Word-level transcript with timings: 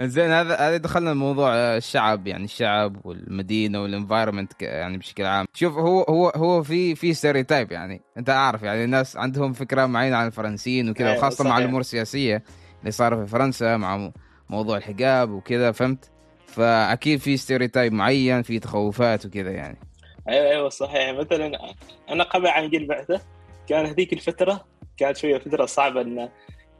زين 0.00 0.30
هذا 0.30 0.56
هذا 0.56 0.76
دخلنا 0.76 1.12
الموضوع 1.12 1.54
الشعب 1.54 2.26
يعني 2.26 2.44
الشعب 2.44 3.06
والمدينة 3.06 3.82
وال 3.82 3.93
environment 3.93 4.52
يعني 4.62 4.98
بشكل 4.98 5.24
عام. 5.24 5.46
شوف 5.54 5.78
هو 5.78 6.02
هو 6.02 6.28
هو 6.28 6.62
في 6.62 6.94
في 6.94 7.14
stereotype 7.14 7.72
يعني 7.72 8.00
أنت 8.16 8.30
عارف 8.30 8.62
يعني 8.62 8.84
الناس 8.84 9.16
عندهم 9.16 9.52
فكرة 9.52 9.86
معينة 9.86 10.16
عن 10.16 10.26
الفرنسيين 10.26 10.90
وكذا 10.90 11.08
أيوة، 11.08 11.18
وخاصة 11.18 11.44
مع. 11.44 11.58
الأمور 11.58 11.80
السياسية 11.80 12.42
اللي 12.80 12.90
صار 12.90 13.16
في 13.16 13.26
فرنسا 13.26 13.76
مع 13.76 14.10
موضوع 14.48 14.76
الحجاب 14.76 15.30
وكذا 15.30 15.72
فهمت؟ 15.72 16.10
فأكيد 16.46 17.20
في 17.20 17.36
stereotype 17.36 17.92
معين 17.92 18.42
في 18.42 18.58
تخوفات 18.58 19.26
وكذا 19.26 19.50
يعني. 19.50 19.78
أيوه 20.28 20.50
أيوه 20.50 20.68
صحيح. 20.68 21.18
مثلا 21.18 21.52
أنا 22.08 22.24
قبل 22.24 22.46
عن 22.46 22.68
جيل 22.68 22.86
بعثة 22.86 23.20
كان 23.68 23.86
هذيك 23.86 24.12
الفترة 24.12 24.64
كانت 24.96 25.16
شوية 25.16 25.38
فترة 25.38 25.66
صعبة 25.66 26.00
انه 26.00 26.28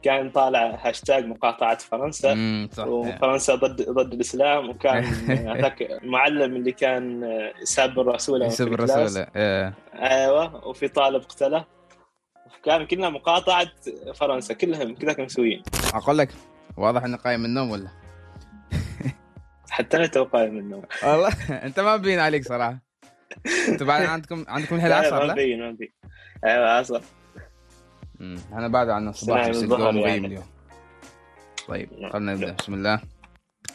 كان 0.03 0.29
طالع 0.29 0.79
هاشتاج 0.81 1.25
مقاطعة 1.25 1.77
فرنسا. 1.77 2.35
وفرنسا 2.79 3.55
ضد 3.55 3.81
ضد 3.89 4.13
الإسلام 4.13 4.69
وكان 4.69 5.03
هذاك 5.55 5.81
المعلم 5.81 6.55
اللي 6.55 6.71
كان 6.71 7.23
ساب 7.63 7.99
الرسول 7.99 8.41
يسب. 8.41 8.73
الرسول 8.73 9.25
إيه. 9.35 9.73
أيوه 9.93 10.67
وفي 10.67 10.87
طالب 10.87 11.21
قتله 11.23 11.65
كان 12.65 12.85
كلنا 12.85 13.09
مقاطعة 13.09 13.67
فرنسا 14.15 14.53
كلهم 14.53 14.95
كذا 14.95 15.11
كانوا 15.13 15.25
مسويين. 15.25 15.63
أقول 15.93 16.17
لك 16.17 16.29
واضح 16.77 17.03
انه 17.03 17.17
قايم 17.17 17.39
من 17.39 17.45
النوم 17.45 17.71
ولا؟ 17.71 17.89
حتى 19.69 19.97
أنا 19.97 20.05
تو 20.07 20.23
قايم 20.23 20.53
منه 20.53 20.83
والله 21.03 21.29
أنت 21.49 21.79
ما 21.79 21.95
بين 21.95 22.19
عليك 22.19 22.43
صراحة. 22.47 22.79
أنتوا 23.69 23.87
بعد 23.87 24.01
عندكم 24.05 24.45
عندكم 24.47 24.75
الحين 24.75 24.89
لا، 24.89 24.95
عصر 24.95 25.19
ما 25.19 25.23
لا؟ 25.25 25.33
مبين 25.33 25.59
ما 25.59 25.71
مبين 25.71 25.93
أيوه 26.45 26.69
عصر. 26.69 27.01
مم. 28.19 28.37
أنا 28.53 28.67
بعد 28.67 28.89
عن 28.89 29.07
الصباح 29.07 29.45
يعني. 29.47 30.27
اليوم. 30.27 30.43
طيب 31.67 31.89
نعم. 31.99 32.11
خلينا 32.11 32.33
نبدأ. 32.33 32.51
بسم 32.59 32.73
الله. 32.73 32.99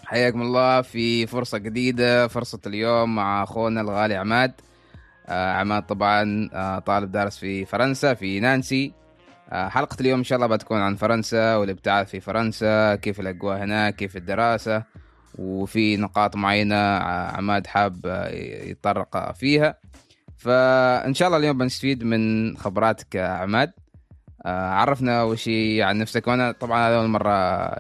حياكم 0.05 0.43
الله. 0.43 0.83
في 0.83 1.27
فرصة 1.27 1.59
جديدة 1.59 2.29
فرصة 2.29 2.61
اليوم 2.67 3.15
مع 3.15 3.43
أخونا 3.43 3.81
الغالي 3.81 4.15
عماد. 4.15 4.53
آه 5.27 5.53
عماد 5.53 5.83
طبعا 5.87 6.51
آه 6.53 6.79
طالب 6.79 7.13
دارس 7.13 7.39
في 7.39 7.65
فرنسا 7.65 8.15
في 8.15 8.41
نانسي. 8.41 8.93
آه 9.53 9.69
حلقة 9.69 9.97
اليوم 10.01 10.19
إن 10.19 10.25
شاء 10.25 10.37
الله 10.37 10.47
بتكون 10.57 10.81
عن 10.81 10.95
فرنسا 10.95 11.57
والابتعاث 11.57 12.11
في 12.11 12.21
فرنسا 12.21 12.95
كيف 12.95 13.21
الأجواء 13.21 13.59
هناك 13.65 13.97
كيف 13.97 14.17
الدراسة 14.17 14.83
وفي 15.39 15.97
نقاط 15.97 16.37
معينة 16.37 16.77
ع- 16.77 17.37
عماد 17.37 17.67
حاب 17.67 18.01
آه، 18.07 18.29
يتطرق 18.71 19.33
فيها. 19.33 19.79
فإن 20.37 21.15
شاء 21.15 21.29
الله 21.29 21.39
اليوم 21.39 21.59
بنستفيد 21.59 22.05
من 22.05 22.57
خبراتك 22.57 23.15
يا 23.15 23.27
عماد. 23.27 23.69
آه، 23.69 23.84
عرفنا 24.47 25.21
اول 25.21 25.39
شيء 25.39 25.83
عن 25.83 25.99
نفسك. 25.99 26.27
وأنا 26.27 26.53
طبعا 26.53 26.89
هذا 26.89 26.97
أول 26.97 27.09
مرة 27.09 27.31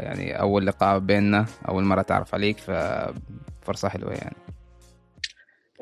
يعني 0.01 0.41
أول 0.41 0.67
لقاء 0.67 0.99
بيننا 0.99 1.47
أول 1.69 1.83
مرة 1.83 2.03
تعرف 2.03 2.35
عليك 2.35 2.59
ففرصه 2.59 3.89
حلوة 3.89 4.13
يعني. 4.13 4.37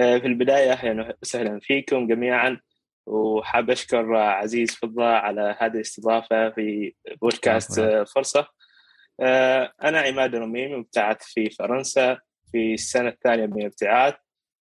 آه، 0.00 0.18
في 0.18 0.26
البداية 0.26 0.72
أهلا 0.72 1.16
وسهلا 1.22 1.60
فيكم 1.62 2.06
جميعا 2.06 2.60
وحاب 3.06 3.70
أشكر 3.70 4.16
عزيز 4.16 4.70
فضة 4.70 5.04
على 5.04 5.56
هذه 5.60 5.72
الاستضافة 5.74 6.50
في 6.50 6.94
بودكاست 7.22 7.78
عفواً. 7.78 8.00
آه، 8.00 8.04
فرصة. 8.04 8.46
آه، 9.20 9.72
أنا 9.84 10.00
عماد 10.00 10.34
الرميم 10.34 10.78
مبتعث 10.78 11.22
في 11.22 11.50
فرنسا 11.50 12.18
في 12.52 12.74
السنة 12.74 13.08
الثانية 13.08 13.46
من 13.46 13.58
الابتعاث. 13.60 14.14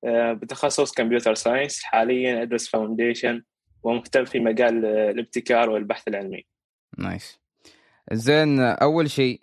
آه، 0.05 0.33
بتخصص 0.33 0.91
computer 0.91 1.33
science 1.33 1.83
حاليا 1.83 2.41
أدرس 2.41 2.69
foundation 2.69 3.43
ومهتم 3.83 4.25
في 4.25 4.39
مجال 4.39 4.85
الابتكار 4.85 5.69
والبحث 5.69 6.07
العلمي. 6.07 6.45
nice. 6.97 7.39
زين 8.11 8.59
أول 8.59 9.09
شيء 9.09 9.41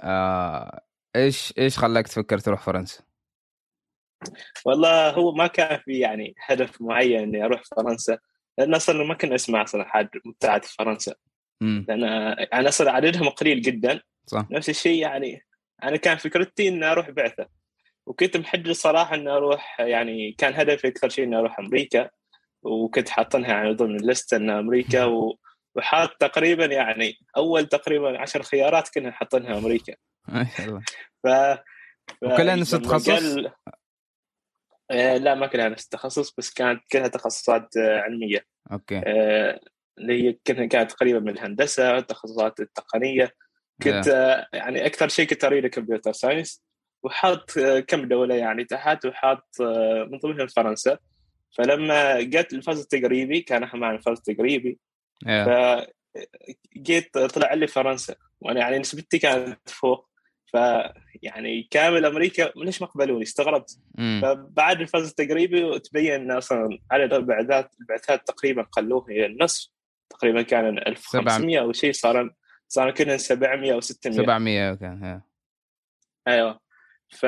آه 0.00 0.80
إيش 1.16 1.54
إيش 1.58 1.78
خلاك 1.78 2.08
تفكر 2.08 2.38
تروح 2.38 2.62
فرنسا؟ 2.62 3.02
والله 4.64 5.10
هو 5.10 5.32
ما 5.32 5.46
كان 5.46 5.78
في 5.78 5.98
يعني 5.98 6.34
هدف 6.46 6.82
معين 6.82 7.22
إني 7.22 7.44
أروح 7.44 7.62
فرنسا 7.76 8.18
لأن 8.58 8.74
أصلا 8.74 9.04
ما 9.04 9.14
كنا 9.14 9.34
أسمع 9.34 9.62
أصلا 9.62 9.84
حد 9.84 10.08
مبتعث 10.24 10.66
في 10.66 10.74
فرنسا. 10.74 11.14
لأن 11.60 12.04
أنا 12.52 12.68
أصلا 12.68 12.92
عددهم 12.92 13.28
قليل 13.28 13.62
جدا. 13.62 14.00
صح. 14.26 14.46
نفس 14.50 14.68
الشيء 14.68 15.02
يعني 15.02 15.46
أنا 15.82 15.96
كان 15.96 16.16
فكرتي 16.16 16.68
إني 16.68 16.84
أروح 16.84 17.10
بعثة. 17.10 17.46
وكنت 18.06 18.36
محدد 18.36 18.70
صراحة 18.70 19.14
إني 19.14 19.30
أروح 19.30 19.80
يعني 19.80 20.32
كان 20.32 20.54
هدفي 20.54 20.88
أكثر 20.88 21.08
شيء 21.08 21.24
إني 21.24 21.36
أروح 21.36 21.58
أمريكا. 21.58 22.10
وكنت 22.62 23.08
حاطنها 23.08 23.48
يعني 23.48 23.74
ضمن 23.74 23.96
الليست 23.96 24.34
إن 24.34 24.50
أمريكا 24.50 25.04
و... 25.04 25.38
وحاط 25.76 26.10
تقريبا 26.20 26.64
يعني 26.64 27.14
أول 27.36 27.66
تقريبا 27.66 28.20
عشر 28.20 28.42
خيارات 28.42 28.88
كنا 28.88 29.10
حاطينها 29.10 29.58
أمريكا. 29.58 29.94
ما 30.28 30.46
شاء 30.56 30.66
الله. 30.66 30.80
ف... 31.24 31.28
ف... 31.28 32.22
وكلها 32.22 32.56
نفس 32.56 32.74
التخصص؟ 32.74 33.10
قال- 33.10 33.52
آه 34.90 35.16
لا 35.16 35.34
ما 35.34 35.46
كلها 35.46 35.68
نفس 35.68 35.84
التخصص 35.84 36.34
بس 36.38 36.52
كانت 36.52 36.82
كلها 36.92 37.08
تخصصات 37.08 37.76
آه، 37.76 38.00
علمية. 38.00 38.44
okay. 38.72 38.98
آه، 39.06 39.60
اللي 39.98 40.28
هي 40.28 40.32
كانت 40.44 40.90
تقريبا 40.90 41.20
من 41.20 41.28
الهندسة 41.28 41.98
التخصصات 41.98 42.60
التقنية. 42.60 43.34
كنت 43.82 44.08
آه، 44.08 44.46
يعني 44.52 44.86
أكثر 44.86 45.08
شيء 45.08 45.26
كنت 45.26 45.44
اريد 45.44 45.66
computer 45.66 46.12
science. 46.12 46.62
وحاط 47.04 47.58
آه، 47.58 47.80
كم 47.80 48.08
دولة 48.08 48.34
يعني 48.34 48.64
تحت 48.64 49.06
وحاط 49.06 49.46
آه، 49.60 50.08
من 50.10 50.18
ضمنهم 50.18 50.46
فرنسا 50.46 50.98
فلما 51.50 52.20
جت 52.20 52.52
الفاز 52.52 52.80
التقريبي 52.80 53.40
كان 53.40 53.62
إحنا 53.62 53.80
معنا 53.80 53.96
الفاز 53.96 54.18
التقريبي. 54.18 54.78
yeah. 55.26 55.86
فجيت 56.76 57.18
طلع 57.18 57.54
لي 57.54 57.66
فرنسا 57.66 58.14
وأنا 58.40 58.60
يعني 58.60 58.78
نسبتي 58.78 59.18
كانت 59.18 59.68
فوق. 59.68 60.10
ف 60.46 60.56
يعني 61.22 61.68
كامل 61.70 62.04
أمريكا 62.04 62.52
ليش 62.56 62.82
ما 62.82 62.88
قبلوني؟ 62.88 63.22
استغربت. 63.22 63.78
مم. 63.94 64.20
فبعد 64.22 64.80
الفاز 64.80 65.08
التقريبي 65.08 65.78
تبين 65.78 66.12
إن 66.12 66.30
أصلا 66.30 66.78
عدد 66.90 67.14
البعثات 67.14 67.74
البعثات 67.80 68.26
تقريبا 68.26 68.62
قلوه 68.62 69.06
إلى 69.08 69.26
النصف. 69.26 69.70
تقريبا 70.10 70.42
كان 70.42 70.78
1500 70.78 71.60
أو 71.60 71.72
شيء 71.72 71.92
صار 71.92 72.34
صار 72.68 72.90
كنا 72.90 73.16
700 73.16 73.72
أو 73.72 73.80
600 73.80 74.16
700 74.16 74.74
كان. 74.74 75.20
أيوه. 76.28 76.60
ف 77.08 77.26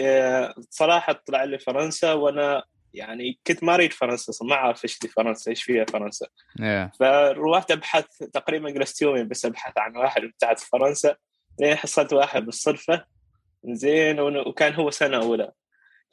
آه، 0.00 0.54
صراحة 0.70 1.12
طلع 1.12 1.44
لي 1.44 1.58
فرنسا 1.58 2.12
وأنا 2.12 2.64
يعني 2.94 3.38
كنت 3.46 3.64
ما 3.64 3.74
أريد 3.74 3.92
فرنسا 3.92 4.30
أصلاً، 4.30 4.48
ما 4.48 4.54
أعرف 4.54 4.84
إيش 4.84 4.98
فرنسا 5.16 5.50
إيش 5.50 5.62
فيها 5.62 5.84
فرنسا. 5.84 6.26
يا. 6.60 6.90
فروحت 7.00 7.70
أبحث 7.70 8.04
تقريبا 8.18 8.70
جلست 8.70 9.02
يومين 9.02 9.28
بس 9.28 9.44
أبحث 9.44 9.78
عن 9.78 9.96
واحد 9.96 10.22
بتاعت 10.22 10.60
فرنسا. 10.60 11.16
لين 11.60 11.74
حصلت 11.76 12.12
واحد 12.12 12.44
بالصدفة. 12.46 13.04
زين 13.64 14.20
وكان 14.20 14.74
هو 14.74 14.90
سنة 14.90 15.16
أولى. 15.16 15.52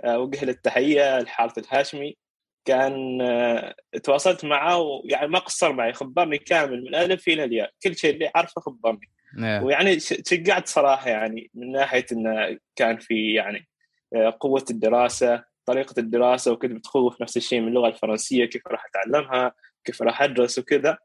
آه، 0.04 0.20
وجه 0.20 0.46
له 0.46 0.52
التحية 0.52 1.18
الحارث 1.18 1.58
الهاشمي. 1.58 2.18
كان 2.66 3.22
آه، 3.22 3.76
تواصلت 4.04 4.46
معه 4.46 4.78
ويعني 4.78 5.28
ما 5.28 5.40
قصر 5.40 5.74
معي. 5.74 5.94
خبرني 5.94 6.38
كامل 6.38 6.82
من 6.82 6.88
الالف 6.88 7.28
إلى 7.28 7.44
الياء 7.44 7.72
كل 7.84 7.96
شيء 7.96 8.14
اللي 8.14 8.32
عارفه 8.36 8.62
خبرني. 8.62 9.10
يا. 9.38 9.62
ويعني 9.62 10.00
ش- 10.00 10.22
شجعت 10.26 10.68
صراحة 10.68 11.10
يعني 11.10 11.50
من 11.54 11.72
ناحية 11.72 12.06
انه 12.12 12.58
كان 12.76 12.98
في 12.98 13.34
يعني 13.34 13.68
آه، 14.16 14.38
قوة 14.40 14.66
الدراسة. 14.72 15.44
طريقة 15.68 16.00
الدراسة 16.00 16.52
وكنت 16.52 16.72
بتخوف 16.72 17.22
نفس 17.22 17.38
الشيء 17.38 17.62
من 17.62 17.68
اللغة 17.68 17.88
الفرنسية 17.88 18.46
كيف 18.46 18.68
راح 18.68 18.86
أتعلمها 18.86 19.54
كيف 19.84 20.02
راح 20.02 20.22
أدرس 20.22 20.60
وكذا 20.60 20.98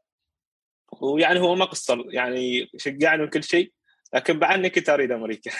ويعني 1.01 1.39
هو 1.39 1.55
ما 1.55 1.65
قصر 1.65 2.03
يعني 2.09 2.69
شجعني 2.77 3.23
وكل 3.23 3.43
شيء 3.43 3.73
لكن 4.13 4.39
بعدني 4.39 4.69
كنت 4.69 4.89
أريد 4.89 5.11
أمريكا. 5.11 5.51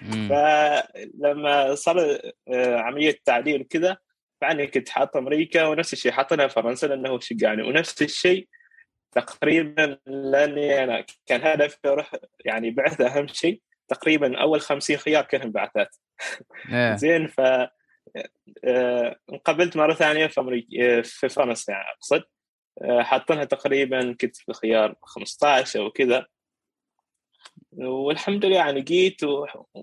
فلما 0.28 1.74
صار 1.74 2.18
آه، 2.48 2.76
عملية 2.76 3.18
تعديل 3.24 3.62
كذا 3.62 3.96
بعدني 4.40 4.66
كنت 4.66 4.88
حاط 4.88 5.16
أمريكا 5.16 5.66
ونفس 5.66 5.92
الشيء 5.92 6.12
حاطنها 6.12 6.46
فرنسا 6.46 6.86
لأنه 6.86 7.20
شجعني 7.20 7.62
ونفس 7.62 8.02
الشيء 8.02 8.48
تقريبا 9.12 9.98
لأني 10.06 10.84
أنا 10.84 11.04
كان 11.26 11.40
هدفي 11.46 11.78
أروح 11.86 12.12
يعني 12.44 12.70
بعثه 12.70 13.06
أهم 13.06 13.26
شيء 13.26 13.60
تقريبا 13.88 14.40
أول 14.40 14.60
50 14.60 14.96
خيار 14.96 15.24
كلهم 15.24 15.50
بعثات 15.50 15.96
يا. 16.70 16.96
زين 17.02 17.26
ف 17.26 17.40
انقبلت 19.32 19.76
مرة 19.76 19.94
ثانية 19.94 20.26
في 20.26 20.40
أمريكا 20.40 21.02
في 21.02 21.28
فرنسا 21.28 21.72
يعني 21.72 21.84
أقصد. 21.96 22.22
آه، 22.82 23.02
حاطينها 23.02 23.44
تقريبا 23.44 24.12
كنت 24.20 24.36
في 24.36 24.52
خيار 24.52 24.94
15 25.02 25.80
أو 25.80 25.90
كذا. 25.90 26.26
والحمد 27.72 28.44
لله 28.44 28.56
يعني 28.56 28.80
جيت 28.80 29.20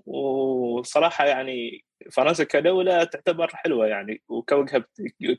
وصراحة 0.06 1.26
يعني 1.26 1.84
فرنسا 2.12 2.44
كدولة 2.44 3.04
تعتبر 3.04 3.48
حلوة 3.56 3.86
يعني 3.86 4.22
وكوجهة 4.28 4.84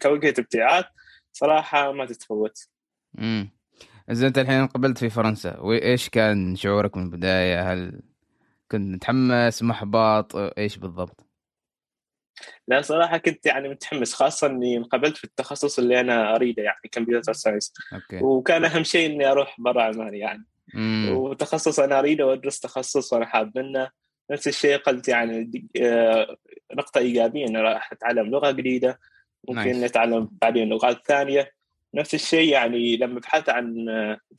كوجهة 0.01 0.33
ابتعاث 0.40 0.86
صراحة 1.31 1.92
ما 1.92 2.06
تتفوت. 2.06 2.69
امم 3.19 3.50
زين 4.10 4.28
أنت 4.28 4.38
الحين 4.38 4.68
قبلت 4.68 4.98
في 4.98 5.10
فرنسا؟ 5.10 5.60
وإيش 5.60 6.10
كان 6.10 6.56
شعورك 6.56 6.98
من 6.98 7.04
البداية؟ 7.04 7.74
هل 7.74 8.01
كنت 8.72 8.95
متحمس 8.95 9.63
محبط؟ 9.63 10.36
إيش 10.36 10.78
بالضبط؟ 10.78 11.26
لا 12.68 12.81
صراحة 12.81 13.18
كنت 13.18 13.45
يعني 13.45 13.69
متحمس 13.69 14.13
خاصة 14.13 14.48
إني 14.48 14.78
انقبلت 14.78 15.18
في 15.18 15.24
التخصص 15.24 15.80
اللي 15.80 16.00
أنا 16.00 16.36
أريده 16.36 16.63
يعني 16.63 16.89
كمبيوتر 16.92 17.34
ساينس. 17.34 17.74
وكان 18.22 18.66
أهم 18.66 18.84
شيء 18.84 19.13
إني 19.13 19.31
أروح 19.31 19.62
برا 19.62 19.84
عمان 19.84 20.13
يعني. 20.13 20.45
مم. 20.74 21.10
وتخصص 21.18 21.80
أنا 21.80 22.00
أريده 22.00 22.25
وأدرس 22.25 22.60
تخصص 22.60 23.13
وأنا 23.13 23.25
حاب 23.25 23.57
منه. 23.57 23.89
نفس 24.31 24.48
الشيء 24.48 24.78
قلت 24.78 25.07
يعني 25.07 25.51
آه، 25.81 26.38
نقطة 26.74 27.00
إيجابية 27.00 27.45
إني 27.48 27.57
راح 27.57 27.92
أتعلم 27.92 28.30
لغة 28.30 28.51
جديدة. 28.51 29.00
ممكن 29.50 29.62
nice. 29.62 29.83
نتعلم 29.83 30.30
بعدين 30.42 30.69
لغات 30.69 31.07
ثانية. 31.07 31.51
نفس 31.94 32.13
الشيء 32.13 32.50
يعني 32.50 32.98
لما 32.98 33.19
بحثت 33.19 33.50
عن 33.50 33.86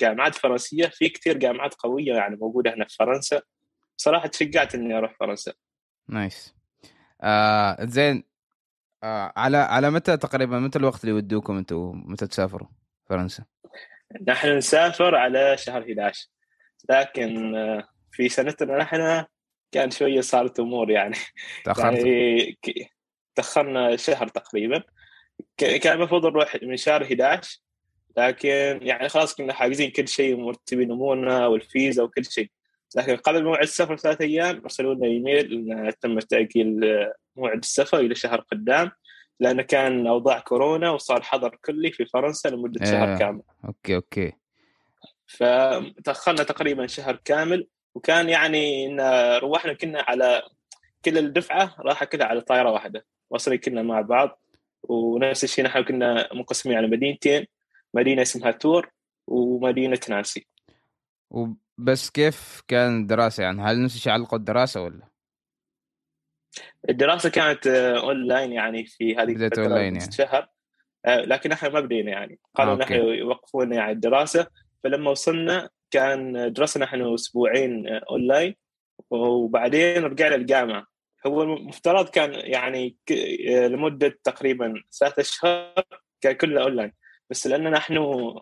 جامعات 0.01 0.35
فرنسية 0.35 0.87
في 0.87 1.09
كثير 1.09 1.37
جامعات 1.37 1.75
قوية 1.75 2.15
يعني 2.15 2.37
موجودة 2.37 2.75
هنا 2.75 2.85
في 2.85 2.97
فرنسا. 2.97 3.43
صراحة 3.97 4.29
تشجعت 4.29 4.75
إني 4.75 4.99
أروح 4.99 5.17
فرنسا. 5.21 5.53
nice 6.09 6.58
آه 7.21 7.85
زين. 7.85 8.25
آه 9.03 9.33
على 9.37 9.57
على 9.57 9.91
متى 9.91 10.17
تقريبا 10.17 10.59
متى 10.59 10.79
الوقت 10.79 11.01
اللي 11.05 11.15
يودوكم 11.15 11.57
أنتم 11.57 12.03
متى 12.07 12.27
تسافروا 12.27 12.69
فرنسا؟ 13.09 13.45
نحن 14.29 14.57
نسافر 14.57 15.15
على 15.15 15.57
شهر 15.57 15.83
11 15.83 16.29
لكن 16.91 17.57
آه، 17.57 17.89
في 18.13 18.29
سنتنا 18.29 18.79
نحن 18.79 19.25
كان 19.73 19.91
شوية 19.91 20.21
صارت 20.21 20.61
أمور 20.61 20.91
يعني. 20.91 21.17
تأخرتوا؟ 21.65 22.09
يعني 22.09 22.59
تأخرنا 23.35 23.97
شهر 23.97 24.29
تقريبا. 24.29 24.83
كان 25.57 25.93
المفروض 25.99 26.27
نروح 26.27 26.57
من 26.63 26.77
شهر 26.77 27.05
11 27.05 27.61
لكن 28.17 28.79
يعني 28.83 29.09
خلاص 29.09 29.35
كنا 29.35 29.53
حاجزين 29.53 29.91
كل 29.91 30.09
شيء 30.09 30.35
ومرتبين 30.35 30.93
أمورنا 30.93 31.47
والفيزا 31.47 32.03
وكل 32.03 32.25
شيء. 32.25 32.51
لكن 32.97 33.17
قبل 33.17 33.45
موعد 33.45 33.63
السفر 33.63 33.97
ثلاث 33.97 34.21
أيام 34.21 34.61
أرسلوا 34.63 34.95
لنا 34.95 35.07
إيميل 35.07 35.73
ان 35.73 35.93
تم 36.01 36.19
تأجيل 36.19 36.85
آه، 36.85 37.15
موعد 37.37 37.59
السفر 37.59 37.99
إلى 37.99 38.15
شهر 38.15 38.41
قدام 38.41 38.91
لأنه 39.41 39.63
كان 39.63 40.07
أوضاع 40.07 40.41
كورونا 40.41 40.91
وصار 40.91 41.23
حظر 41.23 41.59
كلي 41.65 41.93
في 41.93 42.05
فرنسا 42.05 42.49
لمدة 42.49 42.87
إيه. 42.87 42.93
شهر 42.93 43.19
كامل 43.19 43.43
okay 43.65 43.95
okay 43.95 44.33
فتاخرنا 45.27 46.43
تقريبا 46.43 46.87
شهر 46.87 47.17
كامل 47.25 47.67
وكان 47.95 48.29
يعني 48.29 48.87
إن 48.87 49.01
روحنا 49.39 49.73
كنا 49.73 50.05
على 50.09 50.43
كل 51.05 51.19
الدفعة 51.19 51.75
راح 51.81 52.05
كلها 52.05 52.27
على 52.27 52.41
طائرة 52.41 52.71
واحدة 52.71 53.07
واصلين 53.31 53.59
كنا 53.59 53.83
مع 53.83 54.01
بعض 54.01 54.41
ونفس 54.83 55.45
الشيء 55.45 55.65
نحن 55.65 55.85
كنا 55.85 56.29
منقسمين 56.35 56.77
على 56.77 56.87
مدينتين 56.87 57.47
مدينة 57.95 58.23
اسمها 58.23 58.51
تور 58.51 58.91
ومدينة 59.27 60.01
نانسي 60.09 60.47
وبس 61.79 62.11
كيف 62.11 62.63
كان 62.69 63.01
الدراسة؟ 63.01 63.43
يعني 63.43 63.63
هل 63.63 63.85
نفس 63.85 63.97
الشيء 63.97 64.13
علقوا 64.13 64.39
الدراسة 64.39 64.83
ولا؟ 64.83 65.09
الدراسة 66.89 67.29
كانت 67.29 67.67
آه، 67.67 68.01
اونلاين 68.01 68.53
يعني 68.53 68.87
في 68.87 69.17
هذه 69.17 69.35
بدأت 69.35 69.59
نص 69.59 69.71
يعني. 69.71 70.01
شهر. 70.01 70.49
آه، 71.07 71.21
لكن 71.21 71.53
إحنا 71.53 71.69
ما 71.69 71.81
بدينا 71.81 72.11
يعني. 72.11 72.39
قالوا 72.55 72.73
آه، 72.73 72.77
نحن 72.77 72.95
okay. 72.95 73.07
يوقفون 73.07 73.73
يعني 73.73 73.93
الدراسة. 73.93 74.47
فلما 74.85 75.11
وصلنا 75.11 75.71
كان 75.91 76.53
درسنا 76.53 76.85
نحن 76.85 77.15
أسبوعين 77.15 77.89
آه، 77.89 78.03
اونلاين 78.11 78.55
وبعدين 79.11 80.05
رجعنا 80.05 80.35
الجامعة. 80.35 80.87
هو 81.27 81.43
المفترض 81.43 82.09
كان 82.09 82.33
يعني 82.35 82.97
آه، 83.49 83.67
لمدة 83.67 84.19
تقريبا 84.25 84.83
ثلاثة 85.01 85.21
أشهر 85.21 85.75
كان 86.21 86.33
كله 86.33 86.63
اونلاين 86.63 86.93
بس 87.31 87.47
لأن 87.47 87.71
نحن 87.71 87.95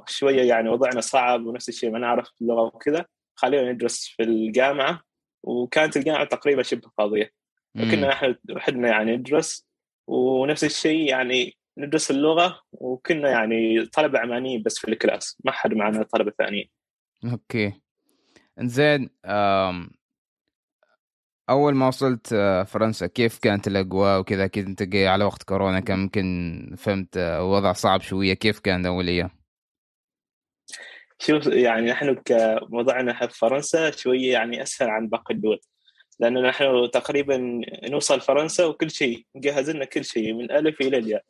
شوية 0.08 0.42
يعني 0.42 0.68
وضعنا 0.68 1.00
صعب 1.00 1.46
ونفس 1.46 1.68
الشيء 1.68 1.90
ما 1.90 1.98
نعرف 1.98 2.28
اللغة 2.42 2.62
وكذا 2.62 3.06
خلينا 3.36 3.72
ندرس 3.72 4.06
في 4.16 4.22
الجامعة 4.22 5.02
وكانت 5.42 5.96
الجامعة 5.96 6.24
تقريبا 6.24 6.62
شبه 6.62 6.90
فاضيه. 6.98 7.30
وكنا 7.74 8.08
نحن 8.08 8.36
وحدنا 8.50 8.88
يعني 8.88 9.16
ندرس 9.16 9.66
ونفس 10.06 10.64
الشيء 10.64 11.10
يعني 11.10 11.56
ندرس 11.78 12.10
اللغة 12.10 12.60
وكنا 12.72 13.30
يعني 13.30 13.86
طلبة 13.86 14.18
عمانيين 14.18 14.62
بس 14.62 14.78
في 14.78 14.88
ال 14.88 14.96
class 14.96 15.36
ما 15.44 15.52
حد 15.52 15.74
معنا 15.74 16.02
طلبة 16.02 16.32
ثانيين 16.38 16.70
okay 17.24 17.72
زين 18.58 19.10
أم... 19.24 19.90
أول 21.50 21.74
ما 21.74 21.88
وصلت 21.88 22.32
آه، 22.32 22.62
فرنسا 22.62 23.06
كيف 23.06 23.38
كانت 23.38 23.66
الأجواء 23.66 24.20
وكذا 24.20 24.50
انت 24.56 24.82
جاي 24.82 25.08
على 25.08 25.24
وقت 25.24 25.42
كورونا 25.42 25.80
كان 25.80 25.98
ممكن 25.98 26.74
فهمت 26.78 27.16
آه، 27.16 27.44
وضع 27.44 27.72
صعب 27.72 28.00
شوية 28.00 28.34
كيف 28.34 28.58
كان 28.58 28.86
اول 28.86 29.08
أيام؟ 29.08 29.30
شوف 31.18 31.46
يعني 31.46 31.90
نحن 31.90 32.14
كوضعنا 32.14 33.26
في 33.26 33.38
فرنسا 33.38 33.90
شوية 33.90 34.32
يعني 34.32 34.62
أسهل 34.62 34.88
عن 34.90 35.08
باقي 35.08 35.34
الدول. 35.34 35.60
لأنه 36.20 36.40
نحن 36.40 36.90
تقريبا 36.92 37.60
نوصل 37.84 38.20
فرنسا 38.20 38.64
وكل 38.64 38.90
شيء 38.90 39.26
مجهز 39.34 39.70
لنا 39.70 39.84
كل 39.84 40.04
شيء 40.04 40.32
من 40.32 40.50
ألف 40.50 40.80
إلى 40.80 40.96
الياء. 40.96 41.22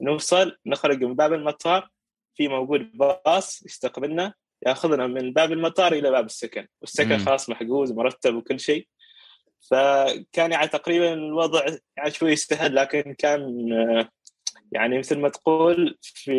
نوصل 0.00 0.56
نخرج 0.66 1.04
من 1.04 1.14
باب 1.14 1.32
المطار 1.32 1.88
في 2.34 2.48
موجود 2.48 2.90
باص 2.94 3.62
يستقبلنا 3.66 4.34
يأخذنا 4.66 5.06
من 5.06 5.32
باب 5.32 5.52
المطار 5.52 5.92
إلى 5.92 6.10
باب 6.10 6.26
السكن. 6.26 6.66
والسكن 6.80 7.18
مم. 7.18 7.24
خلاص 7.24 7.50
محجوز 7.50 7.92
مرتب 7.92 8.34
وكل 8.34 8.60
شيء. 8.60 8.86
فكان 9.70 10.52
يعني 10.52 10.68
تقريبا 10.68 11.12
الوضع 11.12 11.66
يعني 11.96 12.10
شوي 12.10 12.36
سهل 12.36 12.74
لكن 12.74 13.14
كان 13.18 13.68
يعني 14.72 14.98
مثل 14.98 15.18
ما 15.18 15.28
تقول 15.28 15.98
في 16.02 16.32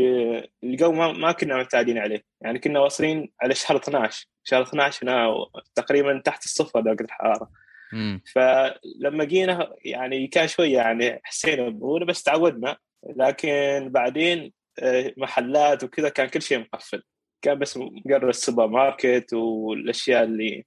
الجو 0.63 0.91
ما, 0.91 1.11
ما 1.11 1.31
كنا 1.31 1.55
معتادين 1.55 1.97
عليه. 1.97 2.23
يعني 2.41 2.59
كنا 2.59 2.79
واصلين 2.79 3.31
على 3.41 3.55
شهر 3.55 3.77
12 3.77 4.27
شهر 4.43 4.61
12 4.61 5.03
هنا 5.03 5.35
تقريبا 5.75 6.21
تحت 6.25 6.43
الصفر 6.43 6.79
درجة 6.79 7.03
الحرارة. 7.03 7.49
مم. 7.93 8.21
فلما 8.33 9.23
جينا 9.23 9.73
يعني 9.85 10.27
كان 10.27 10.47
شوية 10.47 10.77
يعني 10.77 11.19
حسينا 11.23 11.69
ببرودة 11.69 12.05
بس 12.05 12.23
تعودنا. 12.23 12.77
لكن 13.15 13.89
بعدين 13.91 14.53
آه، 14.79 15.13
محلات 15.17 15.83
وكذا 15.83 16.09
كان 16.09 16.27
كل 16.27 16.41
شيء 16.41 16.59
مقفل. 16.59 17.03
كان 17.41 17.59
بس 17.59 17.77
مجرد 17.77 18.27
السوبر 18.27 18.67
ماركت 18.67 19.33
والأشياء 19.33 20.23
اللي 20.23 20.65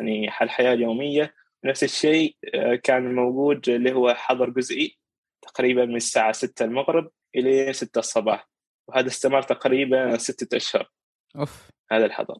يعني 0.00 0.28
الحياة 0.42 0.72
اليومية. 0.72 1.34
نفس 1.64 1.84
الشيء 1.84 2.36
آه، 2.54 2.74
كان 2.74 3.14
موجود 3.14 3.68
اللي 3.68 3.92
هو 3.92 4.14
حظر 4.14 4.50
جزئي. 4.50 4.98
تقريبا 5.58 5.84
من 5.84 5.96
الساعة 5.96 6.32
6 6.32 6.64
المغرب 6.64 7.10
إلى 7.36 7.72
6 7.72 7.98
الصباح 7.98 8.48
وهذا 8.88 9.06
استمر 9.06 9.42
تقريبا 9.42 10.16
ستة 10.16 10.56
أشهر. 10.56 10.90
أوف. 11.36 11.70
هذا 11.90 12.04
الحظر 12.04 12.38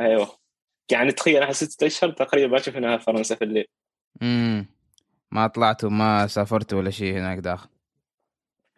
أيوه. 0.00 0.36
يعني 0.92 1.12
تخيل 1.12 1.42
إحنا 1.42 1.52
ستة 1.52 1.86
أشهر 1.86 2.10
تقريبا 2.10 2.52
ما 2.52 2.58
شفنا 2.58 2.98
فرنسا 2.98 3.34
في 3.34 3.44
الليل. 3.44 3.66
مم. 4.20 4.66
ما 5.30 5.46
طلعتوا 5.46 5.90
ما 5.90 6.26
سافرتوا 6.26 6.78
ولا 6.78 6.90
شيء 6.90 7.14
هناك 7.14 7.38
داخل. 7.38 7.68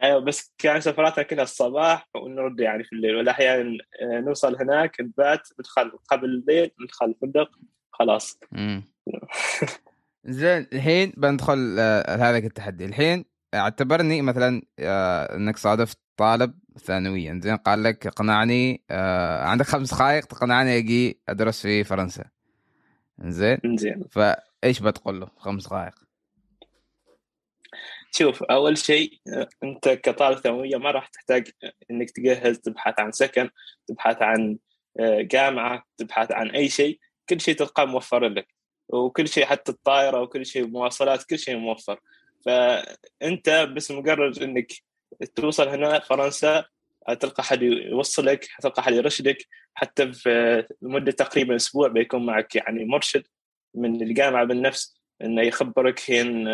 أيوه 0.02 0.19
بس 0.19 0.55
كان 0.58 0.81
سفراتنا 0.81 1.25
كلها 1.25 1.43
الصباح 1.43 2.08
ونرد 2.14 2.61
يعني 2.61 2.85
في 2.85 2.93
الليل. 2.93 3.17
واحيانا 3.17 3.79
آه، 4.02 4.20
نوصل 4.20 4.56
هناك 4.56 5.00
نبات 5.00 5.49
ندخل 5.61 5.90
قبل 6.08 6.25
الليل 6.25 6.70
ندخل 6.81 7.06
الفندق 7.06 7.50
خلاص. 7.93 8.40
زين 10.25 10.67
الحين 10.73 11.12
بندخل 11.17 11.76
آه، 11.78 12.16
هذاك 12.16 12.45
التحدي. 12.45 12.85
الحين 12.85 13.38
اعتبرني 13.55 14.23
مثلا 14.23 14.62
آه، 14.78 15.37
إنك 15.37 15.57
صادفت 15.57 15.99
طالب 16.17 16.55
ثانويا. 16.78 17.40
زين 17.43 17.57
قال 17.57 17.83
لك 17.83 18.07
اقنعني 18.07 18.83
آه، 18.90 19.45
عندك 19.45 19.67
خمس 19.67 19.95
دقائق 19.95 20.25
تقنعني 20.25 20.76
أجي 20.76 21.21
أدرس 21.28 21.62
في 21.62 21.85
فرنسا. 21.85 22.25
زين؟ 23.19 23.59
زين. 23.64 24.05
فإيش 24.11 24.81
بتقول 24.81 25.21
له؟ 25.21 25.28
خمس 25.37 25.67
دقائق. 25.67 25.95
شوف 28.11 28.43
أول 28.43 28.78
شيء 28.78 29.21
آه، 29.28 29.49
أنت 29.64 29.88
كطالب 29.88 30.38
ثانوية 30.38 30.76
ما 30.76 30.90
راح 30.90 31.07
تحتاج 31.09 31.50
إنك 31.90 32.11
تجهز 32.11 32.59
تبحث 32.59 33.00
عن 33.00 33.12
سكن 33.12 33.50
تبحث 33.87 34.23
عن 34.23 34.59
جامعة 35.21 35.83
تبحث 35.97 36.33
عن 36.33 36.50
أي 36.50 36.69
شيء. 36.69 36.99
كل 37.28 37.40
شيء 37.40 37.55
تلقاه 37.55 37.85
موفر 37.85 38.28
لك. 38.28 38.47
وكل 38.88 39.28
شيء 39.28 39.45
حتى 39.45 39.73
الطائرة 39.73 40.21
وكل 40.21 40.47
شيء 40.47 40.67
مواصلات 40.67 41.25
كل 41.25 41.38
شيء 41.38 41.57
موفر. 41.57 42.00
فأنت 42.49 43.50
بس 43.50 43.90
مجرد 43.90 44.43
إنك 44.43 44.73
توصل 45.35 45.69
هنا 45.69 45.99
فرنسا 45.99 46.64
تلقى 47.21 47.43
حد 47.43 47.62
يوصلك 47.62 48.49
تلقى 48.62 48.83
حد 48.83 48.93
يرشدك 48.93 49.47
حتى 49.75 50.12
في 50.12 50.64
لمدة 50.83 51.12
تقريبا 51.12 51.57
أسبوع 51.57 51.88
بيكون 51.88 52.26
معك 52.26 52.57
يعني 52.57 52.85
مرشد 52.85 53.26
من 53.75 54.02
الجامعة 54.02 54.45
بالنفس 54.45 54.99
إنه 55.23 55.43
يخبرك 55.43 56.11
هين 56.11 56.49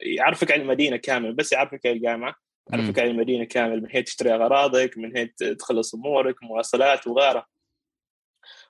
يعرفك 0.00 0.52
عن 0.52 0.60
المدينة 0.60 0.96
كامل 0.96 1.32
بس 1.32 1.52
يعرفك 1.52 1.86
عن 1.86 1.92
الجامعة 1.92 2.34
يعرفك 2.72 2.98
عن 2.98 3.06
المدينة 3.06 3.44
كامل 3.44 3.82
من 3.82 3.88
هي 3.90 4.02
تشتري 4.02 4.34
أغراضك 4.34 4.98
من 4.98 5.16
هي 5.16 5.26
تخلص 5.58 5.94
أمورك 5.94 6.42
مواصلات 6.42 7.06
وغيره. 7.06 7.46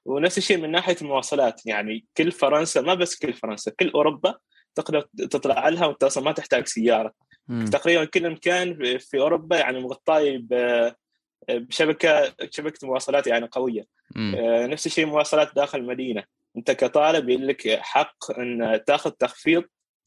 ونفس 0.04 0.38
الشيء 0.38 0.57
من 0.57 0.71
ناحية 0.71 0.97
المواصلات 1.02 1.66
يعني 1.66 2.04
كل 2.16 2.33
فرنسا 2.33 2.81
ما 2.81 2.95
بس 2.95 3.19
كل 3.19 3.33
فرنسا 3.33 3.73
كل 3.81 3.90
أوروبا 3.90 4.35
تقدر 4.75 5.00
تطلع 5.31 5.69
لها 5.69 5.87
وانت 5.87 6.04
أصلا 6.04 6.25
ما 6.25 6.33
تحتاج 6.33 6.66
سيارة. 6.66 7.12
مم. 7.49 7.64
تقريبا 7.64 8.04
كل 8.04 8.31
مكان 8.31 8.99
في 8.99 9.19
أوروبا 9.21 9.57
يعني 9.59 9.81
مغطاه 9.81 10.37
ب- 10.37 10.93
بشبكه 11.49 12.35
شبكة 12.50 12.87
مواصلات 12.87 13.26
يعني 13.26 13.47
قوية. 13.47 13.85
مم. 14.16 14.35
آه، 14.38 14.66
نفس 14.66 14.87
الشيء 14.87 15.07
مواصلات 15.07 15.54
داخل 15.54 15.78
المدينة. 15.78 16.25
انت 16.57 16.71
كطالب 16.71 17.31
لك 17.31 17.78
حق 17.81 18.38
إن 18.38 18.81
تاخذ 18.87 19.11
تخفيض. 19.11 19.64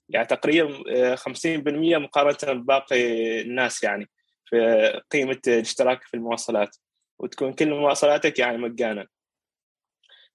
يعني 0.09 0.27
تقريبا 0.27 0.83
آه، 0.95 1.15
50% 1.15 1.97
مقارنة 1.97 2.53
بباقي 2.61 3.41
الناس 3.41 3.83
يعني 3.83 4.09
في 4.45 5.01
قيمة 5.11 5.39
الاشتراك 5.47 6.03
في 6.03 6.13
المواصلات. 6.13 6.75
وتكون 7.19 7.53
كل 7.53 7.69
مواصلاتك 7.69 8.39
يعني 8.39 8.57
مجانا. 8.57 9.07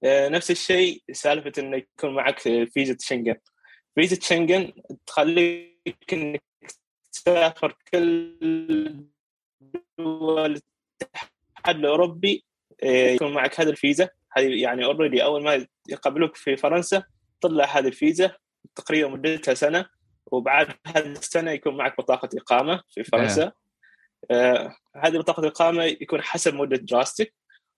آه، 0.05 0.29
نفس 0.29 0.51
الشيء 0.51 1.03
سالفة 1.13 1.53
إنه 1.59 1.77
يكون 1.77 2.15
معك 2.15 2.39
فيزا 2.75 2.97
شنغن. 3.01 3.37
فيزا 3.95 4.21
شنغن 4.21 4.73
تخليك 5.07 6.13
إنك 6.13 6.43
تسافر 7.13 7.77
كل 7.93 9.07
دول 9.99 10.63
الاتحاد 11.03 11.77
الأوروبي 11.77 12.45
آه، 12.83 12.87
يكون 12.87 13.33
معك 13.33 13.61
هذه 13.61 13.69
الفيزا. 13.69 14.09
هذه 14.33 14.63
يعني 14.63 14.85
اوريدي 14.85 15.25
أول 15.25 15.43
ما 15.43 15.67
يقابلوك 15.89 16.37
في 16.37 16.57
فرنسا 16.57 17.03
تطلع 17.41 17.65
هذه 17.65 17.87
الفيزا 17.87 18.37
تقريبا 18.75 19.09
مدتها 19.09 19.55
سنة 19.55 19.87
وبعد 20.27 20.69
هذه 20.87 21.07
السنة 21.07 21.51
يكون 21.51 21.77
معك 21.77 21.97
بطاقة 21.99 22.29
إقامة 22.37 22.83
في 22.91 23.05
فرنسا. 23.05 23.53
آه 24.31 24.77
هذه 24.97 25.19
بطاقة 25.19 25.41
الاقامه 25.41 25.85
يكون 25.85 26.23
حسب 26.23 26.55
مدة 26.55 26.77
دراستك 26.77 27.35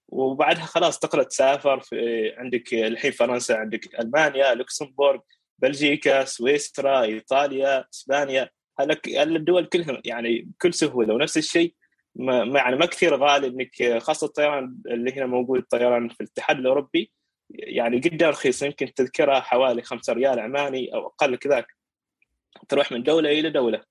وبعدها 0.08 0.64
خلاص 0.64 0.98
تقدر 0.98 1.22
تسافر 1.22 1.80
في 1.80 2.30
عندك 2.36 2.74
الحين 2.74 3.10
فرنسا 3.12 3.52
عندك 3.52 4.00
ألمانيا 4.00 4.54
لوكسمبورغ 4.54 5.20
بلجيكا 5.58 6.24
سويسرا 6.24 7.02
إيطاليا 7.02 7.84
إسبانيا. 7.94 8.50
الدول 8.80 9.66
كلها 9.66 10.02
يعني 10.04 10.38
بكل 10.40 10.74
سهولة 10.74 11.14
ونفس 11.14 11.38
الشيء؟ 11.38 11.74
ما 12.14 12.60
يعني 12.60 12.76
ما 12.76 12.86
كثير 12.86 13.16
غالي 13.16 13.46
إنك 13.46 14.02
خاصة 14.02 14.26
الطيران 14.26 14.76
اللي 14.86 15.12
هنا 15.12 15.26
موجود 15.26 15.58
الطيران 15.58 16.08
في 16.08 16.20
الاتحاد 16.20 16.58
الأوروبي. 16.58 17.12
يعني 17.50 17.98
جدا 17.98 18.30
رخيص 18.30 18.62
يمكن 18.62 18.94
تذكرها 18.94 19.40
حوالي 19.40 19.82
5 19.82 20.12
ريال 20.12 20.40
عماني 20.40 20.94
أو 20.94 21.06
أقل 21.06 21.36
كذاك. 21.36 21.66
تروح 22.68 22.92
من 22.92 23.02
دولة 23.02 23.30
إلى 23.30 23.50
دولة. 23.50 23.82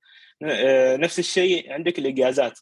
آه، 0.43 0.97
نفس 0.97 1.19
الشيء 1.19 1.71
عندك 1.71 1.99
الإجازات. 1.99 2.59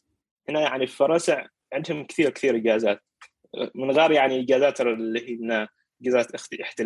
هنا 0.48 0.60
يعني 0.60 0.86
في 0.86 0.96
فرنسا 0.96 1.48
عندهم 1.72 2.04
كثير 2.04 2.30
كثير 2.30 2.56
إجازات. 2.56 3.02
من 3.74 3.90
غير 3.90 4.10
يعني 4.10 4.40
إجازات 4.40 4.80
اللي 4.80 5.30
هي 5.30 5.68
إجازات 6.02 6.34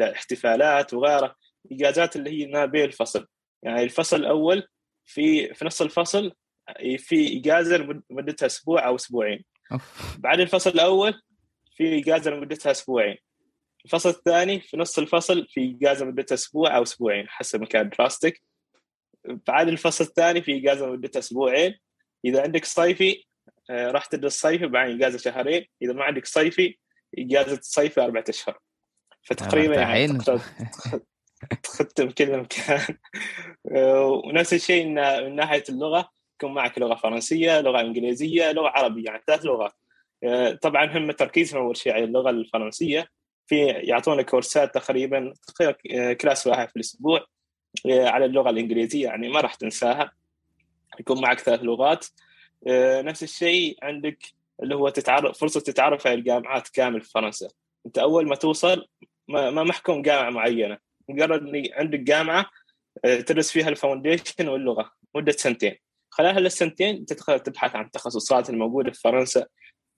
احتفالات 0.02 0.94
وغيره. 0.94 1.36
اجازات 1.72 2.16
اللي 2.16 2.30
هي 2.30 2.46
ما 2.46 2.64
بين 2.64 2.84
الفصل. 2.84 3.26
يعني 3.62 3.82
الفصل 3.82 4.16
الأول 4.16 4.68
في 5.04 5.54
في 5.54 5.64
نص 5.64 5.82
الفصل 5.82 6.32
في 6.98 7.38
اجازه 7.38 8.02
مدتها 8.10 8.46
أسبوع 8.46 8.86
أو 8.86 8.94
أسبوعين. 8.94 9.44
بعد 10.18 10.40
الفصل 10.40 10.70
الأول 10.70 11.22
في 11.76 11.98
اجازه 11.98 12.30
مدتها 12.30 12.70
أسبوعين. 12.70 13.16
الفصل 13.84 14.08
الثاني 14.08 14.60
في 14.60 14.76
نص 14.76 14.98
الفصل 14.98 15.46
في 15.48 15.76
اجازه 15.76 16.06
مدتها 16.06 16.34
أسبوع 16.34 16.76
أو 16.76 16.82
أسبوعين 16.82 17.28
حسب 17.28 17.60
مكان 17.60 17.88
دراستك. 17.88 18.42
بعد 19.24 19.68
الفصل 19.68 20.04
الثاني 20.04 20.42
في 20.42 20.56
اجازه 20.56 20.86
مدتها 20.86 21.18
أسبوعين. 21.18 21.78
إذا 22.24 22.42
عندك 22.42 22.64
صيفي 22.64 23.24
آه، 23.70 23.90
راح 23.90 24.06
تدرس 24.06 24.40
صيفي 24.40 24.66
بعدين 24.66 24.96
اجازه 24.96 25.18
شهرين. 25.18 25.66
إذا 25.82 25.92
ما 25.92 26.04
عندك 26.04 26.26
صيفي 26.26 26.78
اجازه 27.18 27.58
صيفي 27.62 28.00
أربعة 28.00 28.24
أشهر. 28.28 28.58
فتقريبا 29.22 29.74
يعني 29.74 30.18
تختم 31.62 32.10
كل 32.10 32.36
مكان. 32.36 32.96
آه، 33.72 34.22
ونفس 34.24 34.54
الشيء 34.54 34.86
من 34.86 35.36
ناحية 35.36 35.64
اللغة 35.68 36.10
يكون 36.34 36.54
معك 36.54 36.78
لغة 36.78 36.94
فرنسية 36.94 37.60
لغة 37.60 37.80
إنجليزية 37.80 38.52
لغة 38.52 38.68
عربية 38.68 39.04
يعني 39.04 39.22
ثلاث 39.26 39.44
لغات. 39.44 39.72
آه، 40.24 40.52
طبعا 40.52 40.98
هم 40.98 41.10
تركيزهم 41.10 41.62
اول 41.62 41.76
شيء 41.76 41.92
على 41.92 42.04
اللغة 42.04 42.30
الفرنسية. 42.30 43.08
في 43.46 43.66
يعطونا 43.66 44.22
كورسات 44.22 44.74
تقريبا 44.74 45.32
class 46.20 46.46
واحد 46.46 46.68
في 46.68 46.76
الأسبوع 46.76 47.26
على 47.86 48.24
اللغة 48.24 48.50
الإنجليزية 48.50 49.04
يعني 49.04 49.28
ما 49.28 49.40
راح 49.40 49.54
تنساها. 49.54 50.12
يكون 51.00 51.20
معك 51.20 51.40
ثلاث 51.40 51.60
لغات. 51.62 52.06
آه، 52.68 53.02
نفس 53.02 53.22
الشيء 53.22 53.76
عندك 53.82 54.18
اللي 54.62 54.74
هو 54.74 54.88
تتعرف 54.88 55.38
فرصة 55.38 55.60
تتعرف 55.60 56.06
على 56.06 56.14
الجامعات 56.14 56.68
كامل 56.68 57.00
في 57.00 57.10
فرنسا. 57.10 57.48
أنت 57.86 57.98
أول 57.98 58.28
ما 58.28 58.34
توصل 58.34 58.86
ما 59.28 59.62
محكوم 59.62 60.02
جامعة 60.02 60.30
معينة. 60.30 60.78
مجرد 61.08 61.70
عندك 61.72 61.98
جامعة 62.00 62.46
آه، 63.04 63.20
تدرس 63.20 63.50
فيها 63.50 63.68
ال 63.68 63.76
foundation 63.76 64.48
واللغة 64.48 64.92
مدة 65.14 65.32
سنتين. 65.32 65.74
خلال 66.10 66.34
هالسنتين 66.34 67.06
تدخل 67.06 67.40
تبحث 67.40 67.76
عن 67.76 67.84
التخصصات 67.84 68.50
الموجودة 68.50 68.90
في 68.90 69.00
فرنسا 69.00 69.46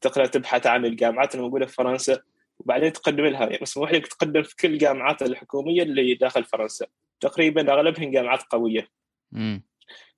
تقدر 0.01 0.27
تبحث 0.27 0.67
عن 0.67 0.85
الجامعات 0.85 1.35
الموجودة 1.35 1.67
في 1.67 1.73
فرنسا 1.73 2.19
وبعدين 2.59 2.93
تقدم 2.93 3.25
لها. 3.25 3.41
يعني 3.41 3.59
مسموح 3.63 3.93
لك 3.93 4.07
تقدم 4.07 4.43
في 4.43 4.57
كل 4.57 4.69
الجامعات 4.69 5.23
الحكومية 5.23 5.83
اللي 5.83 6.15
داخل 6.15 6.45
فرنسا. 6.45 6.87
تقريبا 7.21 7.73
أغلبهم 7.73 8.11
جامعات 8.11 8.43
قوية. 8.43 8.89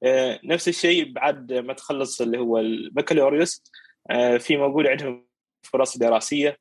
آه، 0.03 0.41
نفس 0.45 0.69
الشيء 0.69 1.13
بعد 1.13 1.53
ما 1.53 1.73
تخلص 1.73 2.21
اللي 2.21 2.39
هو 2.39 2.59
البكالوريوس. 2.59 3.63
آه، 4.11 4.37
في 4.37 4.57
موجود 4.57 4.87
عندهم 4.87 5.27
فرص 5.63 5.99
دراسية. 5.99 6.59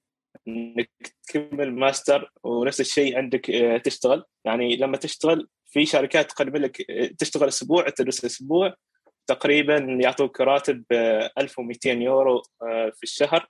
انك 0.48 0.89
تكمل 1.27 1.74
ماستر 1.74 2.31
ونفس 2.43 2.81
الشيء 2.81 3.17
عندك 3.17 3.50
آه، 3.50 3.77
تشتغل. 3.77 4.24
يعني 4.45 4.75
لما 4.75 4.98
تشتغل 4.98 5.48
في 5.65 5.86
شركات 5.86 6.31
تقدم 6.31 6.57
لك 6.57 6.81
تشتغل 7.17 7.48
أسبوع 7.48 7.89
تدرس 7.89 8.25
أسبوع 8.25 8.75
تقريبا 9.27 9.77
يعطوك 9.77 10.41
راتب 10.41 10.83
1200 10.91 11.89
يورو 11.89 12.41
في 12.93 13.03
الشهر. 13.03 13.50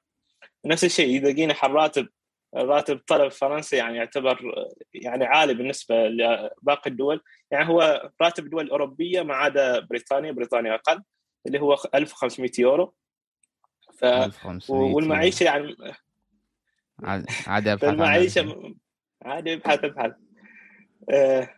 نفس 0.66 0.84
الشيء 0.84 1.18
إذا 1.18 1.32
جينا 1.32 1.54
حق 1.54 1.70
راتب 1.70 2.08
راتب 2.56 3.00
طلب 3.08 3.32
فرنسا 3.32 3.78
يعني 3.78 3.98
يعتبر 3.98 4.66
يعني 4.94 5.26
عالي 5.26 5.54
بالنسبة 5.54 6.08
لباقي 6.08 6.90
الدول. 6.90 7.22
يعني 7.52 7.70
هو 7.70 8.10
راتب 8.22 8.46
الدول 8.46 8.66
الاوروبيه 8.66 9.22
ما 9.22 9.36
عدا 9.36 9.80
بريطانيا 9.80 10.32
بريطانيا 10.32 10.76
أقل 10.76 11.04
اللي 11.48 11.60
هو 11.60 11.78
1500 11.96 12.52
يورو. 12.60 12.94
ف 13.98 14.06
1500 14.06 14.94
والمعيشة 14.94 15.44
يعني 15.44 15.76
عادي 17.48 17.74
أبحث 17.74 17.84
المعيشه 17.84 18.74
عادي 19.22 19.54
أبحث 19.54 19.84
أبحث. 19.84 20.12
آه، 21.10 21.50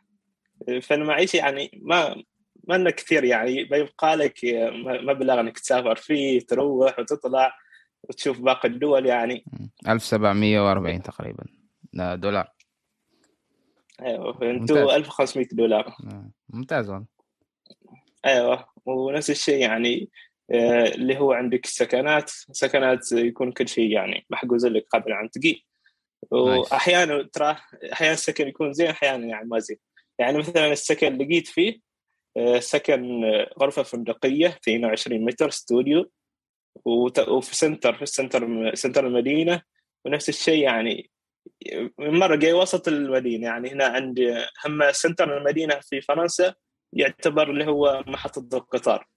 فالمعيشة 0.81 1.37
يعني 1.37 1.81
ما 1.83 2.23
ما 2.67 2.89
كثير 2.89 3.23
يعني 3.23 3.63
بيبقى 3.63 4.15
لك 4.15 4.39
مبلغ 4.83 5.39
إنك 5.39 5.59
تسافر 5.59 5.95
فيه 5.95 6.39
تروح 6.39 6.99
وتطلع 6.99 7.53
وتشوف 8.03 8.39
باقي 8.39 8.69
الدول 8.69 9.05
يعني. 9.05 9.45
1740 9.87 11.01
تقريبا. 11.01 11.43
دولار. 11.93 12.51
أيوه 14.01 14.41
أنتوا 14.41 14.95
1500 14.95 15.47
دولار. 15.51 15.95
ممتاز 16.49 16.89
والله. 16.89 17.05
أيوه 18.25 18.65
ونفس 18.85 19.29
الشيء 19.29 19.61
يعني 19.61 20.09
اللي 20.51 21.19
هو 21.19 21.33
عندك 21.33 21.65
سكنات 21.65 22.29
سكنات 22.29 23.11
يكون 23.11 23.51
كل 23.51 23.67
شيء 23.67 23.91
يعني 23.91 24.25
محجوز 24.29 24.65
لك 24.65 24.87
قبل 24.91 25.13
عن 25.13 25.29
تقي 25.29 25.63
واحيانا 26.31 27.29
ترى 27.33 27.57
أحيانا 27.93 28.13
السكن 28.13 28.47
يكون 28.47 28.73
زين 28.73 28.87
أحيانا 28.87 29.27
يعني 29.27 29.47
ما 29.47 29.59
زين. 29.59 29.77
يعني 30.19 30.37
مثلا 30.37 30.71
السكن 30.71 31.07
اللي 31.07 31.25
لقيت 31.25 31.47
فيه 31.47 31.79
آه، 32.37 32.59
سكن 32.59 33.23
غرفة 33.61 33.83
فندقية 33.83 34.47
22 34.47 35.25
متر 35.25 35.47
استوديو 35.47 36.11
وفي 36.85 37.55
center 37.55 37.95
في 37.95 38.01
ال 38.01 38.12
center 38.12 38.75
center 38.75 39.07
المدينة. 39.07 39.61
ونفس 40.05 40.29
الشيء 40.29 40.63
يعني 40.63 41.11
مرة 41.99 42.35
جاي 42.35 42.53
وسط 42.53 42.87
المدينة. 42.87 43.47
يعني 43.47 43.69
هنا 43.71 43.85
عندي 43.85 44.33
هم 44.65 44.91
center 44.91 45.37
المدينة 45.37 45.79
في 45.79 46.01
فرنسا 46.01 46.55
يعتبر 46.93 47.51
اللي 47.51 47.65
هو 47.65 48.03
محطة 48.07 48.57
القطار. 48.57 49.07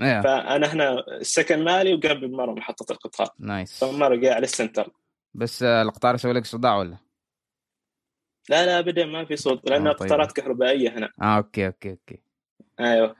Yeah. 0.00 0.22
فأنا 0.22 0.72
هنا 0.72 1.04
السكن 1.08 1.64
مالي 1.64 1.94
وقرب 1.94 2.24
مرة 2.24 2.52
محطة 2.52 2.92
القطار. 2.92 3.28
nice. 3.38 3.84
فمره 3.84 4.14
جاي 4.14 4.30
على 4.32 4.44
ال 4.44 4.50
center. 4.50 4.90
بس 5.34 5.62
القطار 5.62 6.14
يسوي 6.14 6.32
لك 6.32 6.46
صداع 6.46 6.76
ولا؟ 6.76 6.98
لا 8.48 8.66
لا 8.66 8.78
ابدا 8.78 9.06
ما 9.06 9.24
في 9.24 9.36
صوت 9.36 9.70
لأنها 9.70 9.92
طيب. 9.92 10.08
قطارات 10.08 10.32
كهربائية 10.32 10.90
هنا. 10.98 11.12
آه 11.22 11.36
okay 11.36 11.66
okay 11.66 11.90
okay. 11.90 12.22
أيوه. 12.80 13.16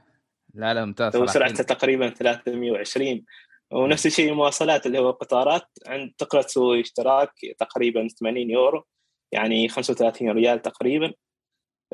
لا 0.54 0.74
لا 0.74 0.84
ممتاز 0.84 1.16
وسرعته 1.16 1.64
تقريبا 1.64 2.10
320 2.10 3.24
ونفس 3.72 4.06
الشيء 4.06 4.30
المواصلات 4.30 4.86
اللي 4.86 4.98
هو 4.98 5.10
القطارات 5.10 5.68
عند 5.86 6.12
تقدر 6.18 6.42
تسوي 6.42 6.80
اشتراك 6.80 7.32
تقريبا 7.58 8.08
80 8.08 8.50
يورو 8.50 8.84
يعني 9.32 9.68
35 9.68 10.30
ريال 10.30 10.62
تقريبا. 10.62 11.12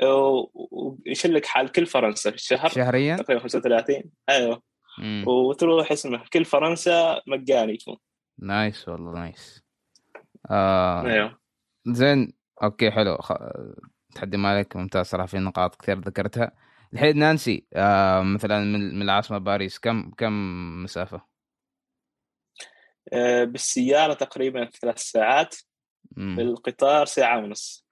ويشلك 0.02 1.46
حال 1.46 1.72
كل 1.72 1.86
فرنسا 1.86 2.30
في 2.30 2.36
الشهر. 2.36 2.68
شهريا؟ 2.68 3.16
تقريبا 3.16 3.42
35 3.42 4.02
أيوه. 4.28 4.69
مم. 4.98 5.24
وتروح 5.28 5.92
اسمه 5.92 6.24
كل 6.32 6.44
فرنسا 6.44 7.22
مجاني 7.26 7.72
يكون 7.72 7.96
nice 8.38 8.88
والله 8.88 9.12
nice. 9.12 9.62
آه 10.50 11.06
أيوه. 11.06 11.38
زين 11.86 12.32
okay 12.62 12.90
حلو. 12.90 13.16
خ... 13.16 13.32
تحدي 14.14 14.36
مالك 14.36 14.76
ممتاز 14.76 15.06
صراحة 15.06 15.26
في 15.26 15.38
نقاط 15.38 15.82
كثير 15.82 15.98
ذكرتها. 15.98 16.52
الحين 16.92 17.18
نانسي 17.18 17.66
آه 17.72 18.22
مثلا 18.22 18.64
من 18.64 19.02
العاصمة 19.02 19.38
باريس 19.38 19.78
كم 19.78 20.10
كم 20.10 20.32
مسافة؟ 20.82 21.30
آه، 23.12 23.44
بالسيارة 23.44 24.14
تقريبا 24.14 24.70
ثلاث 24.70 24.98
ساعات. 24.98 25.56
مم. 26.16 26.36
بالقطار 26.36 27.06
ساعة 27.06 27.38
ونص. 27.38 27.86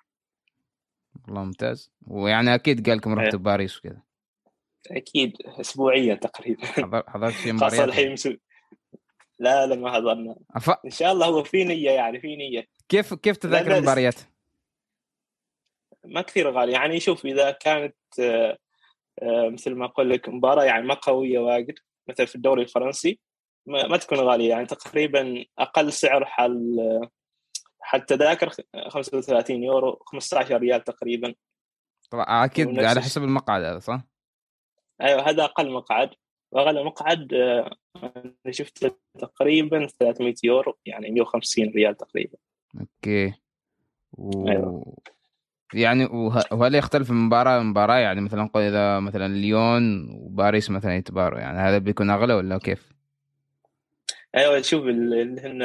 والله 1.26 1.44
ممتاز. 1.44 1.92
ويعني 2.06 2.54
أكيد 2.54 2.88
قال 2.88 2.98
لكم 2.98 3.18
رحتوا 3.18 3.38
باريس 3.38 3.78
وكذا. 3.78 4.02
أكيد 4.90 5.36
اسبوعيا 5.46 6.14
تقريبا 6.14 6.66
حضرت 7.08 7.32
شيء 7.32 7.58
خاصة 7.58 7.84
الحين 7.84 8.12
مسو... 8.12 8.34
لا 9.38 9.66
لا 9.66 9.76
ما 9.76 9.92
حضرنا 9.92 10.36
أف... 10.56 10.70
إن 10.70 10.90
شاء 10.90 11.12
الله 11.12 11.26
هو 11.26 11.44
في 11.44 11.64
نية 11.64 11.90
يعني 11.90 12.20
في 12.20 12.36
نية 12.36 12.64
كيف 12.88 13.14
كيف 13.14 13.36
تذاكر 13.36 13.76
المباريات؟ 13.76 14.14
ما 16.04 16.22
كثير 16.22 16.50
غالي 16.50 16.72
يعني 16.72 17.00
شوف 17.00 17.26
إذا 17.26 17.50
كانت 17.50 17.96
آه، 18.20 18.58
مثل 19.22 19.74
ما 19.74 19.84
أقول 19.84 20.10
لك 20.10 20.28
مباراة 20.28 20.64
يعني 20.64 20.86
ما 20.86 20.94
قوية 20.94 21.38
واجد 21.38 21.74
مثل 22.08 22.26
في 22.26 22.34
الدوري 22.34 22.62
الفرنسي 22.62 23.20
ما, 23.66 23.86
ما 23.86 23.96
تكون 23.96 24.18
غالية 24.18 24.48
يعني 24.50 24.66
تقريبا 24.66 25.44
أقل 25.58 25.92
سعر 25.92 26.24
حال 26.24 26.76
حال 27.80 28.06
تذاكر 28.06 28.50
35 28.88 29.62
يورو 29.62 30.02
15 30.06 30.56
ريال 30.56 30.84
تقريبا 30.84 31.34
طبعا 32.10 32.44
أكيد 32.44 32.78
على. 32.78 33.00
حسب 33.00 33.22
المقعد 33.22 33.62
هذا 33.62 33.78
صح؟ 33.78 34.02
أيوه 35.02 35.28
هذا 35.30 35.44
أقل 35.44 35.70
مقعد. 35.70 36.10
واغلى 36.52 36.84
مقعد 36.84 37.34
آه، 37.34 37.70
أنا 37.96 38.34
شفته 38.50 38.90
تقريبا 39.18 39.86
300 39.86 40.34
يورو 40.44 40.76
يعني 40.86 41.10
150 41.10 41.68
ريال 41.76 41.96
تقريبا. 41.96 42.38
أوكي. 42.80 43.32
و... 44.12 44.48
أيوة. 44.48 44.94
يعني 45.74 46.04
وه... 46.04 46.44
وهل 46.52 46.74
يختلف 46.74 47.10
من 47.10 47.16
مباراة 47.16 47.60
لمباراة؟ 47.60 47.98
يعني 47.98 48.20
مثلا 48.20 48.42
نقول 48.42 48.62
إذا 48.62 49.00
مثلا 49.00 49.34
ليون 49.34 50.10
وباريس 50.10 50.70
مثلا 50.70 50.96
يتباروا 50.96 51.38
يعني 51.40 51.58
هذا 51.58 51.78
بيكون 51.78 52.10
أغلى 52.10 52.34
ولا 52.34 52.58
كيف؟ 52.58 52.92
أيوه 54.34 54.60
شوف 54.62 54.84
ال- 54.84 55.14
اللي 55.14 55.40
هن 55.40 55.62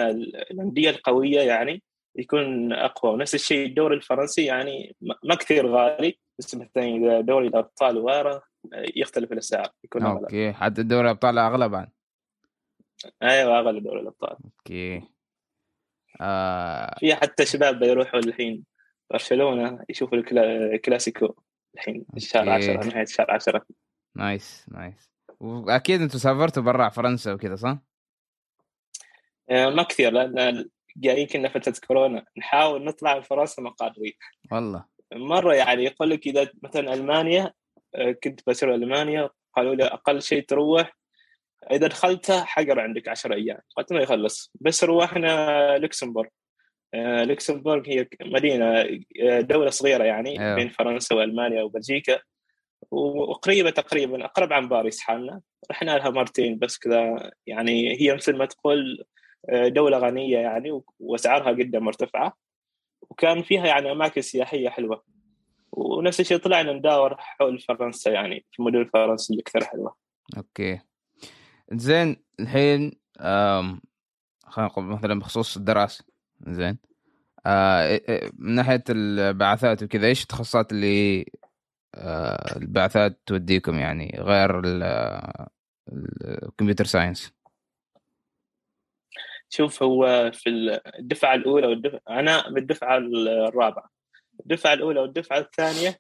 الأندية 0.52 0.90
القوية 0.90 1.42
يعني 1.42 1.84
يكون 2.16 2.74
أقوى. 2.74 3.14
ونفس 3.14 3.36
الشيء 3.36 3.66
الدوري 3.68 3.96
الفرنسي 3.96 4.46
يعني 4.46 4.96
ما 5.02 5.16
ما 5.24 5.36
كثير 5.36 5.68
غالي 5.68 6.20
بس 6.40 6.56
مثلا 6.56 6.84
إذا 6.84 7.22
دوري 7.22 7.48
الأبطال 7.48 7.98
وغيره 7.98 8.44
يختلف 8.74 9.32
الأسعار 9.32 9.72
يكون 9.84 10.04
أغلى. 10.06 10.20
okay. 10.22 10.54
حتى 10.54 10.84
دوري 10.84 11.02
الأبطال 11.06 11.38
اغلى 11.38 11.70
بعد 11.70 11.90
أيوه 13.24 13.60
أغلى 13.60 13.80
دوري 13.80 14.00
الأبطال. 14.02 14.38
okay. 14.46 15.02
آه... 16.22 16.96
في 17.00 17.16
حتى 17.16 17.46
شباب 17.46 17.84
يروحوا 17.84 18.20
الحين 18.20 18.64
برشلونة 19.12 19.86
يشوفوا 19.90 20.18
الكلا- 20.18 20.74
الكلاسيكو 20.74 21.34
الحين 21.76 22.06
الشهر 22.18 22.42
okay. 22.54 22.72
10 22.72 22.84
نهاية 22.90 23.04
الشهر 23.04 23.32
10 23.32 23.66
nice 24.16 24.66
nice. 24.72 25.10
وأكيد 25.40 26.02
أنتم 26.02 26.18
سافرتوا 26.18 26.64
برا 26.64 26.90
فرنسا 26.90 27.34
وكذا 27.34 27.56
صح؟ 27.56 27.78
آه، 29.50 29.70
ما 29.70 29.84
كثير 29.84 30.12
لأن 30.12 30.70
جايين 30.98 31.28
كنا 31.28 31.50
فترة 31.50 31.74
كورونا. 31.88 32.26
نحاول 32.38 32.84
نطلع 32.86 33.16
من 33.16 33.22
فرنسا 33.22 33.62
ما 33.62 33.70
قادرين 33.70 34.14
والله. 34.52 34.86
مرة 35.14 35.54
يعني 35.56 35.84
يقول 35.84 36.10
لك 36.10 36.28
إذا 36.28 36.50
مثلا 36.64 36.94
ألمانيا 36.94 37.54
كنت 38.24 38.42
بسير 38.48 38.76
ألمانيا 38.76 39.30
قالوا 39.56 39.76
لي 39.76 39.84
أقل 39.84 40.22
شيء 40.22 40.44
تروح 40.46 40.94
إذا 41.72 41.88
دخلتها 41.88 42.44
حجر 42.44 42.80
عندك 42.80 43.08
10 43.08 43.34
أيام. 43.34 43.60
قلت 43.78 43.94
ما 43.94 44.00
يخلص. 44.00 44.52
بس 44.62 44.84
روحنا 44.84 45.78
لوكسمبورغ. 45.78 46.30
آه، 46.94 47.24
لوكسمبورغ 47.24 47.84
هي 47.88 48.08
مدينة 48.22 49.00
آه، 49.24 49.42
دولة 49.42 49.70
صغيرة 49.70 50.04
يعني 50.04 50.40
أيوه. 50.40 50.56
بين 50.56 50.70
فرنسا 50.70 51.16
وألمانيا 51.16 51.64
وبلجيكا. 51.64 52.20
وقريبة 52.92 53.70
تقريبا 53.70 54.26
أقرب 54.26 54.54
عن 54.54 54.70
باريس 54.70 55.00
حالنا. 55.00 55.42
رحنا 55.72 55.98
لها 55.98 56.10
مرتين 56.10 56.60
بس 56.60 56.78
كذا 56.78 57.32
يعني 57.48 58.02
هي 58.02 58.14
مثل 58.16 58.36
ما 58.36 58.46
تقول 58.46 59.04
آه، 59.50 59.68
دولة 59.68 59.98
غنية 59.98 60.38
يعني 60.38 60.82
وأسعارها 61.00 61.52
جدا 61.52 61.80
مرتفعة. 61.80 62.38
وكان 63.02 63.44
فيها 63.44 63.68
يعني 63.68 63.92
أماكن 63.92 64.22
سياحية 64.22 64.70
حلوة. 64.70 65.04
ونفس 65.78 66.20
الشيء 66.20 66.38
طلعنا 66.38 66.74
نداور 66.74 67.16
حول 67.18 67.60
فرنسا 67.60 68.12
يعني 68.12 68.46
في 68.52 68.60
المدن 68.60 68.78
الفرنسيه 68.82 69.42
كثير 69.46 69.64
حلوة. 69.64 69.96
أوكي. 70.38 70.80
زين 71.72 72.24
الحين. 72.40 72.92
خلينا 73.20 74.70
نقول 74.70 74.86
مثلا 74.86 75.20
بخصوص 75.20 75.58
الدراسة. 75.58 76.06
زين. 76.48 76.78
آه... 77.46 78.02
من 78.34 78.56
ناحية 78.56 78.84
البعثات 78.90 79.84
وكذا 79.84 80.08
إيش 80.08 80.22
التخصصات 80.24 80.72
اللي 80.72 81.26
آه... 81.96 82.58
البعثات 82.58 83.22
توديكم؟ 83.26 83.80
يعني 83.80 84.18
غير 84.20 84.60
ال- 84.60 85.48
ال 86.44 86.48
computer 86.48 86.86
science 86.86 87.34
شوف 89.50 89.84
هو 89.84 90.32
في 90.34 90.50
الدفعة 91.00 91.36
الأولى 91.36 91.68
والدفعه 91.68 92.02
أنا 92.10 92.50
بالدفعة 92.50 92.98
الرابعة. 92.98 93.93
الدفعة 94.40 94.74
الأولى 94.74 95.00
والدفعة 95.00 95.38
الثانية 95.38 96.00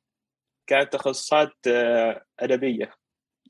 كانت 0.67 0.93
تخصصات 0.93 1.54
آه، 1.67 2.26
أدبية. 2.39 2.93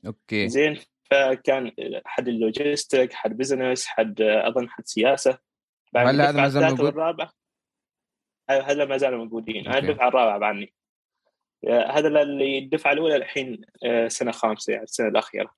okay. 0.06 0.48
زين 0.48 0.80
فكان 1.10 1.72
حد 2.06 2.28
ال 2.28 2.37
logistic 2.37 3.12
حد 3.12 3.36
business 3.36 3.86
حد 3.86 4.20
آه، 4.20 4.48
أظن 4.48 4.68
حد 4.68 4.86
سياسة. 4.86 5.38
بعد 5.92 6.06
هل 6.06 6.20
هذا 6.20 6.32
ما 6.32 6.48
زال 6.48 6.62
موجود؟ 6.62 6.80
والرابعة 6.80 7.32
هذا 8.50 8.84
ما 8.84 8.96
زالوا 8.96 9.18
موجودين. 9.18 9.66
أنا 9.66 9.76
okay. 9.76 9.88
الدفعة 9.88 10.08
الرابعة 10.08 10.38
بعدني 10.38 10.74
آه، 11.68 11.90
هذا 11.90 12.08
اللي 12.22 12.58
الدفعة 12.58 12.92
الأولى 12.92 13.16
الحين 13.16 13.64
سنة 14.08 14.32
خامسة 14.32 14.72
يعني 14.72 14.84
السنة 14.84 15.08
الأخيرة. 15.08 15.54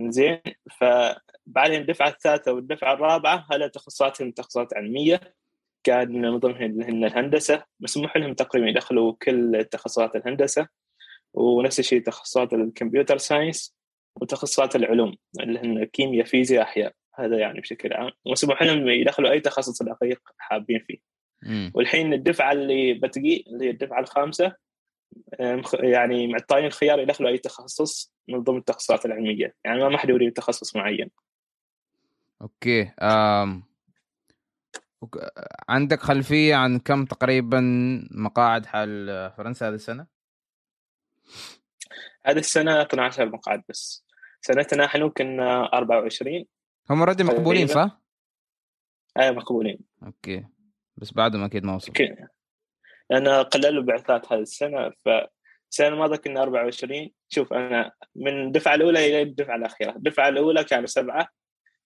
زين 0.00 0.40
فبعدين 0.80 1.80
الدفعة 1.80 2.08
الثالثة 2.08 2.52
والدفعة 2.52 2.92
الرابعة 2.92 3.46
هذا 3.50 3.68
تخصصاتهم 3.68 4.30
تخصصات 4.30 4.74
علمية. 4.74 5.20
كان 5.86 6.12
من 6.12 6.38
ضمنها 6.38 6.66
اللي 6.66 6.84
هن 6.84 7.04
الهندسة 7.04 7.64
مسموح 7.80 8.16
لهم 8.16 8.34
تقريبا 8.34 8.68
يدخلوا 8.68 9.14
كل 9.22 9.64
تخصصات 9.70 10.16
الهندسة 10.16 10.68
ونفس 11.34 11.80
الشيء 11.80 12.02
تخصصات 12.02 12.52
ال 12.52 12.59
computer 12.59 13.18
science 13.18 13.76
وتخصصات 14.20 14.76
العلوم 14.76 15.16
اللي 15.40 15.58
هن 15.58 15.84
كيمياء 15.84 16.26
فيزياء 16.26 16.62
أحياء 16.62 16.92
هذا 17.14 17.38
يعني 17.38 17.60
بشكل 17.60 17.92
عام 17.92 18.10
ومسموح 18.24 18.62
لهم 18.62 18.88
يدخلوا 18.88 19.30
أي 19.30 19.40
تخصص 19.40 19.82
دقيق 19.82 20.20
حابين 20.38 20.78
فيه 20.86 20.98
مم. 21.42 21.72
والحين 21.74 22.12
الدفعة 22.12 22.52
اللي 22.52 22.94
بتجي 22.94 23.44
اللي 23.46 23.64
هي 23.64 23.70
الدفعة 23.70 24.00
الخامسة 24.00 24.52
يعني 25.72 26.26
معطيين 26.26 26.64
الخيار 26.64 27.00
يدخلوا 27.00 27.30
أي 27.30 27.38
تخصص 27.38 28.12
من 28.28 28.38
ضمن 28.38 28.58
التخصصات 28.58 29.06
العلمية 29.06 29.54
يعني 29.64 29.80
ما 29.80 29.88
محدودين 29.88 30.30
بتخصص 30.30 30.76
معين 30.76 31.10
أوكي. 32.42 32.92
عندك 35.68 36.00
خلفية 36.00 36.54
عن 36.54 36.78
كم 36.78 37.04
تقريبا 37.04 37.60
مقاعد 38.10 38.66
حال 38.66 39.06
فرنسا 39.36 39.68
هذه 39.68 39.74
السنة؟ 39.74 40.06
هذه 42.26 42.38
السنة 42.38 42.82
12 42.82 43.26
مقعد 43.26 43.62
بس. 43.68 44.06
سنتنا 44.40 44.84
إحنا 44.84 45.08
كنا 45.08 45.72
24 45.72 46.44
هم 46.90 46.98
already 46.98 47.24
مقبولين. 47.24 47.66
صح؟ 47.66 48.00
اي 49.18 49.32
مقبولين. 49.32 49.78
okay. 50.02 50.46
بس 50.96 51.12
بعدهم 51.12 51.44
أكيد 51.44 51.64
ما 51.64 51.74
وصلوا. 51.74 52.16
لأن 53.10 53.28
قللوا 53.28 53.82
بعثات 53.82 54.32
هذه 54.32 54.40
السنة 54.40 54.92
فالسنه 55.04 55.88
الماضية 55.88 56.16
كنا 56.16 56.42
24 56.42 57.10
شوف 57.28 57.52
أنا 57.52 57.92
من 58.14 58.46
الدفعة 58.46 58.74
الأولى 58.74 59.06
إلى 59.06 59.22
الدفعة 59.22 59.56
الأخيرة. 59.56 59.90
الدفعة 59.90 60.28
الأولى 60.28 60.64
كانوا 60.64 60.86
سبعة 60.86 61.28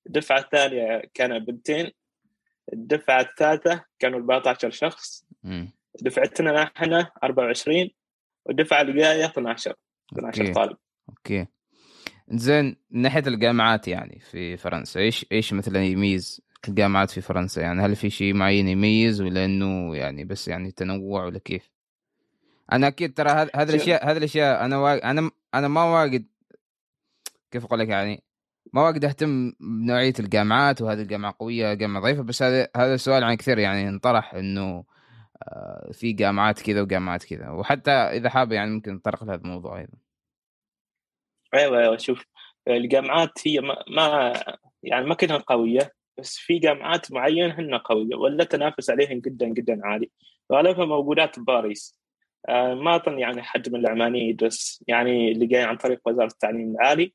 الدفعة 0.07 0.39
الثانية 0.39 1.03
كانوا 1.15 1.39
بنتين. 1.39 1.91
الدفعة 2.73 3.21
الثالثة 3.21 3.85
كانوا 3.99 4.19
14 4.19 4.71
شخص. 4.71 5.25
مم. 5.43 5.73
دفعتنا 6.03 6.63
إحنا 6.63 7.11
24 7.25 7.91
والدفعة 8.47 8.81
الجاية 8.83 9.25
12 9.27 9.75
12 10.13 10.41
okay. 10.43 10.53
طالب. 10.53 10.77
okay. 11.09 11.47
زين 12.29 12.77
من 12.91 13.03
ناحية 13.03 13.23
الجامعات 13.27 13.89
يعني 13.89 14.19
في 14.31 14.57
فرنسا 14.57 15.01
إيش 15.01 15.27
إيش 15.33 15.53
مثلا 15.53 15.85
يميز 15.85 16.41
الجامعات 16.69 17.11
في 17.11 17.21
فرنسا؟ 17.21 17.63
يعني 17.63 17.83
هل 17.83 17.97
في 17.97 18.11
شيء 18.11 18.35
معين 18.35 18.69
يميز 18.69 19.21
ولا 19.21 19.45
إنه 19.45 19.97
يعني 19.97 20.25
بس 20.25 20.49
يعني 20.49 20.71
تنوع 20.71 21.25
ولا 21.25 21.39
كيف؟ 21.39 21.71
أنا 22.73 22.87
أكيد 22.89 23.15
ترى 23.15 23.31
هذ- 23.31 23.51
هذه 23.55 23.71
الأشياء 23.71 24.11
هذه 24.11 24.17
الأشياء 24.17 24.65
أنا 24.65 24.79
وا... 24.79 25.11
أنا 25.11 25.31
أنا 25.55 25.69
ما 25.69 25.85
واجد 25.85 26.27
كيف 27.51 27.65
أقول 27.65 27.79
لك 27.79 27.89
يعني 27.89 28.23
ما 28.73 28.83
واجد 28.83 29.05
أهتم 29.05 29.53
بنوعية 29.61 30.13
الجامعات 30.21 30.83
وهذه 30.83 31.01
الجامعة 31.01 31.37
قوية 31.39 31.75
جامعة 31.75 32.03
ضعيفة 32.03 32.23
بس 32.23 32.43
هذا 32.43 32.69
هذا 32.77 32.95
السؤال 32.95 33.25
عن 33.25 33.35
كثير 33.35 33.59
يعني 33.59 33.89
انطرح 33.89 34.35
إنه 34.35 34.85
آه، 35.43 35.91
في 35.93 36.13
جامعات 36.13 36.63
كذا 36.63 36.83
وجامعات 36.83 37.25
كذا. 37.25 37.51
وحتى 37.51 37.91
إذا 37.91 38.29
حاب 38.29 38.53
يعني 38.53 38.71
ممكن 38.71 38.95
نطرق 38.95 39.25
لهذا 39.25 39.41
الموضوع 39.41 39.79
أيضا. 39.79 39.93
أيوه 41.55 41.81
أيوه 41.81 41.97
شوف 41.97 42.25
الجامعات 42.69 43.33
هي 43.47 43.61
ما, 43.61 43.85
ما 43.97 44.33
يعني 44.83 45.07
ما 45.07 45.15
كلها 45.15 45.37
قوية 45.37 45.93
بس 46.19 46.37
في 46.39 46.59
جامعات 46.59 47.13
معينة 47.13 47.55
هن 47.61 47.75
قوية 47.75 48.17
ولا 48.17 48.43
التنافس 48.43 48.91
عليهم 48.91 49.21
جدا 49.21 49.47
جدا 49.49 49.81
عالي. 49.85 50.11
غالبها 50.53 50.85
موجودات 50.85 51.39
بباريس 51.39 52.01
آه، 52.49 52.75
ما 52.75 52.97
أظن 52.97 53.19
يعني 53.19 53.43
حد 53.43 53.69
من 53.69 53.81
العمانيين 53.81 54.31
يدرس 54.31 54.85
يعني 54.89 55.33
اللي 55.33 55.47
جاي 55.47 55.63
عن 55.63 55.77
طريق 55.77 56.01
وزارة 56.07 56.27
التعليم 56.27 56.71
العالي. 56.71 57.15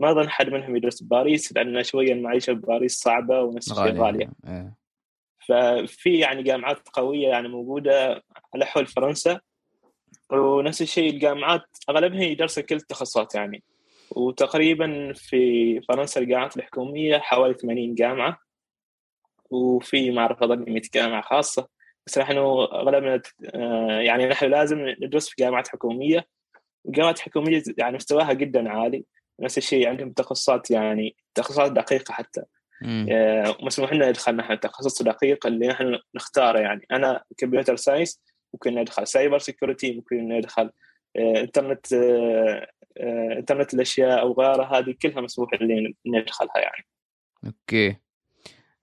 ما 0.00 0.10
أظن 0.10 0.28
حد 0.28 0.48
منهم 0.48 0.76
يدرس 0.76 1.02
بباريس 1.02 1.52
لأن 1.52 1.82
شوية 1.82 2.12
المعيشة 2.12 2.52
بباريس 2.52 2.98
صعبة 2.98 3.40
ونفس 3.40 3.72
الشيء 3.72 4.02
غالية 4.02 4.30
إيه. 4.46 4.74
ففي 5.48 6.18
يعني 6.18 6.42
جامعات 6.42 6.88
قوية 6.88 7.28
يعني 7.28 7.48
موجودة 7.48 8.22
على 8.54 8.66
حول 8.66 8.86
فرنسا. 8.86 9.40
ونفس 10.32 10.82
الشيء 10.82 11.10
الجامعات 11.10 11.62
أغلبها 11.90 12.22
يدرسوا 12.22 12.62
كل 12.62 12.76
التخصصات 12.76 13.34
يعني. 13.34 13.62
وتقريبا 14.10 15.12
في 15.12 15.80
فرنسا 15.80 16.20
الجامعات 16.20 16.56
الحكومية 16.56 17.18
حوالي 17.18 17.54
80 17.54 17.94
جامعة. 17.94 18.38
وفي 19.50 20.10
ما 20.10 20.20
أعرف 20.20 20.42
أظن 20.42 20.64
100 20.72 20.82
جامعة 20.94 21.22
خاصة. 21.22 21.68
بس 22.06 22.18
نحن 22.18 22.38
أغلبنا 22.38 23.22
آه، 23.54 24.00
يعني 24.00 24.26
نحن 24.26 24.46
لازم 24.46 24.78
ندرس 24.78 25.28
في 25.28 25.34
جامعات 25.38 25.68
حكومية. 25.68 26.26
الجامعات 26.86 27.18
الحكوميه 27.18 27.62
يعني 27.78 27.96
مستواها 27.96 28.32
جدا 28.32 28.70
عالي. 28.70 29.04
نفس 29.40 29.58
الشيء 29.58 29.88
عندهم 29.88 30.12
تخصصات 30.12 30.70
يعني 30.70 31.16
تخصصات 31.34 31.72
دقيقة 31.72 32.12
حتى. 32.12 32.42
آه، 32.84 33.56
مسموح 33.62 33.92
لنا 33.92 34.08
ندخل 34.08 34.36
نحن 34.36 34.60
تخصص 34.60 35.02
دقيق 35.02 35.46
اللي 35.46 35.68
نحن 35.68 35.98
نختاره 36.14 36.58
يعني. 36.58 36.86
أنا 36.92 37.22
computer 37.38 37.76
science 37.76 38.20
ممكن 38.54 38.74
ندخل 38.74 39.06
cyber 39.06 39.38
security 39.38 39.92
ممكن 39.92 40.28
ندخل 40.28 40.70
آه، 41.16 41.40
إنترنت 41.40 41.86
إنترنت 43.38 43.74
الأشياء 43.74 44.20
أو 44.20 44.32
غيرها 44.32 44.78
هذه 44.78 44.94
كلها 45.02 45.20
مسموح 45.20 45.50
لي 45.60 45.94
ندخلها 46.06 46.58
يعني. 46.58 46.86
okay. 47.46 47.96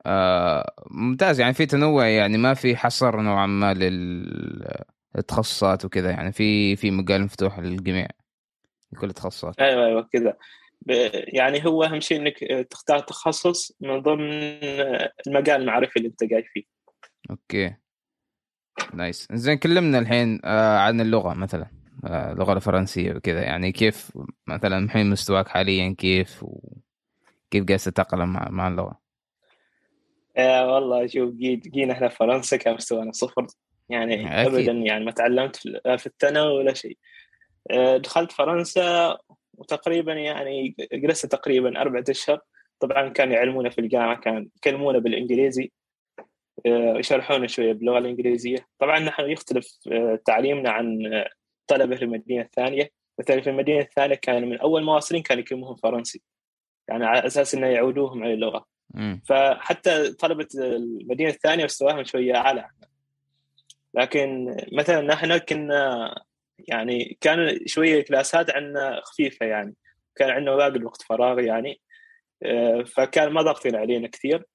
آه 0.06 0.74
ممتاز 0.92 1.40
يعني 1.40 1.54
في 1.54 1.66
تنوع 1.66 2.08
يعني 2.08 2.38
ما 2.38 2.54
في 2.54 2.78
حصر 2.78 3.22
نوعا 3.22 3.46
ما 3.46 3.74
للتخصصات 5.16 5.86
وكذا 5.86 6.10
يعني 6.10 6.32
في 6.32 6.76
في 6.76 6.92
مجال 6.92 7.22
مفتوح 7.24 7.60
للجميع. 7.60 8.08
لكل 8.94 9.10
التخصصات. 9.10 9.60
أيوه 9.60 9.86
أيوه 9.86 10.10
كذا. 10.14 10.38
يعني 11.28 11.66
هو 11.66 11.84
أهم 11.84 12.00
شيء 12.00 12.22
إنك 12.22 12.68
تختار 12.70 13.00
تخصص 13.00 13.78
من 13.82 14.02
ضمن 14.02 14.32
المجال 15.28 15.62
المعرفي 15.62 15.98
اللي 15.98 16.08
أنت 16.08 16.24
جاي 16.24 16.44
فيه. 16.44 16.64
okay. 17.30 17.76
nice. 18.94 19.28
زين 19.32 19.58
كلمنا 19.58 20.00
الحين 20.00 20.40
آه 20.46 20.78
عن 20.78 21.02
اللغة 21.02 21.34
مثلا 21.34 21.68
آه 22.06 22.32
اللغة 22.32 22.54
الفرنسية 22.54 23.14
وكذا. 23.14 23.42
يعني 23.42 23.72
كيف 23.72 24.12
مثلا 24.48 24.78
الحين 24.78 25.10
مستواك 25.10 25.48
حاليا؟ 25.48 25.96
كيف 25.98 26.44
وكيف 26.44 27.66
قاعد 27.68 27.80
تتأقلم 27.80 28.34
مع, 28.34 28.50
مع 28.50 28.68
اللغة؟ 28.68 29.02
آه 30.38 30.74
والله 30.74 31.08
شوف 31.08 31.34
جينا 31.34 31.94
إحنا 31.94 32.10
فرنسا 32.10 32.58
كان 32.58 32.74
مستوانا 32.74 33.12
صفر. 33.12 33.48
يعني 33.90 34.42
أكيد. 34.42 34.54
ابدا 34.54 34.72
يعني 34.72 35.06
ما 35.06 35.12
تعلمت 35.12 35.56
في 35.98 36.06
الثانوي 36.06 36.58
ولا 36.58 36.74
شيء. 36.74 36.92
آه 36.92 36.98
دخلت 37.98 38.32
فرنسا 38.32 39.18
وتقريبا 39.54 40.14
يعني 40.14 40.76
جلست 40.94 41.26
تقريبا 41.26 41.82
أربعة 41.82 42.04
أشهر. 42.10 42.40
طبعا 42.80 43.10
كانوا 43.10 43.34
يعلمونا 43.34 43.70
في 43.70 43.82
الجامعة 43.82 44.20
كان 44.20 44.50
يكلمونا 44.58 45.00
بالإنجليزي 45.00 45.72
آه، 46.66 46.98
يشرحونا 46.98 47.48
شوية 47.48 47.74
باللغة 47.74 47.98
الإنجليزية. 47.98 48.68
طبعا 48.80 49.00
نحن 49.00 49.30
يختلف 49.30 49.80
آه، 49.92 50.20
تعليمنا 50.26 50.70
عن 50.70 51.00
طلبة 51.68 51.96
في 51.96 52.02
المدينة 52.02 52.42
الثانية. 52.42 52.90
مثلا 53.20 53.42
في 53.42 53.50
المدينة 53.50 53.80
الثانية 53.80 54.16
كانوا 54.16 54.50
من 54.50 54.58
أول 54.60 54.84
ما 54.84 54.94
واصلين 54.94 55.22
كانوا 55.22 55.42
يكلموهم 55.42 55.76
فرنسي 55.76 56.22
يعني 56.88 57.06
على 57.06 57.28
أساس 57.28 57.56
أنه 57.56 57.68
يعودوهم 57.68 58.24
على 58.24 58.34
اللغة. 58.34 58.66
فحتى 59.26 60.14
طلبة 60.14 60.48
المدينة 60.56 61.30
الثانية 61.30 61.64
مستواهم 61.64 62.04
شوية 62.04 62.36
أعلى. 62.36 62.70
لكن 63.94 64.56
مثلا 64.72 65.02
نحن 65.02 65.38
كنا 65.38 66.16
يعني 66.68 67.18
كان 67.22 67.60
شوية 67.66 68.04
كلاسات 68.04 68.50
عندنا 68.56 69.02
خفيفة 69.04 69.46
يعني. 69.46 69.76
كان 70.16 70.30
عندنا 70.30 70.56
باقي 70.56 70.70
الوقت 70.70 71.02
فراغ 71.02 71.40
يعني. 71.40 71.82
آه، 72.44 72.84
فكان 72.84 73.30
ما 73.30 73.42
ضاغطين 73.42 73.76
علينا 73.76 74.08
كثير. 74.08 74.46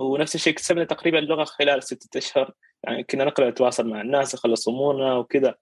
ونفس 0.00 0.34
الشيء 0.34 0.54
كسبنا 0.54 0.84
تقريبا 0.84 1.18
اللغة 1.18 1.44
خلال 1.44 1.82
ستة 1.82 2.18
أشهر. 2.18 2.52
يعني 2.84 3.04
كنا 3.04 3.24
نقدر 3.24 3.48
نتواصل 3.48 3.88
مع 3.90 4.00
الناس 4.00 4.34
يخلص 4.34 4.68
أمورنا 4.68 5.14
وكذا. 5.14 5.54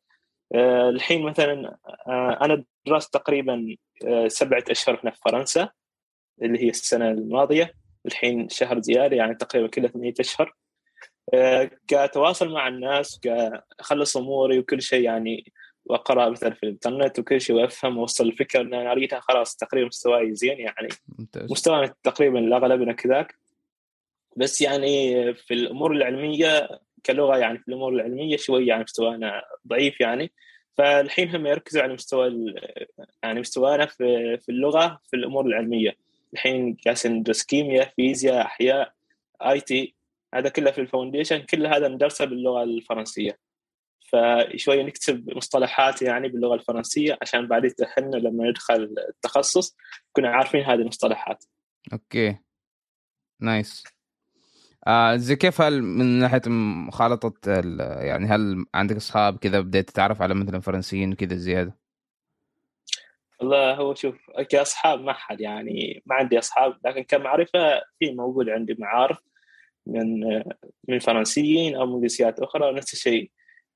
آه، 0.55 0.89
الحين 0.91 1.23
مثلا 1.23 1.79
آه، 2.09 2.39
أنا 2.43 2.65
درست 2.87 3.15
تقريبا 3.15 3.77
سبعة 4.27 4.65
أشهر 4.71 5.01
هنا 5.05 5.11
في 5.11 5.21
فرنسا 5.25 5.69
اللي 6.43 6.65
هي 6.65 6.69
السنة 6.69 7.11
الماضية. 7.11 7.75
الحين 8.07 8.49
شهر 8.49 8.81
زياده 8.81 9.17
يعني 9.17 9.35
تقريبا 9.35 9.69
كلها 9.69 9.89
ثمانية 9.89 10.15
أشهر. 10.21 10.55
كتواصل 11.89 12.49
مع 12.49 12.69
الناس 12.69 13.21
كأخلص 13.21 14.17
أموري 14.17 14.59
وكل 14.59 14.83
شيء 14.83 15.05
يعني 15.05 15.53
وأقرأ 15.85 16.29
مثلا 16.29 16.55
في 16.55 16.63
الإنترنت 16.63 17.19
وكل 17.19 17.41
شيء 17.41 17.57
وأفهم 17.57 17.99
وأوصل 17.99 18.27
الفكرة 18.27 18.61
ان 18.61 18.75
أنا 18.75 18.93
اريدها 18.93 19.21
خلاص 19.21 19.57
تقريبا 19.57 19.87
مستواي 19.87 20.35
زين 20.35 20.59
يعني. 20.59 20.89
ممتاز. 21.19 21.53
مستوانا 21.53 21.95
تقريبا 22.03 22.39
لاغلبنا 22.39 22.93
كذاك. 22.93 23.35
بس 24.37 24.61
يعني 24.61 25.15
في 25.35 25.55
الأمور 25.55 25.93
العلمية 25.93 26.69
كلغة 27.07 27.37
يعني 27.37 27.59
في 27.59 27.69
الأمور 27.69 27.93
العلمية 27.93 28.37
شوي 28.37 28.67
يعني 28.67 28.83
مستوانا 28.83 29.43
ضعيف 29.69 30.01
يعني. 30.01 30.33
فالحين 30.79 31.37
هم 31.37 31.47
يركزوا 31.47 31.83
على 31.83 31.95
مستوى 31.95 32.55
يعني 33.23 33.41
مستوانا 33.41 33.87
في 33.87 34.37
في 34.37 34.49
اللغة 34.49 35.01
في 35.11 35.17
الأمور 35.17 35.47
العلمية. 35.47 35.97
الحين 36.33 36.77
جالسين 36.87 37.13
ندرس 37.13 37.43
كيمياء 37.43 37.89
فيزياء 37.97 38.43
أحياء 38.43 38.93
IT. 39.43 39.95
هذا 40.35 40.49
كله 40.49 40.71
في 40.71 40.81
ال 40.81 40.86
foundation 40.86 41.39
كل 41.39 41.67
هذا 41.67 41.89
ندرسه 41.89 42.25
باللغة 42.25 42.63
الفرنسية. 42.63 43.39
فشويه 44.13 44.83
نكتب 44.83 45.37
مصطلحات 45.37 46.03
يعني 46.03 46.29
باللغة 46.29 46.55
الفرنسية 46.55 47.19
عشان 47.23 47.47
بعدين 47.47 47.75
تأهلنا 47.75 48.17
لما 48.17 48.51
ندخل 48.51 48.95
التخصص 49.09 49.77
كنا 50.13 50.29
عارفين 50.29 50.65
هذه 50.65 50.81
المصطلحات. 50.81 51.45
okay. 51.93 52.39
nice. 53.41 53.85
آه 54.87 55.17
زي 55.17 55.37
كيف 55.37 55.61
هل 55.61 55.83
من 55.83 56.07
ناحية 56.07 56.43
مخالطة 56.47 57.33
يعني 58.01 58.27
هل 58.27 58.65
عندك 58.75 58.97
أصحاب 58.97 59.39
كذا 59.39 59.61
بديت 59.61 59.91
تتعرف 59.91 60.23
على 60.23 60.35
مثلا 60.35 60.61
فرنسيين 60.61 61.15
كذا 61.15 61.37
زيادة؟ 61.37 61.79
والله 63.41 63.75
هو 63.75 63.95
شوف 63.95 64.31
كأصحاب 64.49 65.01
ما 65.01 65.13
حد 65.13 65.41
يعني 65.41 66.03
ما 66.07 66.15
عندي 66.15 66.39
أصحاب 66.39 66.77
لكن 66.85 67.03
كمعرفة 67.03 67.83
في 67.99 68.13
موجود 68.13 68.49
عندي 68.49 68.77
معارف. 68.79 69.19
من 69.87 70.21
من 70.89 70.99
فرنسيين 70.99 71.77
أو 71.77 71.87
من 71.87 72.01
جنسيات 72.01 72.41
أخرى 72.41 72.73
نفس 72.73 72.93
الشيء. 72.93 73.31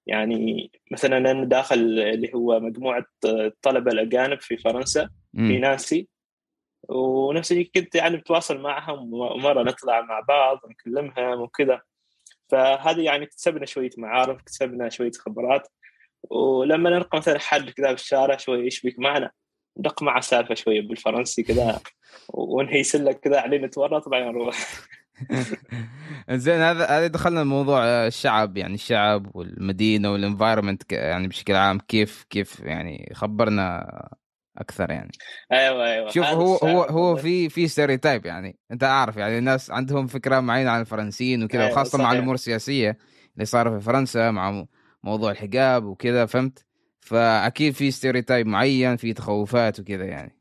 يعني 0.06 0.70
مثلا 0.90 1.16
أنا 1.16 1.44
داخل 1.44 1.76
اللي 2.00 2.34
هو 2.34 2.60
مجموعة 2.60 3.06
الطلبه 3.24 3.92
الأجانب 3.92 4.40
في 4.40 4.56
فرنسا 4.56 5.10
في 5.36 5.58
نانسي 5.58 6.08
ونفس 6.88 7.52
الشيء 7.52 7.70
كنت 7.74 7.94
يعني 7.94 8.16
بتواصل 8.16 8.60
معهم 8.60 9.14
ومرة 9.14 9.62
نطلع 9.62 10.00
مع 10.00 10.20
بعض 10.20 10.60
نكلمهم 10.70 11.40
وكذا. 11.40 11.82
فهذه 12.48 13.00
يعني 13.00 13.26
كسبنا 13.26 13.66
شوية 13.66 13.90
معارف 13.98 14.42
كسبنا 14.42 14.88
شوية 14.88 15.10
خبرات. 15.18 15.68
ولما 16.30 16.90
نلقى 16.90 17.18
مثلا 17.18 17.38
حد 17.38 17.70
كذا 17.70 17.88
في 17.88 18.02
الشارع 18.02 18.36
شوي 18.36 18.66
يشبك 18.66 18.98
معنا؟ 18.98 19.30
ندق 19.78 20.02
معه 20.02 20.20
سالفة 20.20 20.54
شوية 20.54 20.80
بالفرنسي 20.80 21.42
كذا. 21.42 21.80
ونهي 22.28 22.82
سله 22.82 23.12
كذا 23.12 23.40
علينا 23.40 23.66
نتورط 23.66 24.04
طبعا 24.04 24.20
نروح. 24.20 24.56
زين 26.30 26.60
هذا 26.60 26.86
هذا 26.86 27.06
دخلنا 27.06 27.44
موضوع 27.44 27.84
الشعب 28.06 28.56
يعني 28.56 28.74
الشعب 28.74 29.36
والمدينة 29.36 30.12
وال 30.12 30.25
environment 30.25 30.92
يعني 30.92 31.28
بشكل 31.28 31.54
عام 31.54 31.78
كيف 31.78 32.26
كيف 32.30 32.60
يعني 32.60 33.12
خبرنا 33.14 33.86
أكثر 34.58 34.90
يعني. 34.90 35.10
أيوه 35.52 35.86
أيوه. 35.86 36.10
شوف 36.10 36.24
هو 36.24 36.56
هو 36.56 36.82
هو 36.82 37.16
في 37.16 37.48
في 37.48 37.68
stereotype 37.68 38.26
يعني. 38.26 38.58
أنت 38.70 38.84
عارف 38.84 39.16
يعني 39.16 39.38
الناس 39.38 39.70
عندهم 39.70 40.06
فكرة 40.06 40.40
معينة 40.40 40.70
عن 40.70 40.80
الفرنسيين 40.80 41.44
وكذا 41.44 41.62
أيوة 41.62 41.72
وخاصة 41.72 41.98
مع 41.98 42.12
الأمور 42.12 42.34
السياسية 42.34 42.98
اللي 43.34 43.44
صار 43.44 43.70
في 43.70 43.80
فرنسا 43.80 44.30
مع 44.30 44.66
موضوع 45.02 45.30
الحجاب 45.30 45.84
وكذا 45.84 46.26
فهمت؟ 46.26 46.64
فأكيد 47.00 47.74
في 47.74 47.90
stereotype 47.90 48.46
معين 48.46 48.96
في 48.96 49.12
تخوفات 49.12 49.80
وكذا 49.80 50.04
يعني. 50.04 50.38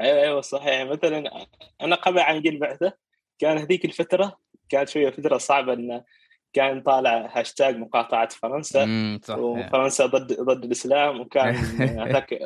أيوه 0.00 0.22
أيوه 0.22 0.40
صحيح. 0.40 0.90
مثلا 0.90 1.46
أنا 1.80 1.96
قبل 1.96 2.18
عن 2.18 2.40
أجي 2.40 2.58
البعثة 2.58 3.05
كان 3.38 3.58
هذيك 3.58 3.84
الفترة 3.84 4.38
كانت 4.68 4.88
شوية 4.88 5.10
فترة 5.10 5.38
صعبة 5.38 5.72
انه 5.72 6.04
كان 6.52 6.80
طالع 6.80 7.30
هاشتاج 7.32 7.76
مقاطعة 7.76 8.28
فرنسا. 8.28 8.84
وفرنسا 9.30 10.06
ضد 10.06 10.40
ضد 10.40 10.64
الإسلام 10.64 11.20
وكان 11.20 11.54
هذاك 12.00 12.38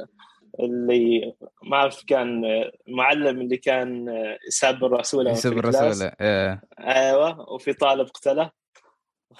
اللي 0.60 1.34
ما 1.62 1.76
أعرف 1.76 2.04
كان 2.04 2.42
معلم 2.88 3.40
اللي 3.40 3.56
كان 3.56 4.06
يسب 4.48 4.84
الرسول 4.84 5.26
يسب 5.26 5.58
الرسول 5.58 6.10
إيه. 6.20 6.62
أيوه 6.78 7.52
وفي 7.52 7.72
طالب 7.72 8.08
قتله 8.08 8.50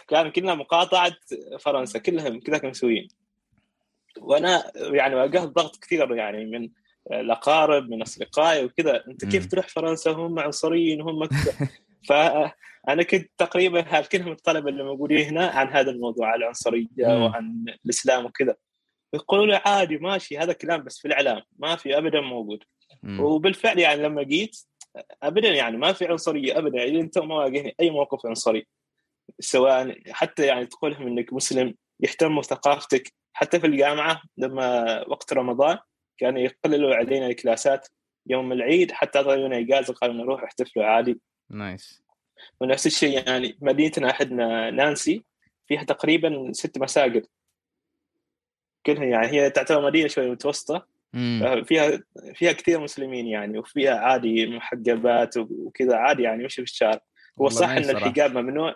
كان 0.09 0.31
كلنا 0.31 0.55
مقاطعة 0.55 1.13
فرنسا 1.61 1.99
كلهم 1.99 2.41
كذا 2.41 2.69
مسويين. 2.69 3.09
وأنا 4.21 4.73
يعني 4.77 5.15
واجهت 5.15 5.49
ضغط 5.49 5.77
كثير 5.77 6.15
يعني 6.15 6.47
من 6.47 6.69
الأقارب 7.13 7.91
من 7.91 8.03
أصدقائي 8.03 8.65
وكذا. 8.65 9.05
أنت 9.09 9.25
كيف 9.25 9.47
تروح 9.47 9.69
فرنسا؟ 9.69 10.11
هم 10.11 10.39
عنصريين 10.39 11.01
هم 11.01 11.25
كذا 11.25 11.69
فانا 12.09 13.03
كنت 13.03 13.31
تقريبا 13.39 13.85
هالكلهم 13.89 14.33
الطلبة 14.33 14.71
اللي 14.71 14.85
موجودين 14.85 15.29
هنا 15.29 15.47
عن 15.47 15.69
هذا 15.69 15.91
الموضوع 15.91 16.33
عن 16.33 16.39
العنصرية 16.39 16.89
وعن 16.99 17.65
الإسلام 17.85 18.25
وكذا. 18.25 18.57
يقولوا 19.15 19.47
لي 19.47 19.61
عادي 19.67 19.99
ماشي 19.99 20.39
هذا 20.39 20.53
كلام 20.53 20.85
بس 20.85 20.99
في 20.99 21.09
الإعلام 21.09 21.43
ما 21.59 21.77
في 21.77 21.99
ابدا 21.99 22.21
موجود. 22.21 22.63
وبالفعل 23.19 23.79
يعني 23.79 24.03
لما 24.03 24.23
جيت 24.23 24.57
ابدا 25.23 25.49
يعني 25.49 25.77
ما 25.77 25.93
في 25.93 26.07
عنصرية 26.07 26.59
ابدا 26.59 26.79
يعني 26.79 27.01
أنت 27.01 27.19
ما 27.19 27.35
واجهني 27.35 27.75
أي 27.81 27.91
موقف 27.91 28.27
عنصري. 28.27 28.67
سواء 29.41 29.99
حتى 30.11 30.47
يعني 30.47 30.67
تقول 30.67 30.93
لهم 30.93 31.07
إنك 31.07 31.33
مسلم 31.33 31.75
يهتموا 32.01 32.43
ثقافتك 32.43 33.13
حتى 33.33 33.61
في 33.61 33.67
الجامعة 33.67 34.23
لما 34.39 35.01
وقت 35.09 35.33
رمضان 35.33 35.79
كانوا 36.21 36.41
يقللوا 36.41 36.95
علينا 36.95 37.27
الكلاسات 37.27 37.89
يوم 38.27 38.53
العيد 38.53 38.93
حتى 38.93 39.19
اعطونا 39.19 39.59
اجازه 39.59 39.95
قالوا 39.95 40.15
نروح 40.15 40.43
احتفلوا 40.43 40.85
عادي. 40.85 41.21
نايس. 41.51 42.03
ونفس 42.61 42.87
الشيء 42.87 43.29
يعني 43.29 43.59
مدينتنا 43.61 44.11
احدنا 44.11 44.71
نانسي 44.71 45.25
فيها 45.67 45.83
تقريبا 45.83 46.53
ست 46.53 46.79
مساجد. 46.79 47.27
كلها 48.87 49.05
يعني 49.05 49.29
هي 49.29 49.51
تعتبر 49.51 49.87
مدينة 49.87 50.09
شوي 50.09 50.31
متوسطة. 50.31 50.87
مم. 51.13 51.65
فيها 51.65 52.03
فيها 52.35 52.53
كثير 52.53 52.81
مسلمين 52.81 53.27
يعني 53.27 53.59
وفيها 53.59 53.95
عادي 53.95 54.47
محجبات 54.47 55.37
وكذا 55.37 55.97
عادي 55.97 56.23
يعني 56.23 56.45
مشي 56.45 56.65
في 56.65 56.71
الشارع 56.71 57.01
هو 57.41 57.49
صح 57.49 57.69
إن. 57.69 57.91
الحجاب 57.91 58.39
ممنوع 58.39 58.75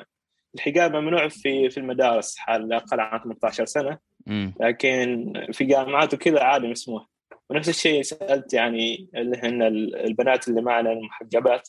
الحجاب 0.54 0.96
ممنوع 0.96 1.28
في 1.28 1.70
في 1.70 1.78
المدارس 1.78 2.36
حال 2.36 2.72
أقل 2.72 3.00
عن 3.00 3.20
18 3.20 3.64
سنة. 3.64 3.98
مم. 4.26 4.54
لكن 4.60 5.32
في 5.52 5.64
جامعات 5.64 6.14
وكذا 6.14 6.42
عادي 6.42 6.66
مسموح. 6.68 7.13
ونفس 7.50 7.68
الشيء 7.68 8.02
سألت 8.02 8.54
يعني 8.54 9.10
اللي 9.14 9.36
هن 9.42 9.62
البنات 10.06 10.48
اللي 10.48 10.62
معنا 10.62 10.92
المحجبات 10.92 11.68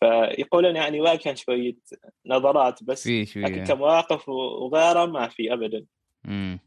فيقولون 0.00 0.76
يعني 0.76 1.00
ما 1.00 1.14
كان 1.14 1.36
شوية 1.36 1.76
نظرات 2.26 2.82
بس 2.84 3.02
في 3.02 3.26
شوية 3.26 3.44
لكن 3.44 3.64
كمواقف 3.64 4.28
وغيره 4.28 5.06
ما 5.06 5.28
في 5.28 5.52
ابدا 5.52 5.84
مم. 6.24 6.58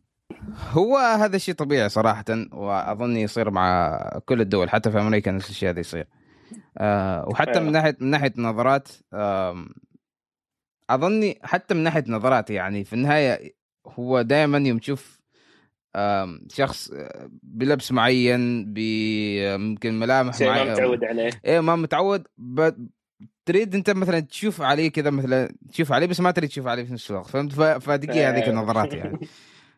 هو 0.72 0.98
هذا 0.98 1.36
الشيء 1.36 1.54
طبيعي 1.56 1.90
صراحة 1.90 2.26
وأظن 2.54 3.18
يصير 3.18 3.50
مع 3.52 4.00
كل 4.26 4.42
الدول 4.42 4.70
حتى 4.70 4.92
في 4.92 5.00
أمريكا 5.00 5.32
نفس 5.32 5.50
الشيء 5.50 5.70
هذا 5.70 5.80
يصير 5.80 6.08
آه 6.78 7.26
وحتى 7.30 7.52
من 7.52 7.58
أيوة. 7.58 7.72
ناحية 7.72 7.98
من 8.00 8.10
ناحية 8.10 8.34
نظرات 8.38 8.88
آم، 9.14 9.70
أظني 10.90 11.40
حتى 11.44 11.74
من 11.74 11.84
ناحية 11.84 12.04
نظرات 12.08 12.50
يعني 12.50 12.84
في 12.84 12.94
النهاية 12.94 13.56
هو 13.88 14.22
دائما 14.22 14.58
يوم 14.58 14.78
تشوف 14.78 15.22
شخص 16.52 16.92
آه، 16.92 17.30
بلبس 17.44 17.92
معين 17.92 18.74
بممكن 18.74 20.00
ملامح 20.00 20.38
شيء 20.38 20.48
ما 20.48 20.64
متعود 20.72 21.04
عليه. 21.04 21.30
إيه 21.46 21.60
ما 21.60 21.76
متعود 21.76 22.24
ب... 22.38 22.70
تريد 23.46 23.76
أنت 23.76 23.90
مثلا 23.90 24.20
تشوف 24.20 24.62
عليه 24.62 24.92
كذا 24.92 25.10
مثلا 25.10 25.56
تشوف 25.72 25.92
عليه 25.92 26.08
بس 26.08 26.20
ما 26.20 26.32
تريد 26.32 26.50
تشوف 26.50 26.68
عليه 26.68 26.84
في 26.84 26.94
نفس 26.94 27.12
الوقت 27.12 27.30
فهمت؟ 27.30 27.52
ف... 27.52 27.62
فتجي 27.62 28.24
هذيك. 28.24 28.50
النظرات 28.50 28.94
يعني. 28.94 29.20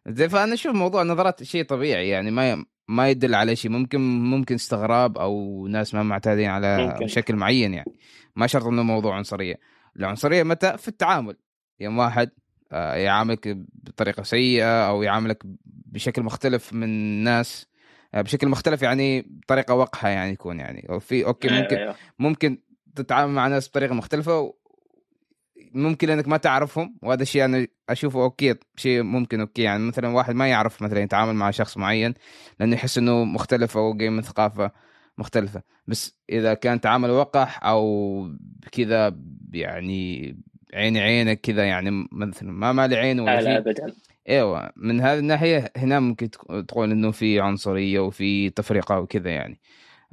زين 0.08 0.28
فأنا 0.28 0.54
أشوف 0.54 0.76
موضوع 0.76 1.02
النظرات 1.02 1.44
شيء 1.44 1.64
طبيعي 1.64 2.10
يعني 2.10 2.32
ما 2.32 2.66
ما 2.88 3.10
يدل 3.10 3.36
على 3.36 3.56
شيء. 3.56 3.72
ممكن 3.72 4.00
ممكن 4.24 4.56
استغراب 4.56 5.18
أو 5.18 5.68
ناس 5.68 5.94
ما 5.94 6.04
معتادين 6.04 6.50
على 6.50 6.88
ممكن. 6.88 7.08
شكل 7.08 7.36
معين 7.36 7.74
يعني. 7.74 7.92
ما 8.36 8.48
شرط 8.48 8.66
إنه 8.66 8.84
موضوع 8.84 9.16
عنصرية. 9.16 9.60
العنصرية 9.98 10.44
متى؟ 10.44 10.78
في 10.78 10.88
التعامل. 10.88 11.38
يوم 11.80 11.98
واحد 11.98 12.28
آه، 12.28 12.47
يعاملك 12.72 13.58
بطريقة 13.74 14.24
سيئة 14.24 14.88
أو 14.88 15.04
يعاملك 15.04 15.44
بشكل 15.66 16.24
مختلف 16.24 16.74
من 16.74 16.84
الناس 16.84 17.68
آه، 18.14 18.22
بشكل 18.22 18.48
مختلف 18.48 18.82
يعني 18.82 19.22
بطريقة 19.22 19.74
وقحة 19.74 20.10
يعني 20.10 20.32
يكون 20.32 20.60
يعني. 20.60 20.90
أو 20.90 21.00
في 21.00 21.26
أوكي 21.26 21.48
ممكن 21.48 21.78
أيوة. 21.78 21.96
ممكن 22.20 22.58
تتعامل 22.96 23.34
مع 23.34 23.48
ناس 23.48 23.70
بطريقة 23.70 23.94
مختلفة 23.94 24.54
ممكن 25.74 26.10
إنك 26.10 26.28
ما 26.28 26.38
تعرفهم 26.38 26.98
وهذا 27.02 27.22
الشيء 27.22 27.46
أنا 27.46 27.68
أشوفه 27.90 28.24
okay 28.24 28.56
شيء 28.76 29.04
ممكن 29.04 29.40
okay. 29.40 29.62
يعني 29.62 29.84
مثلا 29.84 30.08
واحد 30.08 30.36
ما 30.36 30.48
يعرف 30.48 30.82
مثلا 30.82 31.00
يتعامل 31.00 31.34
مع 31.34 31.52
شخص 31.52 31.78
معين 31.78 32.14
لأنه 32.60 32.76
يحس 32.76 32.98
إنه 32.98 33.24
مختلف 33.24 33.78
أو 33.78 33.94
جاي 33.94 34.10
من 34.10 34.22
ثقافة 34.22 34.72
مختلفة. 35.18 35.62
بس 35.88 36.20
إذا 36.30 36.54
كان 36.54 36.82
تعامل 36.82 37.10
وقح 37.10 37.64
أو 37.64 38.36
كذا 38.72 39.18
يعني 39.54 40.38
عيني 40.74 41.00
عينك 41.00 41.42
كذا 41.42 41.66
يعني 41.66 42.08
مثلا 42.12 42.52
ما 42.52 42.72
مالي 42.72 42.96
عين 42.96 43.20
ولا 43.20 43.42
لا 43.42 43.58
ابدا. 43.58 43.94
إيوه 44.30 44.72
من 44.76 45.02
هذه 45.02 45.20
الناحية 45.20 45.72
هنا 45.78 46.00
ممكن 46.00 46.30
تقول 46.68 46.92
إنه 46.92 47.12
في 47.12 47.40
عنصرية 47.40 48.00
وفي 48.00 48.50
تفرقة 48.50 49.00
وكذا 49.00 49.30
يعني. 49.30 49.60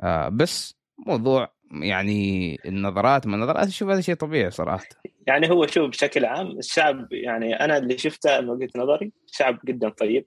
آه 0.01 0.29
بس 0.29 0.77
موضوع 1.07 1.55
يعني 1.73 2.59
النظرات 2.67 3.27
ما 3.27 3.37
النظرات 3.37 3.67
أشوف 3.67 3.89
هذا 3.89 4.01
شيء 4.01 4.15
طبيعي 4.15 4.51
صراحة. 4.51 4.85
يعني 5.27 5.51
هو 5.51 5.67
شوف 5.67 5.91
بشكل 5.91 6.25
عام 6.25 6.59
الشعب 6.59 7.13
يعني 7.13 7.55
أنا 7.61 7.79
اللي 7.79 7.99
شفته 7.99 8.41
من 8.41 8.49
وجهة 8.49 8.71
نظري 8.77 9.13
شعب 9.27 9.59
جدا 9.65 9.89
طيب. 9.89 10.27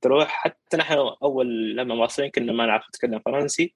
تروح 0.00 0.28
حتى 0.28 0.76
نحن 0.76 0.94
أول 1.22 1.76
لما 1.76 1.94
واصلين 1.94 2.30
كنا 2.30 2.52
ما 2.52 2.66
نعرف 2.66 2.88
نتكلم 2.88 3.18
فرنسي. 3.18 3.74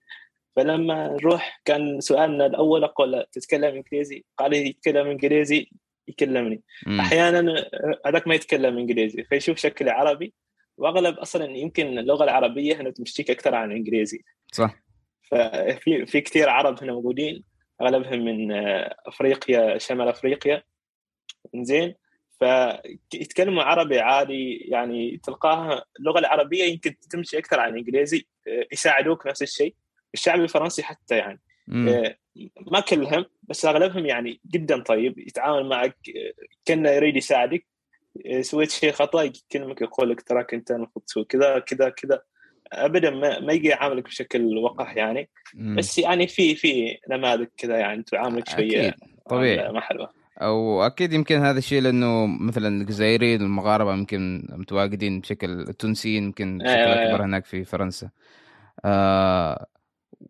فلما 0.57 1.09
نروح 1.09 1.61
كان 1.65 2.01
سؤالنا 2.01 2.47
الأول 2.47 2.85
أقول 2.85 3.25
تتكلم 3.33 3.75
إنجليزي؟ 3.75 4.25
قال 4.39 4.51
لي 4.51 4.69
يتكلم 4.69 5.07
إنجليزي. 5.07 5.71
يكلمني. 6.11 6.63
مم. 6.87 7.01
أحيانا 7.01 7.71
هذاك 8.07 8.29
ما 8.29 8.35
يتكلم 8.35 8.79
إنجليزي 8.79 9.25
فيشوف 9.25 9.59
شكلي 9.59 9.91
عربي. 9.91 10.35
وأغلب 10.77 11.19
أصلا 11.19 11.57
يمكن 11.57 11.99
اللغة 11.99 12.25
العربية 12.25 12.81
هنا 12.81 12.91
تمشيك 12.91 13.31
أكثر 13.31 13.55
عن 13.55 13.71
الانجليزي 13.71 14.25
صح. 14.53 14.75
ففي 15.31 16.07
في 16.07 16.21
كثير 16.21 16.49
عرب 16.49 16.83
هنا 16.83 16.93
موجودين. 16.93 17.45
أغلبهم 17.81 18.25
من 18.25 18.53
آه، 18.53 18.97
أفريقيا 19.07 19.79
شمال 19.79 20.09
أفريقيا. 20.09 20.63
زين 21.57 21.95
فيتكلموا 22.39 23.63
عربي 23.63 23.99
عادي 23.99 24.57
يعني 24.57 25.21
تلقاها 25.23 25.85
اللغة 25.99 26.19
العربية 26.19 26.65
يمكن 26.65 26.95
تمشي 27.11 27.39
أكثر 27.39 27.61
عن 27.61 27.73
الانجليزي 27.73 28.27
آه، 28.49 28.67
يساعدوك 28.73 29.27
نفس 29.27 29.43
الشيء. 29.43 29.75
الشعب 30.15 30.41
الفرنسي 30.41 30.83
حتى 30.83 31.17
يعني. 31.17 31.41
مم. 31.67 32.15
ما 32.73 32.81
كلهم 32.81 33.25
بس 33.43 33.65
أغلبهم 33.65 34.07
يعني 34.07 34.41
جدا 34.51 34.83
طيب 34.83 35.19
يتعامل 35.19 35.69
معك 35.69 35.97
كأنه 36.65 36.91
يريد 36.91 37.17
يساعدك 37.17 37.67
سويت 38.41 38.71
شيء 38.71 38.93
خطأ 38.93 39.23
يكلمك 39.23 39.83
يقول 39.83 40.11
لك 40.11 40.21
تراك 40.21 40.55
أنت 40.55 40.71
المفروض 40.71 41.05
تسوي 41.05 41.25
كذا 41.25 41.59
كذا 41.59 41.89
كذا. 41.89 42.23
ابدا 42.73 43.11
ما, 43.11 43.41
ما 43.41 43.53
يجي 43.53 43.69
يعاملك 43.69 44.05
بشكل 44.05 44.59
وقح 44.59 44.97
يعني. 44.97 45.29
مم. 45.55 45.77
بس 45.77 45.99
يعني 45.99 46.27
في 46.27 46.55
في 46.55 46.99
نماذج 47.11 47.47
كذا 47.57 47.79
يعني 47.79 48.03
تعاملك 48.03 48.49
شوية 48.49 48.89
أكيد 48.89 48.95
طبيعي. 49.31 49.73
ما 49.73 49.81
حلوة. 49.81 50.11
أو 50.43 50.83
أكيد 50.83 51.13
يمكن 51.13 51.37
هذا 51.37 51.59
الشيء 51.59 51.83
لأنه 51.83 52.27
مثلا 52.27 52.69
الجزائريين 52.69 53.41
المغاربة 53.41 53.93
يمكن 53.93 54.49
متواجدين 54.51 55.21
بشكل 55.21 55.51
التونسيين 55.51 56.25
يمكن 56.25 56.59
بشكل 56.59 56.71
أيوة، 56.71 56.93
أكبر 56.93 57.07
أيوة. 57.07 57.25
هناك 57.25 57.45
في 57.45 57.65
فرنسا. 57.65 58.11
آه 58.85 59.67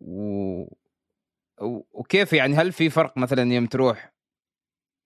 و... 0.01 0.63
وكيف 1.61 2.33
يعني؟ 2.33 2.55
هل 2.55 2.71
في 2.71 2.89
فرق 2.89 3.17
مثلا 3.17 3.53
يوم 3.53 3.65
تروح 3.65 4.13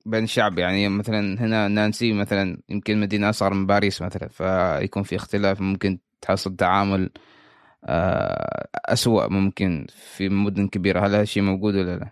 بين 0.06 0.24
الشعب 0.24 0.60
يعني 0.60 0.90
مثلا 0.90 1.42
هنا 1.42 1.68
نانسي 1.68 2.14
مثلا 2.14 2.62
يمكن 2.70 3.00
مدينة 3.00 3.30
أصغر 3.30 3.54
من 3.54 3.66
باريس 3.66 4.02
مثلا 4.02 4.28
فيكون 4.28 5.04
في 5.04 5.16
اختلاف 5.16 5.62
ممكن 5.62 6.00
تحصل 6.22 6.56
تعامل 6.56 7.10
آه، 7.86 8.68
أسوأ 8.86 9.28
ممكن 9.28 9.88
في 9.90 10.30
مدن 10.30 10.68
كبيرة. 10.68 11.00
هل 11.00 11.06
هذا 11.06 11.22
الشيء 11.22 11.44
موجود 11.44 11.76
ولا 11.76 11.98
لا؟ 11.98 12.12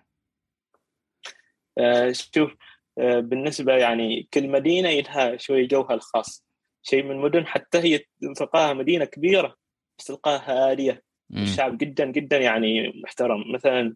آه، 1.78 2.12
شوف 2.12 2.56
آه، 2.98 3.20
بالنسبة 3.20 3.74
يعني 3.74 4.28
كل 4.34 4.50
مدينة 4.50 4.90
لها 4.90 5.38
شوي 5.38 5.68
جوها 5.68 5.94
الخاص. 5.94 6.46
شيء 6.82 7.04
من 7.04 7.12
المدن 7.12 7.46
حتى 7.48 7.78
هي 7.78 8.00
تلقاها 8.36 8.74
مدينة 8.74 9.06
كبيرة 9.06 9.56
بس 9.98 10.06
تلقاها 10.06 10.72
هاديه. 10.72 11.04
الشعب 11.32 11.78
جدا 11.78 12.06
جدا 12.12 12.38
يعني 12.38 13.02
محترم. 13.04 13.54
مثلا 13.54 13.96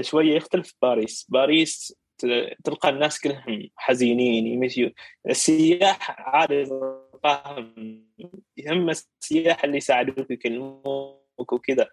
شوية 0.00 0.36
يختلف 0.36 0.74
باريس 0.82 1.26
باريس 1.28 1.94
تلقى 2.64 2.88
الناس 2.88 3.20
كلهم 3.20 3.68
حزينين 3.76 4.46
يمشوا 4.46 4.90
السياح 5.28 6.20
عادي 6.20 6.64
تلقاهم 6.64 7.74
يهم 8.56 8.90
السياح 8.90 9.64
اللي 9.64 9.76
يساعدوك 9.76 10.30
يكلموك 10.30 11.52
وكذا. 11.52 11.88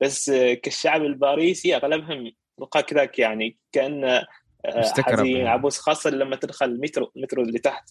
بس 0.00 0.28
آه، 0.28 0.54
كالشعب 0.54 1.02
الباريسي 1.02 1.76
أغلبهم 1.76 2.32
تلقاه 2.58 2.80
كذاك 2.80 3.18
يعني 3.18 3.58
كانه 3.72 4.26
آه، 4.64 4.92
حزين 4.98 5.36
يعني. 5.36 5.48
عبوس 5.48 5.78
خاصة 5.78 6.10
لما 6.10 6.36
تدخل 6.36 6.66
المترو 6.66 7.12
المترو 7.16 7.42
اللي 7.42 7.58
تحت 7.58 7.90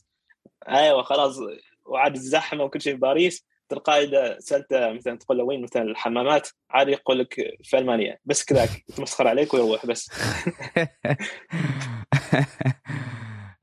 أيوه 0.70 1.04
خلاص 1.04 1.38
وعاد 1.86 2.16
الزحمة 2.16 2.64
وكل 2.64 2.82
شيء 2.82 2.94
في 2.94 3.00
باريس 3.00 3.46
اذا 3.90 4.40
سألته 4.40 4.94
مثلا 4.94 5.18
تقول 5.18 5.38
له 5.38 5.44
وين 5.44 5.62
مثلا 5.62 5.82
الحمامات 5.82 6.50
عادي 6.70 6.92
يقول 6.92 7.20
لك 7.20 7.36
في 7.64 7.78
المانيا 7.78 8.18
بس 8.26 8.44
كذاك 8.46 8.70
يتمسخر 8.90 9.28
عليك 9.28 9.54
ويروح 9.54 9.86
بس 9.86 10.10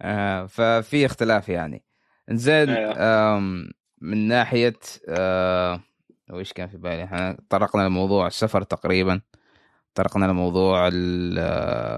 آه، 0.03 0.47
ففي 0.47 1.07
اختلاف 1.07 1.49
يعني 1.49 1.85
زين. 2.31 2.71
آم، 2.71 3.71
من 4.01 4.29
ناحية 4.29 4.79
آه، 5.09 5.81
وش 6.31 6.53
كان 6.53 6.69
في 6.69 6.77
بالي 6.77 7.05
إحنا 7.05 7.39
طرقنا 7.49 7.83
لموضوع 7.83 8.27
السفر 8.27 8.63
تقريبا 8.63 9.21
طرقنا 9.95 10.25
لموضوع 10.25 10.87
آه، 10.87 10.91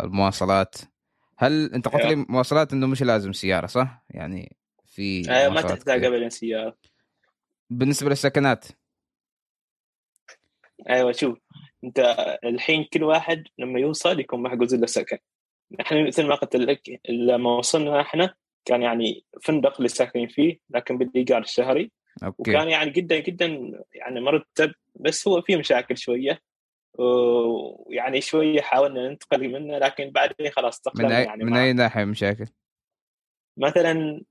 المواصلات 0.05 0.75
هل 1.39 1.73
أنت 1.75 1.89
قلت 1.89 2.03
لي 2.03 2.09
أيوة. 2.09 2.27
مواصلات 2.29 2.73
إنه 2.73 2.87
مش 2.87 3.03
لازم 3.03 3.33
سيارة 3.33 3.67
صح؟ 3.67 4.05
يعني 4.11 4.57
في 4.85 5.31
آه، 5.31 5.49
ما 5.49 5.61
تحتاج. 5.63 6.05
ابدا 6.05 6.29
سيارة 6.29 6.77
بالنسبة 7.79 8.09
للسكنات؟ 8.09 8.65
أيوه 10.91 11.13
شوف 11.13 11.39
أنت 11.85 12.17
الحين 12.45 12.85
كل 12.93 13.03
واحد 13.03 13.45
لما 13.59 13.81
يوصل 13.81 14.21
يكون 14.21 14.43
محجوز 14.43 14.75
له 14.75 14.87
سكن. 14.87 15.19
إحنا 15.81 16.07
مثل 16.07 16.27
ما 16.27 16.35
قلت 16.35 16.57
لك 16.57 17.01
لما 17.09 17.57
وصلنا 17.57 18.01
إحنا 18.01 18.35
كان 18.65 18.83
يعني 18.83 19.25
فندق 19.43 19.77
اللي 19.77 19.89
ساكنين 19.89 20.29
فيه 20.29 20.59
لكن 20.71 20.99
بالإيجار 20.99 21.43
الشهري. 21.43 21.91
أوكي. 22.25 22.51
وكان 22.51 22.69
يعني 22.69 22.91
جدا 22.91 23.19
جدا 23.19 23.73
يعني 23.95 24.21
مرتب 24.21 24.73
بس 24.95 25.29
هو 25.29 25.43
في 25.43 25.57
مشاكل 25.57 25.99
شوية. 25.99 26.41
ويعني 26.99 28.21
شوية 28.21 28.61
حاولنا 28.61 29.09
ننتقل 29.09 29.49
منه 29.53 29.79
لكن 29.79 30.11
بعدين 30.11 30.51
خلاص 30.51 30.87
من 30.87 30.93
تقلنا 30.93 31.19
اي 31.19 31.25
يعني 31.25 31.45
من 31.45 31.57
أي 31.57 31.73
ناحية 31.73 32.05
مشاكل؟ 32.05 32.47
مثلا 33.57 34.23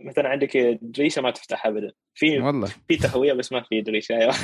مثلا 0.00 0.28
عندك 0.28 0.56
دريشة 0.82 1.22
ما 1.22 1.30
تفتح 1.30 1.66
ابدا. 1.66 1.92
في 2.14 2.38
والله. 2.38 2.68
في 2.88 2.96
تهوية 2.96 3.32
بس 3.32 3.52
ما 3.52 3.62
في 3.62 3.80
دريشة 3.80 4.14
أيوه. 4.14 4.34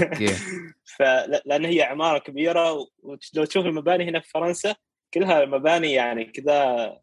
فلان 0.98 1.64
هي 1.64 1.82
عمارة 1.82 2.18
كبيرة 2.18 2.72
ولو 3.02 3.44
تشوف 3.44 3.66
المباني 3.66 4.08
هنا 4.08 4.20
في 4.20 4.30
فرنسا 4.30 4.74
كلها 5.14 5.44
مباني 5.44 5.92
يعني 5.92 6.24
كذا 6.24 6.98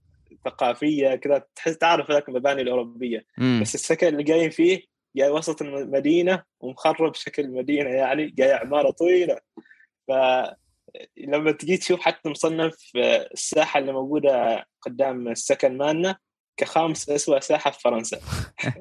ثقافية 0.46 1.16
كذا 1.16 1.46
تحس 1.56 1.78
تعرف 1.78 2.12
ذاك 2.12 2.30
المباني 2.30 2.62
الأوروبية. 2.62 3.26
مم. 3.38 3.60
بس 3.62 3.76
السكن 3.76 4.08
اللي 4.08 4.24
جايين 4.24 4.50
فيه 4.50 4.82
جاي 5.16 5.30
وسط 5.30 5.62
المدينة 5.62 6.44
ومخرب 6.60 7.16
شكل 7.16 7.44
المدينة 7.44 7.90
يعني 7.90 8.26
جاي 8.26 8.54
عمارة 8.54 8.92
طويلة. 8.92 9.40
فلما 10.08 11.52
تجي 11.52 11.78
تشوف 11.78 12.00
حتى 12.00 12.30
مصنف 12.30 12.92
الساحة 13.34 13.80
اللي 13.80 13.92
موجودة 13.92 14.66
قدام 14.82 15.28
السكن 15.28 15.78
مالنا 15.78 16.18
كخامس 16.58 17.10
اسوء 17.10 17.40
ساحة 17.40 17.72
في 17.72 17.80
فرنسا. 17.80 18.20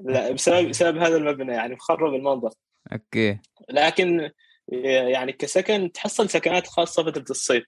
لا 0.05 0.33
بسبب 0.33 0.69
بسبب 0.69 0.99
هذا 0.99 1.17
المبنى 1.17 1.53
يعني 1.53 1.75
مخرب 1.75 2.15
المنظر. 2.15 2.51
أوكي. 2.93 3.39
لكن 3.71 4.31
يعني 4.69 5.33
كسكن 5.33 5.93
تحصل 5.93 6.31
سكنات 6.31 6.67
خاصة 6.67 7.05
فتره 7.05 7.25
الصيف. 7.31 7.65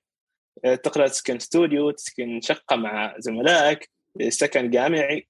تقدر 0.63 1.07
تسكن 1.07 1.37
استوديو 1.37 1.91
تسكن 1.91 2.41
شقة 2.41 2.77
مع 2.77 3.15
زملائك 3.19 3.91
سكن 4.29 4.71
جامعي. 4.71 5.29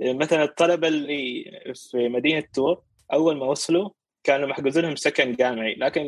مثلا 0.00 0.44
الطلبة 0.44 0.88
اللي 0.88 1.44
في 1.74 2.08
مدينة 2.08 2.44
تور 2.54 2.82
أول 3.12 3.36
ما 3.36 3.46
وصلوا 3.46 3.90
كانوا 4.24 4.48
محجوزين 4.48 4.82
لهم 4.82 4.96
سكن 4.96 5.32
جامعي. 5.32 5.74
لكن 5.74 6.02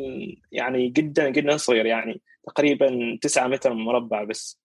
يعني 0.51 0.89
جدا 0.89 1.29
جدا 1.29 1.57
صغير. 1.57 1.85
يعني 1.85 2.21
تقريبا 2.47 3.19
9 3.21 3.47
متر 3.47 3.73
مربع 3.73 4.23
بس. 4.23 4.59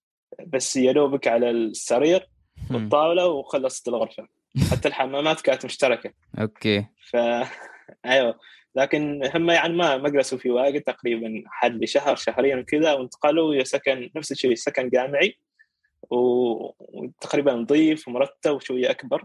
بس 0.46 0.76
يا 0.76 0.92
دوبك 0.92 1.28
على 1.28 1.50
السرير. 1.50 2.28
والطاوله 2.70 3.27
وخلصت 3.27 3.88
الغرفة. 3.88 4.29
حتى 4.70 4.88
الحمامات 4.88 5.40
كانت 5.40 5.64
مشتركة. 5.64 6.12
أوكي. 6.40 6.87
ف 7.11 7.16
أيوه. 8.07 8.38
لكن 8.77 9.31
هم 9.35 9.50
يعني 9.50 9.77
ما 9.77 9.96
ما 9.96 10.09
جلسوا 10.09 10.38
في 10.38 10.50
واجد 10.50 10.81
تقريبا 10.81 11.42
حد 11.46 11.85
لشهر 11.85 12.16
شهرين 12.16 12.59
وكذا 12.59 12.92
وانتقلوا 12.92 13.55
إلى 13.55 13.64
سكن 13.64 14.11
نفس 14.16 14.33
الشيء 14.33 14.55
سكن 14.55 14.88
جامعي. 14.88 15.38
وتقريبا 16.11 17.53
نظيف 17.53 18.09
ومرتب 18.09 18.50
وشوية 18.50 18.90
أكبر. 18.90 19.24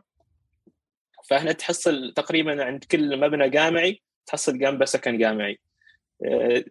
فهنا 1.29 1.51
تحصل 1.51 2.13
تقريبا 2.15 2.65
عند 2.65 2.83
كل 2.83 3.19
مبنى 3.19 3.49
جامعي 3.49 4.01
تحصل 4.25 4.59
جنبه 4.59 4.85
سكن 4.85 5.17
جامعي. 5.17 5.59
آه، 6.25 6.63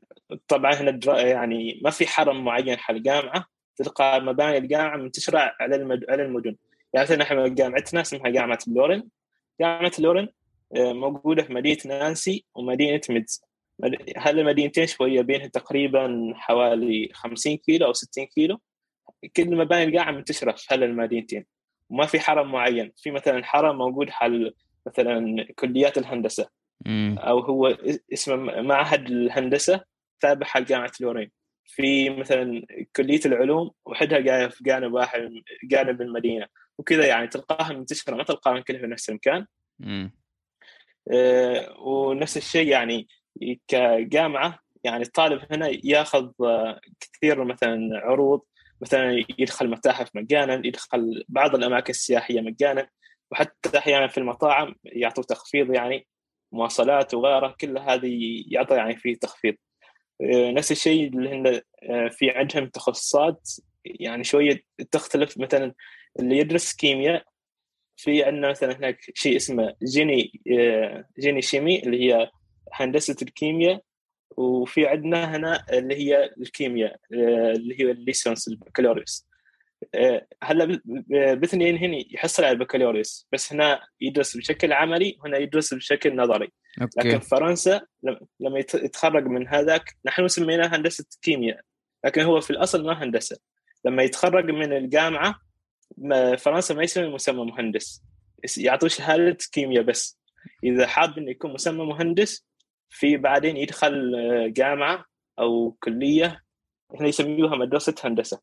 طبعا 0.48 0.74
هنا 0.74 1.20
يعني 1.20 1.80
ما 1.84 1.90
في 1.90 2.06
حرم 2.06 2.44
معين 2.44 2.78
حق 2.78 2.94
الجامعة. 2.94 3.57
تلقى 3.78 4.20
مباني 4.20 4.58
الجامعة 4.58 4.96
منتشرة 4.96 5.54
على 5.60 5.76
المد... 5.76 6.04
على 6.10 6.22
المدن. 6.22 6.56
يعني 6.92 7.06
مثلا 7.06 7.22
إحنا 7.22 7.48
جامعتنا 7.48 8.00
اسمها 8.00 8.30
جامعة 8.30 8.58
لورين 8.66 9.08
جامعة 9.60 9.92
لورين 9.98 10.28
آه، 10.76 10.92
موجودة 10.92 11.42
في 11.42 11.52
مدينة 11.52 11.78
نانسي 11.86 12.44
ومدينة 12.54 13.00
ميتز. 13.10 13.42
هذه 14.16 14.30
المدينتين 14.30 14.86
شوية 14.86 15.20
بينها 15.20 15.46
تقريبا 15.46 16.32
حوالي 16.34 17.08
50 17.12 17.56
كيلو 17.56 17.86
أو 17.86 17.92
60 17.92 18.26
كيلو؟ 18.26 18.60
كل 19.36 19.56
مباني 19.56 19.84
الجامعة 19.84 20.12
منتشرة 20.12 20.52
في 20.52 20.74
هذه 20.74 20.84
المدينتين. 20.84 21.46
وما 21.90 22.06
في 22.06 22.20
حرم 22.20 22.52
معين. 22.52 22.92
في 22.96 23.10
مثلا 23.10 23.44
حرم 23.44 23.78
موجود 23.78 24.10
حل 24.10 24.54
مثلا 24.86 25.46
كليات 25.58 25.98
الهندسة. 25.98 26.48
أو 27.18 27.38
هو 27.38 27.78
اسمه 28.12 28.36
معهد 28.62 29.06
الهندسة 29.06 29.80
تابع 30.20 30.46
حق 30.46 30.60
جامعه 30.60 30.92
لورين. 31.00 31.30
في 31.68 32.10
مثلا 32.10 32.66
كلية 32.96 33.20
العلوم 33.26 33.70
وحدها 33.86 34.18
جاية 34.18 34.46
في 34.48 34.64
جانب 34.64 34.92
واحد 34.92 35.30
جانب 35.64 36.02
المدينة. 36.02 36.46
وكذا 36.78 37.06
يعني 37.06 37.26
تلقاها 37.26 37.72
منتشرة 37.72 38.14
ما 38.14 38.24
تلقاها 38.24 38.60
كلها 38.60 38.80
في 38.80 38.86
نفس 38.86 39.08
المكان. 39.10 39.46
آه، 41.12 41.80
ونفس 41.80 42.36
الشيء 42.36 42.68
يعني 42.68 43.08
كجامعة 43.68 44.58
يعني 44.84 45.02
الطالب 45.02 45.42
هنا 45.50 45.70
ياخذ 45.84 46.30
آه، 46.44 46.80
كثير 47.00 47.44
مثلا 47.44 47.90
عروض. 47.94 48.42
مثلا 48.80 49.24
يدخل 49.38 49.70
متاحف 49.70 50.16
مجانا 50.16 50.66
يدخل 50.66 51.24
بعض 51.28 51.54
الأماكن 51.54 51.90
السياحية 51.90 52.40
مجانا. 52.40 52.88
وحتى 53.30 53.78
أحيانا 53.78 54.08
في 54.08 54.18
المطاعم 54.18 54.74
يعطوا 54.84 55.24
تخفيض 55.24 55.74
يعني 55.74 56.06
مواصلات 56.52 57.14
وغيرها 57.14 57.54
كل 57.60 57.78
هذه 57.78 58.44
يعطى 58.48 58.76
يعني 58.76 58.96
فيه 58.96 59.14
تخفيض. 59.18 59.54
نفس 60.22 60.72
الشيء 60.72 61.08
اللي 61.08 61.30
هن 61.30 61.46
آه، 61.82 62.08
في 62.08 62.30
عندهم 62.30 62.66
تخصصات 62.66 63.50
يعني 63.84 64.24
شوية 64.24 64.62
تختلف. 64.90 65.38
مثلا 65.38 65.74
اللي 66.20 66.38
يدرس 66.38 66.72
كيمياء 66.74 67.24
في 67.96 68.24
عندنا 68.24 68.50
مثلا 68.50 68.76
هناك 68.76 68.98
شيء 69.14 69.36
اسمه 69.36 69.74
جيني 69.82 70.32
آه، 70.52 71.04
جيني 71.20 71.42
شيمي 71.42 71.82
اللي 71.82 72.04
هي 72.04 72.30
هندسة 72.72 73.16
الكيمياء. 73.22 73.82
وفي 74.36 74.86
عندنا 74.86 75.36
هنا 75.36 75.64
اللي 75.72 75.94
هي 75.94 76.34
الكيمياء 76.40 76.96
آه، 77.14 77.52
اللي 77.52 77.80
هي 77.80 77.90
ال 77.90 77.97
licence 77.97 78.48
البكالوريوس. 78.48 79.26
آه، 79.26 79.27
هلا 80.42 80.80
باثنين 81.34 81.76
هنا 81.78 81.96
يحصل 82.10 82.44
على 82.44 82.52
البكالوريوس 82.52 83.26
بس 83.32 83.52
هنا 83.52 83.80
يدرس 84.00 84.36
بشكل 84.36 84.72
عملي 84.72 85.16
وهنا 85.20 85.38
يدرس 85.38 85.74
بشكل 85.74 86.16
نظري. 86.16 86.48
لكن 86.80 87.10
okay. 87.10 87.20
في 87.20 87.28
فرنسا 87.28 87.80
لم- 88.02 88.20
لما 88.40 88.58
يت- 88.58 88.74
يتخرج 88.74 89.26
من 89.26 89.48
هذاك 89.48 89.96
نحن 90.06 90.28
سميناه 90.28 90.66
هندسة 90.76 91.04
كيمياء 91.22 91.60
لكن 92.04 92.20
هو 92.22 92.40
في 92.40 92.50
الأصل 92.50 92.84
ما 92.86 93.02
هندسة. 93.02 93.36
لما 93.84 94.02
يتخرج 94.02 94.50
من 94.50 94.72
الجامعة 94.72 95.34
فرنسا 96.38 96.74
ما 96.74 96.82
يسمي 96.82 97.08
مسمى 97.08 97.44
مهندس. 97.44 98.02
يعطوه 98.58 98.88
شهاده 98.88 99.36
كيمياء 99.52 99.84
بس. 99.84 100.18
إذا 100.64 100.86
حاب 100.86 101.18
إنه 101.18 101.30
يكون 101.30 101.52
مسمى 101.52 101.84
مهندس 101.84 102.46
في 102.90 103.16
بعدين 103.16 103.56
يدخل 103.56 104.14
آه، 104.14 104.46
جامعة 104.46 105.04
أو 105.38 105.76
كلية 105.82 106.42
هنا 106.94 107.08
يسميوها 107.08 107.56
مدرسة 107.56 107.94
هندسة. 108.04 108.40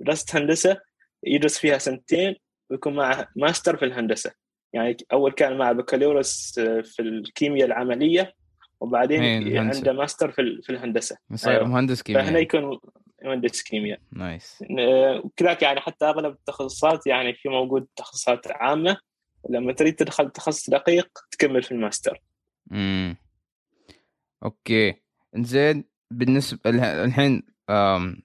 مدرسه 0.00 0.38
هندسه 0.38 0.80
يدرس 1.24 1.58
فيها 1.58 1.78
سنتين 1.78 2.36
ويكون 2.70 2.94
معه 2.94 3.28
ماستر 3.36 3.76
في 3.76 3.84
الهندسة. 3.84 4.32
يعني 4.72 4.96
أول 5.12 5.32
كان 5.32 5.58
مع 5.58 5.72
بكالوريوس 5.72 6.58
آه، 6.58 6.80
في 6.80 7.02
الكيمياء 7.02 7.66
العملية 7.66 8.34
وبعدين 8.80 9.22
إيه،. 9.22 9.60
عنده 9.60 9.92
ماستر 9.92 10.32
في 10.32 10.60
في 10.62 10.70
الهندسة. 10.70 11.16
يصير 11.30 11.52
أيوة. 11.52 11.64
مهندس 11.64 12.02
فهنا 12.02 12.22
كيمياء 12.22 12.42
يكون 12.42 12.80
مهندس 13.22 13.62
كيمياء. 13.62 14.00
nice. 14.12 14.64
آه، 14.78 15.20
وكذلك 15.24 15.62
يعني 15.62 15.80
حتى 15.80 16.04
أغلب 16.04 16.32
التخصصات 16.32 17.06
يعني 17.06 17.34
في 17.34 17.48
موجود 17.48 17.86
تخصصات 17.96 18.46
عامة. 18.50 18.96
لما 19.50 19.72
تريد 19.72 19.94
تدخل 19.94 20.30
تخصص 20.30 20.70
دقيق 20.70 21.08
تكمل 21.30 21.62
في 21.62 21.72
الماستر. 21.72 22.20
امم 22.72 23.16
okay. 24.44 24.94
زين 25.36 25.84
بالنسبة 26.10 26.70
الحين 27.04 27.42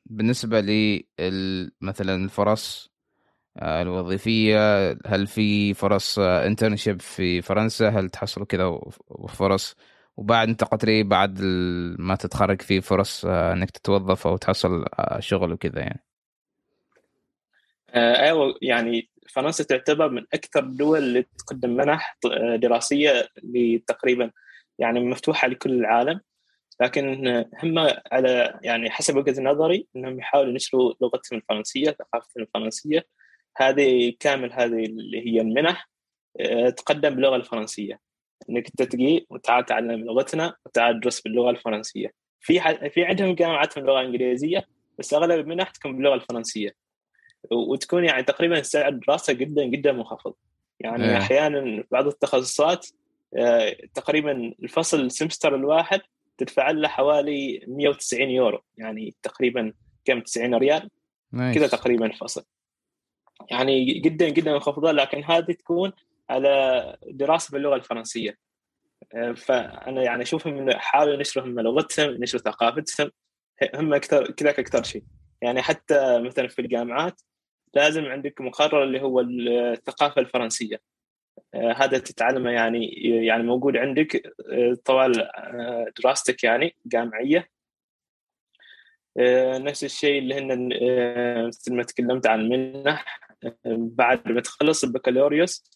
بالنسبة 0.05 0.59
لي 0.59 1.05
مثلا 1.81 2.15
الفرص 2.15 2.91
آه، 3.57 3.81
الوظيفية 3.81 4.91
هل 5.05 5.27
في 5.27 5.73
فرص 5.73 6.19
internship 6.19 7.01
في 7.01 7.41
فرنسا؟ 7.41 7.89
هل 7.89 8.09
تحصلوا 8.09 8.45
كذا 8.45 8.65
وفرص؟ 9.07 9.75
وبعد 10.17 10.49
أنت 10.49 10.63
قطري 10.63 11.03
بعد 11.03 11.41
ما 11.99 12.15
تتخرج 12.15 12.61
في 12.61 12.81
فرص 12.81 13.25
آه، 13.25 13.53
إنك 13.53 13.71
تتوظف 13.71 14.27
أو 14.27 14.37
تحصل 14.37 14.85
آه، 14.99 15.19
شغل 15.19 15.53
وكذا 15.53 15.79
يعني. 15.79 16.03
آه، 17.89 18.23
أيوه 18.23 18.55
يعني 18.61 19.09
فرنسا 19.29 19.63
تعتبر 19.63 20.09
من 20.09 20.25
أكثر 20.33 20.63
الدول 20.63 20.97
اللي 20.97 21.25
تقدم 21.37 21.69
منح 21.69 22.17
آه، 22.25 22.55
دراسية 22.55 23.27
تقريبا 23.87 24.31
يعني 24.79 24.99
مفتوحة 24.99 25.47
لكل 25.47 25.71
العالم. 25.71 26.21
لكن 26.81 27.27
هم 27.63 27.87
على 28.11 28.59
يعني 28.63 28.89
حسب 28.89 29.17
وجهة 29.17 29.41
نظري 29.41 29.87
إنهم 29.95 30.19
يحاولوا 30.19 30.51
ينشروا 30.51 30.93
لغتهم 31.01 31.39
الفرنسية 31.39 31.91
ثقافتهم 31.91 32.43
الفرنسية. 32.43 33.05
هذه 33.57 34.13
كامل 34.19 34.53
هذه 34.53 34.85
اللي 34.85 35.27
هي 35.27 35.41
المنح 35.41 35.89
آه، 36.39 36.69
تقدم 36.69 37.09
باللغة 37.09 37.35
الفرنسية. 37.35 37.99
إنك 38.49 38.67
أنت 38.67 38.81
تجي 38.83 39.27
وتعال 39.29 39.65
تعلم 39.65 40.05
لغتنا 40.05 40.55
وتعال 40.65 40.99
تدرس 40.99 41.21
باللغة 41.21 41.49
الفرنسية. 41.49 42.13
في 42.39 42.61
ح- 42.61 42.87
في 42.87 43.05
عندهم 43.05 43.35
جامعات 43.35 43.75
باللغة 43.79 44.01
الإنجليزية 44.01 44.65
بس 44.99 45.13
أغلب 45.13 45.39
المنح 45.39 45.69
تكون 45.69 45.95
باللغة 45.95 46.13
الفرنسية. 46.15 46.75
وتكون 47.51 48.05
يعني 48.05 48.23
تقريبا 48.23 48.61
سعر 48.61 48.87
الدراسه 48.87 49.33
جدا 49.33 49.63
جدا 49.65 49.91
منخفض. 49.91 50.33
يعني 50.79 51.09
إيه. 51.11 51.17
أحيانا 51.17 51.83
بعض 51.91 52.07
التخصصات 52.07 52.87
آه، 53.37 53.75
تقريبا 53.93 54.53
الفصل 54.63 54.99
السمستر 55.01 55.55
الواحد 55.55 56.01
تدفع 56.41 56.71
له 56.71 56.87
حوالي 56.87 57.65
190 57.67 58.29
يورو 58.29 58.61
يعني 58.77 59.15
تقريبا 59.23 59.73
كم؟ 60.05 60.21
90 60.21 60.55
ريال؟ 60.55 60.89
كذا 61.33 61.67
تقريبا 61.67 62.05
الفصل 62.05 62.45
يعني 63.51 63.83
جدا 63.83 64.29
جدا 64.29 64.53
منخفضه 64.53 64.91
لكن 64.91 65.23
هذه 65.23 65.51
تكون 65.51 65.91
على 66.29 66.97
دراسة 67.07 67.51
باللغة 67.51 67.75
الفرنسية. 67.75 68.37
فأنا 69.35 70.03
يعني 70.03 70.23
أشوفهم 70.23 70.57
إنه 70.57 70.77
حاولوا 70.77 71.13
ينشروا 71.13 71.45
هم 71.45 71.59
لغتهم 71.59 72.15
ينشروا 72.15 72.43
ثقافتهم 72.43 73.11
هم 73.75 73.93
أكثر 73.93 74.31
كذاك 74.31 74.59
أكثر 74.59 74.83
شيء. 74.83 75.03
يعني 75.41 75.61
حتى 75.61 76.19
مثلا 76.19 76.47
في 76.47 76.61
الجامعات 76.61 77.21
لازم 77.73 78.05
عندك 78.05 78.41
مقرر 78.41 78.83
اللي 78.83 79.01
هو 79.01 79.19
الثقافة 79.19 80.21
الفرنسية. 80.21 80.75
آه، 80.75 80.90
هذا 81.55 81.97
تتعلمه 81.97 82.51
يعني 82.51 82.87
يعني 83.25 83.43
موجود 83.43 83.77
عندك 83.77 84.33
آه، 84.51 84.77
طوال 84.85 85.21
آه، 85.21 85.85
دراستك 86.03 86.43
يعني 86.43 86.75
جامعية. 86.85 87.49
نفس 89.57 89.83
الشيء 89.83 90.19
اللي 90.19 90.35
هن 90.35 90.67
مثل 91.47 91.75
ما 91.75 91.83
تكلمت 91.83 92.27
عن 92.27 92.39
المنح 92.39 93.19
بعد 93.75 94.31
ما 94.31 94.41
تخلص 94.41 94.83
البكالوريوس 94.83 95.71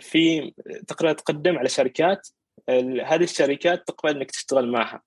في 0.00 0.52
تقدر 0.88 1.12
تقدم 1.12 1.58
على 1.58 1.68
شركات 1.68 2.28
هذه 3.04 3.22
الشركات 3.22 3.88
تقبل 3.88 4.16
إنك 4.16 4.30
تشتغل 4.30 4.70
معها. 4.70 5.02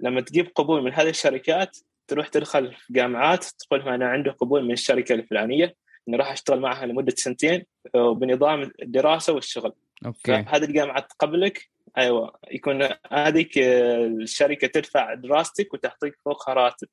لما 0.00 0.20
تجيب 0.20 0.46
قبول 0.54 0.82
من 0.82 0.92
هذه 0.92 1.08
الشركات 1.08 1.76
تروح 2.08 2.28
تدخل 2.28 2.74
في 2.74 2.92
جامعات 2.92 3.44
تقول 3.44 3.88
أنا 3.88 4.08
عندي 4.08 4.30
قبول 4.30 4.64
من 4.64 4.72
الشركة 4.72 5.14
الفلانية. 5.14 5.74
إني 6.08 6.16
راح 6.16 6.32
أشتغل 6.32 6.60
معها 6.60 6.86
لمدة 6.86 7.14
سنتين 7.16 7.64
بنظام 7.94 8.72
الدراسة 8.82 9.32
والشغل. 9.32 9.72
okay. 10.06 10.32
هذه 10.32 10.64
الجامعة 10.64 11.00
تقبلك. 11.00 11.70
أيوه 11.98 12.38
يكون 12.50 12.88
هذيك 13.10 13.58
الشركة 13.58 14.66
تدفع 14.66 15.14
دراستك 15.14 15.74
وتعطيك 15.74 16.14
فوقها 16.24 16.54
راتب 16.54 16.88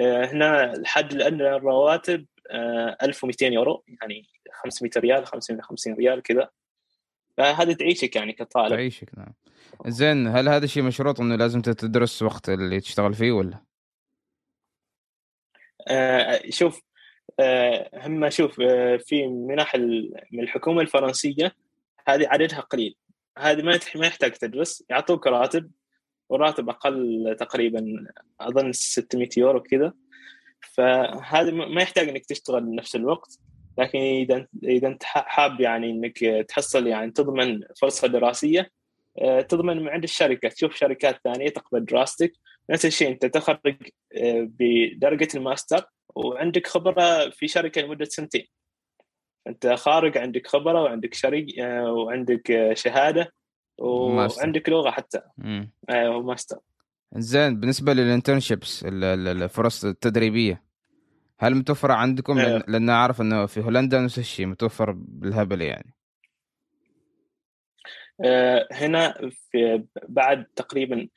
آه، 0.00 0.24
هنا 0.24 0.72
الحد 0.72 1.12
الأدنى 1.12 1.42
للرواتب 1.42 2.26
1200 3.02 3.46
آه، 3.46 3.50
يورو 3.50 3.84
يعني 3.88 4.26
500 4.52 4.90
ريال 4.96 5.26
550 5.26 5.94
ريال 5.94 6.22
كذا. 6.22 6.50
فهذه 7.36 7.72
تعيشك 7.72 8.16
يعني 8.16 8.32
كطالب. 8.32 8.70
تعيشك 8.70 9.18
نعم. 9.18 9.32
زين 9.86 10.26
هل 10.26 10.48
هذا 10.48 10.64
الشيء 10.64 10.82
مشروط 10.82 11.20
إنه 11.20 11.36
لازم 11.36 11.62
تدرس 11.62 12.22
وقت 12.22 12.48
اللي 12.48 12.80
تشتغل 12.80 13.14
فيه 13.14 13.32
ولا؟ 13.32 13.58
آه 15.88 16.42
شوف 16.50 16.76
آه 16.76 16.91
هم 17.94 18.30
شوف 18.30 18.60
آه 18.60 18.96
في 18.96 19.26
منح 19.26 19.76
من 20.32 20.40
الحكومة 20.42 20.80
الفرنسية 20.80 21.52
هذه 22.08 22.28
عددها 22.28 22.60
قليل. 22.60 22.96
هذه 23.38 23.62
ما 23.94 24.06
يحتاج 24.06 24.32
تدرس 24.32 24.84
يعطوك 24.90 25.26
راتب 25.26 25.70
وراتب 26.28 26.68
أقل 26.68 27.36
تقريبا 27.40 28.06
أظن 28.40 28.72
600 28.72 29.28
يورو 29.36 29.62
كذا. 29.62 29.92
فهذا 30.60 31.50
ما 31.50 31.82
يحتاج 31.82 32.08
إنك 32.08 32.26
تشتغل 32.26 32.74
نفس 32.74 32.96
الوقت 32.96 33.38
لكن 33.78 33.98
إذا 33.98 34.46
إذا 34.64 34.88
أنت 34.88 35.02
حاب 35.04 35.60
يعني 35.60 35.90
إنك 35.90 36.18
تحصل 36.48 36.86
يعني 36.86 37.10
تضمن 37.10 37.60
فرصة 37.80 38.08
دراسية 38.08 38.70
آه، 39.18 39.40
تضمن 39.40 39.76
من 39.76 39.88
عند 39.88 40.02
الشركة. 40.02 40.48
تشوف 40.48 40.74
شركات 40.74 41.20
ثانية 41.24 41.48
تقبل 41.48 41.84
دراستك. 41.84 42.32
نفس 42.70 42.86
الشيء 42.86 43.08
أنت 43.08 43.26
تخرج 43.26 43.76
آه، 44.16 44.48
بدرجة 44.58 45.28
الماستر 45.34 45.84
وعندك 46.14 46.66
خبرة 46.66 47.30
في 47.30 47.48
شركة 47.48 47.80
لمدة 47.80 48.04
سنتين. 48.04 48.46
أنت 49.46 49.66
خارج 49.66 50.18
عندك 50.18 50.46
خبرة 50.46 50.82
وعندك 50.82 51.14
شريك 51.14 51.58
آه، 51.58 51.92
وعندك 51.92 52.72
شهادة 52.74 53.32
وعندك 53.78 54.68
لغة 54.68 54.90
حتى. 54.90 55.20
أيوه 55.90 56.22
ماستر 56.22 56.58
زين 57.16 57.60
بالنسبة 57.60 57.92
لل 57.92 58.06
internships 58.06 58.84
الفرص 58.86 59.84
التدريبية 59.84 60.62
هل 61.38 61.54
متوفرة 61.54 61.92
عندكم؟ 61.92 62.38
أيوه. 62.38 62.64
لأن 62.68 62.90
أعرف 62.90 63.20
إنه 63.20 63.46
في 63.46 63.60
هولندا 63.60 64.00
نفس 64.00 64.18
الشيء 64.18 64.46
متوفر 64.46 64.90
بالهبل 64.96 65.62
يعني. 65.62 65.94
آه، 68.24 68.68
هنا 68.72 69.30
في 69.50 69.84
بعد 70.08 70.44
تقريبا 70.56 71.08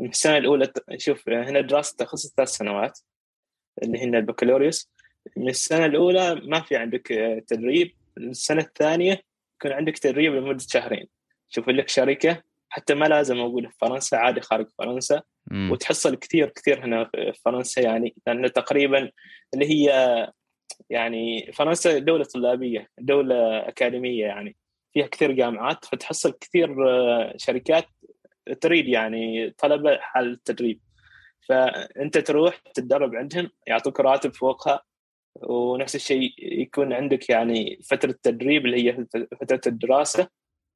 السنة 0.00 0.36
الأولى 0.36 0.72
شوف 0.96 1.28
هنا 1.28 1.60
دراسه 1.60 1.96
تخصص 1.96 2.34
ثلاث 2.36 2.48
سنوات. 2.48 3.00
اللي 3.82 4.04
هن 4.04 4.14
البكالوريوس. 4.14 4.90
من 5.36 5.48
السنة 5.48 5.86
الأولى 5.86 6.34
ما 6.34 6.60
في 6.60 6.76
عندك 6.76 7.06
تدريب 7.46 7.92
السنة 8.18 8.62
الثانية 8.62 9.22
يكون 9.56 9.72
عندك 9.72 9.98
تدريب 9.98 10.34
لمدة 10.34 10.64
شهرين. 10.68 11.06
شوف 11.48 11.68
لك 11.68 11.88
شركة 11.88 12.42
حتى 12.68 12.94
ما 12.94 13.04
لازم 13.04 13.36
موجوده 13.36 13.68
في 13.68 13.74
فرنسا 13.80 14.16
عادي 14.16 14.40
خارج 14.40 14.66
فرنسا. 14.78 15.22
مم. 15.46 15.70
وتحصل 15.70 16.14
كثير 16.14 16.48
كثير 16.48 16.84
هنا 16.84 17.04
في 17.04 17.32
فرنسا 17.44 17.82
يعني. 17.82 18.14
لأن 18.26 18.52
تقريبا 18.52 19.10
اللي 19.54 19.70
هي 19.70 19.88
يعني 20.90 21.52
فرنسا 21.52 21.98
دولة 21.98 22.24
طلابية 22.24 22.88
دولة 22.98 23.68
أكاديمية 23.68 24.26
يعني. 24.26 24.56
فيها 24.92 25.06
كثير 25.06 25.32
جامعات 25.32 25.84
فتحصل 25.84 26.32
كثير 26.40 26.76
شركات 27.36 27.84
تريد 28.60 28.88
يعني 28.88 29.50
طلبة 29.50 29.98
حال 29.98 30.32
التدريب. 30.32 30.80
فأنت 31.48 32.18
تروح 32.18 32.56
تتدرب 32.56 33.14
عندهم 33.14 33.50
يعطوك 33.66 34.00
راتب 34.00 34.34
فوقها 34.34 34.82
ونفس 35.42 35.94
الشيء 35.94 36.34
يكون 36.38 36.92
عندك 36.92 37.30
يعني 37.30 37.80
فترة 37.84 38.14
تدريب 38.22 38.66
اللي 38.66 38.88
هي 38.88 39.06
فترة 39.40 39.60
الدراسة 39.66 40.28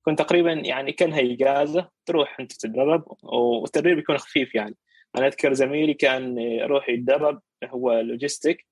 تكون 0.02 0.16
تقريبا 0.16 0.52
يعني 0.52 0.92
كأنها 0.92 1.20
إجازة 1.20 1.88
تروح 2.06 2.40
أنت 2.40 2.52
تتدرب 2.52 3.04
والتدريب 3.22 3.98
يكون 3.98 4.18
خفيف 4.18 4.54
يعني. 4.54 4.76
أنا 5.16 5.26
أذكر 5.26 5.52
زميلي 5.52 5.94
كان 5.94 6.38
يروح 6.38 6.88
يتدرب 6.88 7.42
هو 7.64 8.00
لوجيستيك 8.00 8.66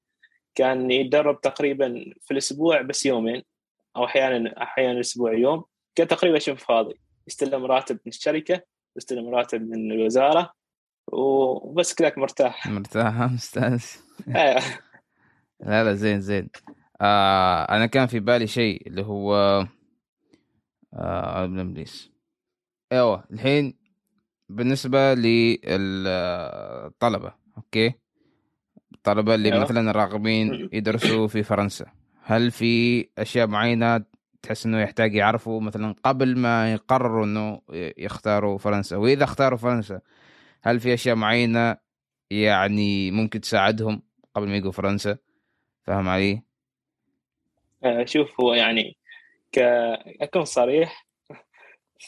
كان 0.55 0.90
يتدرب 0.90 1.40
تقريبا 1.40 2.12
في 2.20 2.30
الأسبوع 2.30 2.82
بس 2.82 3.07
يومين 3.07 3.42
أو 3.97 4.05
أحيانا 4.05 4.62
أحيانا 4.62 5.01
أسبوع 5.01 5.32
يوم 5.32 5.64
كان 5.94 6.07
تقريبا 6.07 6.38
شبه 6.38 6.57
فاضي 6.57 7.01
يستلم 7.28 7.64
راتب 7.64 7.94
من 7.94 8.12
الشركة 8.12 8.62
يستلم 8.97 9.28
راتب 9.34 9.68
من 9.70 9.92
الوزارة 9.92 10.53
وبس 11.12 11.94
كذاك 11.94 12.18
مرتاح. 12.18 12.66
مرتاح 12.66 13.20
أستاذ 13.34 13.82
أيوة. 14.36 14.62
لا 15.61 15.84
لا 15.84 15.94
زين 15.94 16.20
زين. 16.20 16.48
آه 17.00 17.62
أنا 17.64 17.86
كان 17.86 18.07
في 18.07 18.20
بالي 18.20 18.46
شيء 18.46 18.86
اللي 18.86 19.02
هو 19.02 19.34
آه 20.94 21.44
ابن 21.44 21.59
ابليس 21.59 22.11
أيوه 22.92 23.24
الحين 23.32 23.74
بالنسبة 24.48 25.14
للطلبة 25.14 27.32
أوكي؟ 27.57 27.92
الطلبة 28.94 29.34
اللي 29.34 29.52
أيوة. 29.52 29.64
مثلا 29.64 29.92
راغبين 29.92 30.68
يدرسوا 30.72 31.26
في 31.26 31.42
فرنسا. 31.42 31.86
هل 32.22 32.50
في 32.50 33.09
أشياء 33.18 33.46
معينة 33.46 34.04
تحس 34.42 34.66
إنه 34.66 34.80
يحتاج 34.80 35.14
يعرفوا؟ 35.14 35.61
مثلا 35.61 35.94
قبل 36.04 36.38
ما 36.38 36.72
يقرروا 36.72 37.24
إنه 37.24 37.61
يختاروا 37.98 38.59
فرنسا 38.59 38.96
وإذا 38.96 39.24
اختاروا 39.24 39.59
فرنسا 39.59 40.00
هل 40.66 40.80
في 40.80 40.94
أشياء 40.94 41.16
معينة 41.16 41.76
يعني 42.30 43.10
ممكن 43.10 43.40
تساعدهم 43.40 44.02
قبل 44.34 44.48
ما 44.48 44.56
يجوا 44.56 44.72
فرنسا 44.72 45.18
فاهم 45.82 46.08
علي؟ 46.08 46.42
آه، 47.84 48.04
شوف 48.04 48.40
هو 48.40 48.54
يعني 48.54 48.96
كأكون 49.52 50.44
صريح 50.44 51.06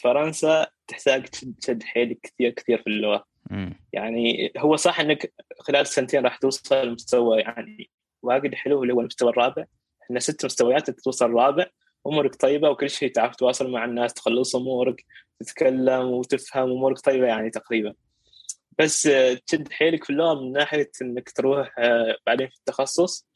فرنسا 0.03 0.67
تحتاج 0.87 1.25
تشد 1.61 1.83
حيلك 1.83 2.19
كثير 2.21 2.49
كثير 2.49 2.81
في 2.81 2.87
اللغة 2.87 3.25
م. 3.51 3.71
يعني 3.93 4.51
هو 4.57 4.75
صح 4.75 4.99
إنك 4.99 5.33
خلال 5.59 5.87
سنتين 5.87 6.23
راح 6.23 6.37
توصل 6.37 6.87
لمستوى 6.87 7.39
يعني 7.39 7.89
واجد 8.21 8.55
حلو 8.55 8.83
اللي 8.83 8.93
هو 8.93 9.01
المستوى 9.01 9.29
الرابع 9.29 9.65
إحنا 10.03 10.19
ست 10.19 10.45
مستويات 10.45 10.89
توصل 10.89 11.25
الرابع 11.25 11.65
أمورك 12.07 12.35
طيبة 12.35 12.69
وكل 12.69 12.89
شيء 12.89 13.11
تعرف 13.11 13.35
تتواصل 13.35 13.71
مع 13.71 13.85
الناس 13.85 14.13
تخلص 14.13 14.55
أمورك 14.55 15.05
تتكلم 15.39 16.05
وتفهم 16.05 16.71
أمورك 16.71 16.99
طيبة 16.99 17.27
يعني 17.27 17.49
تقريبا 17.49 17.93
بس 18.79 19.09
تشد 19.47 19.71
حيلك 19.71 20.03
في 20.03 20.09
اللغة 20.09 20.41
من 20.41 20.51
ناحية 20.51 20.91
إنك 21.01 21.29
تروح 21.29 21.75
آه، 21.79 22.17
بعدين 22.27 22.47
في 22.47 22.55
التخصص. 22.55 23.27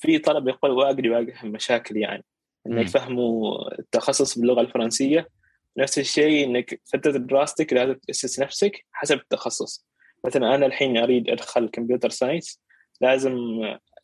في 0.00 0.18
طلب 0.18 0.48
يقول 0.48 0.70
واجد 0.70 1.04
يواجه 1.04 1.34
مشاكل 1.44 1.96
يعني. 1.96 2.24
إنه 2.66 2.80
يفهموا 2.80 3.78
التخصص 3.78 4.38
باللغة 4.38 4.60
الفرنسية. 4.60 5.28
نفس 5.76 5.98
الشيء 5.98 6.46
إنك 6.46 6.80
فتره 6.84 7.10
دراستك 7.10 7.72
لازم 7.72 7.94
تأسس 7.94 8.40
نفسك 8.40 8.84
حسب 8.92 9.16
التخصص. 9.16 9.86
مثلا 10.24 10.54
أنا 10.54 10.66
الحين 10.66 10.98
أريد 10.98 11.30
أدخل 11.30 11.68
كمبيوتر 11.68 12.10
ساينس. 12.10 12.60
لازم 13.00 13.36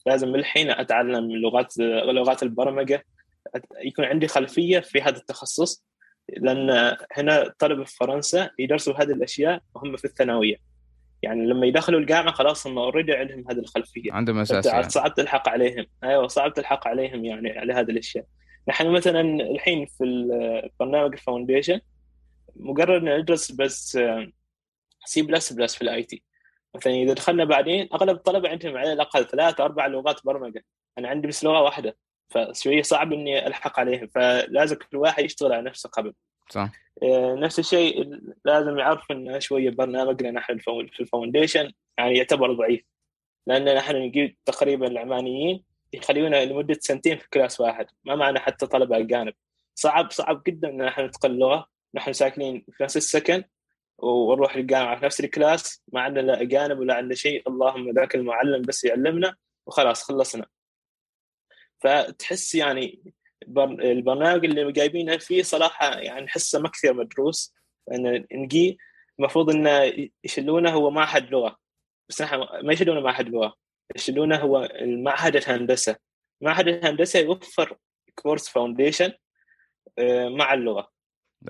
لازم 0.06 0.34
الحين 0.34 0.70
أتعلم 0.70 1.30
لغات 1.30 1.78
لغات 1.78 2.42
البرمجة. 2.42 3.04
يكون 3.84 4.04
عندي 4.04 4.28
خلفية 4.28 4.78
في 4.78 5.00
هذا 5.00 5.16
التخصص. 5.16 5.84
لأن 6.28 6.96
هنا 7.12 7.54
طلبه 7.58 7.84
في 7.84 7.96
فرنسا 7.96 8.50
يدرسوا 8.58 8.94
هذه 8.94 9.12
الأشياء 9.12 9.60
وهم 9.74 9.96
في 9.96 10.04
الثانوية. 10.04 10.69
يعني 11.22 11.46
لما 11.46 11.66
يدخلوا 11.66 12.00
الجامعة 12.00 12.32
خلاص 12.32 12.66
هم 12.66 12.78
already 12.78 13.12
عندهم 13.12 13.44
هذه 13.50 13.58
الخلفية. 13.58 14.12
عندهم 14.12 14.38
أساس 14.38 14.66
يعني. 14.66 14.88
صعب 14.88 15.14
تلحق 15.14 15.48
عليهم. 15.48 15.86
أيوه 16.04 16.26
صعب 16.26 16.54
تلحق 16.54 16.88
عليهم 16.88 17.24
يعني 17.24 17.58
على 17.58 17.72
هذه 17.72 17.90
الأشياء. 17.90 18.24
نحن 18.68 18.90
مثلا 18.90 19.20
الحين 19.20 19.86
في 19.86 20.04
البرنامج 20.04 21.12
ال 21.12 21.18
foundation 21.18 21.80
مجرد 22.56 23.02
ندرس 23.02 23.52
بس 23.52 23.98
C 25.04 25.22
plus 25.22 25.52
plus 25.52 25.74
في 25.74 25.82
ال 25.82 26.02
IT 26.02 26.22
مثلا 26.74 26.92
إذا 26.92 27.12
دخلنا 27.12 27.44
بعدين 27.44 27.88
أغلب 27.94 28.16
الطلبة 28.16 28.48
عندهم 28.48 28.76
على 28.76 28.92
الأقل 28.92 29.24
ثلاث 29.26 29.60
أربع 29.60 29.86
لغات 29.86 30.20
برمجة. 30.24 30.64
أنا 30.98 31.08
عندي 31.08 31.28
بس 31.28 31.44
لغة 31.44 31.62
واحدة 31.62 31.96
فشوية 32.28 32.82
صعب 32.82 33.12
إني 33.12 33.46
ألحق 33.46 33.80
عليهم 33.80 34.06
فلازم 34.06 34.76
كل 34.76 34.96
واحد 34.96 35.24
يشتغل 35.24 35.52
على 35.52 35.62
نفسه 35.62 35.88
قبل. 35.88 36.12
صح. 36.50 36.70
آه، 37.02 37.34
نفس 37.34 37.58
الشيء 37.58 38.20
لازم 38.44 38.78
يعرف 38.78 39.10
إن 39.10 39.40
شوية 39.40 39.70
برنامجنا 39.70 40.30
نحن 40.30 40.58
في 40.58 41.00
ال 41.00 41.07
foundation 41.07 41.72
يعني 41.98 42.16
يعتبر 42.16 42.52
ضعيف. 42.52 42.84
لأن 43.46 43.74
نحن 43.74 43.96
نجيب 43.96 44.36
تقريبا 44.44 44.86
العمانيين 44.86 45.64
يخليونا 45.92 46.44
لمدة 46.44 46.78
سنتين 46.80 47.18
في 47.18 47.28
class 47.28 47.60
واحد. 47.60 47.86
ما 48.04 48.14
معنا 48.16 48.40
حتى 48.40 48.66
طلبة 48.66 48.98
أجانب. 48.98 49.34
صعب 49.74 50.10
صعب 50.10 50.42
جدا 50.46 50.68
إن 50.68 50.84
نحن 50.84 51.04
نتقن 51.04 51.30
لغه 51.30 51.66
نحن 51.94 52.12
ساكنين 52.12 52.64
في 52.72 52.82
نفس 52.82 52.96
السكن 52.96 53.44
ونروح 53.98 54.56
الجامعة 54.56 54.98
في 54.98 55.04
نفس 55.04 55.20
ال 55.20 55.29
class. 55.29 55.82
ما 55.92 56.00
عندنا 56.00 56.22
لا 56.22 56.42
أجانب 56.42 56.78
ولا 56.78 56.94
عندنا 56.94 57.14
شيء. 57.14 57.42
اللهم 57.48 57.90
ذاك 57.90 58.14
المعلم 58.14 58.62
بس 58.62 58.84
يعلمنا 58.84 59.36
وخلاص 59.66 60.02
خلصنا. 60.02 60.46
فتحس 61.80 62.54
يعني 62.54 63.12
البرنامج 63.68 64.44
اللي 64.44 64.72
جايبينه 64.72 65.16
فيه 65.16 65.42
صراحة 65.42 65.98
يعني 65.98 66.24
نحسه 66.24 66.60
ما 66.60 66.68
كثير 66.68 66.94
مدروس 66.94 67.54
لأن 67.88 68.26
نجي 68.32 68.78
المفروض 69.18 69.50
إنه 69.50 69.92
يشلونه 70.24 70.70
هو 70.70 70.90
معهد 70.90 71.30
لغة. 71.30 71.56
بس 72.08 72.22
نحن 72.22 72.36
ما 72.38 72.72
يشلونه 72.72 73.00
معهد 73.00 73.28
لغة 73.28 73.54
يشلونه 73.96 74.36
هو 74.36 74.64
المعهد 74.64 75.36
الهندسة. 75.36 75.96
معهد 76.40 76.68
الهندسة 76.68 77.18
يوفر 77.18 77.76
course 78.14 78.48
foundation 78.48 79.12
آه، 79.98 80.28
مع 80.28 80.54
اللغة. 80.54 80.90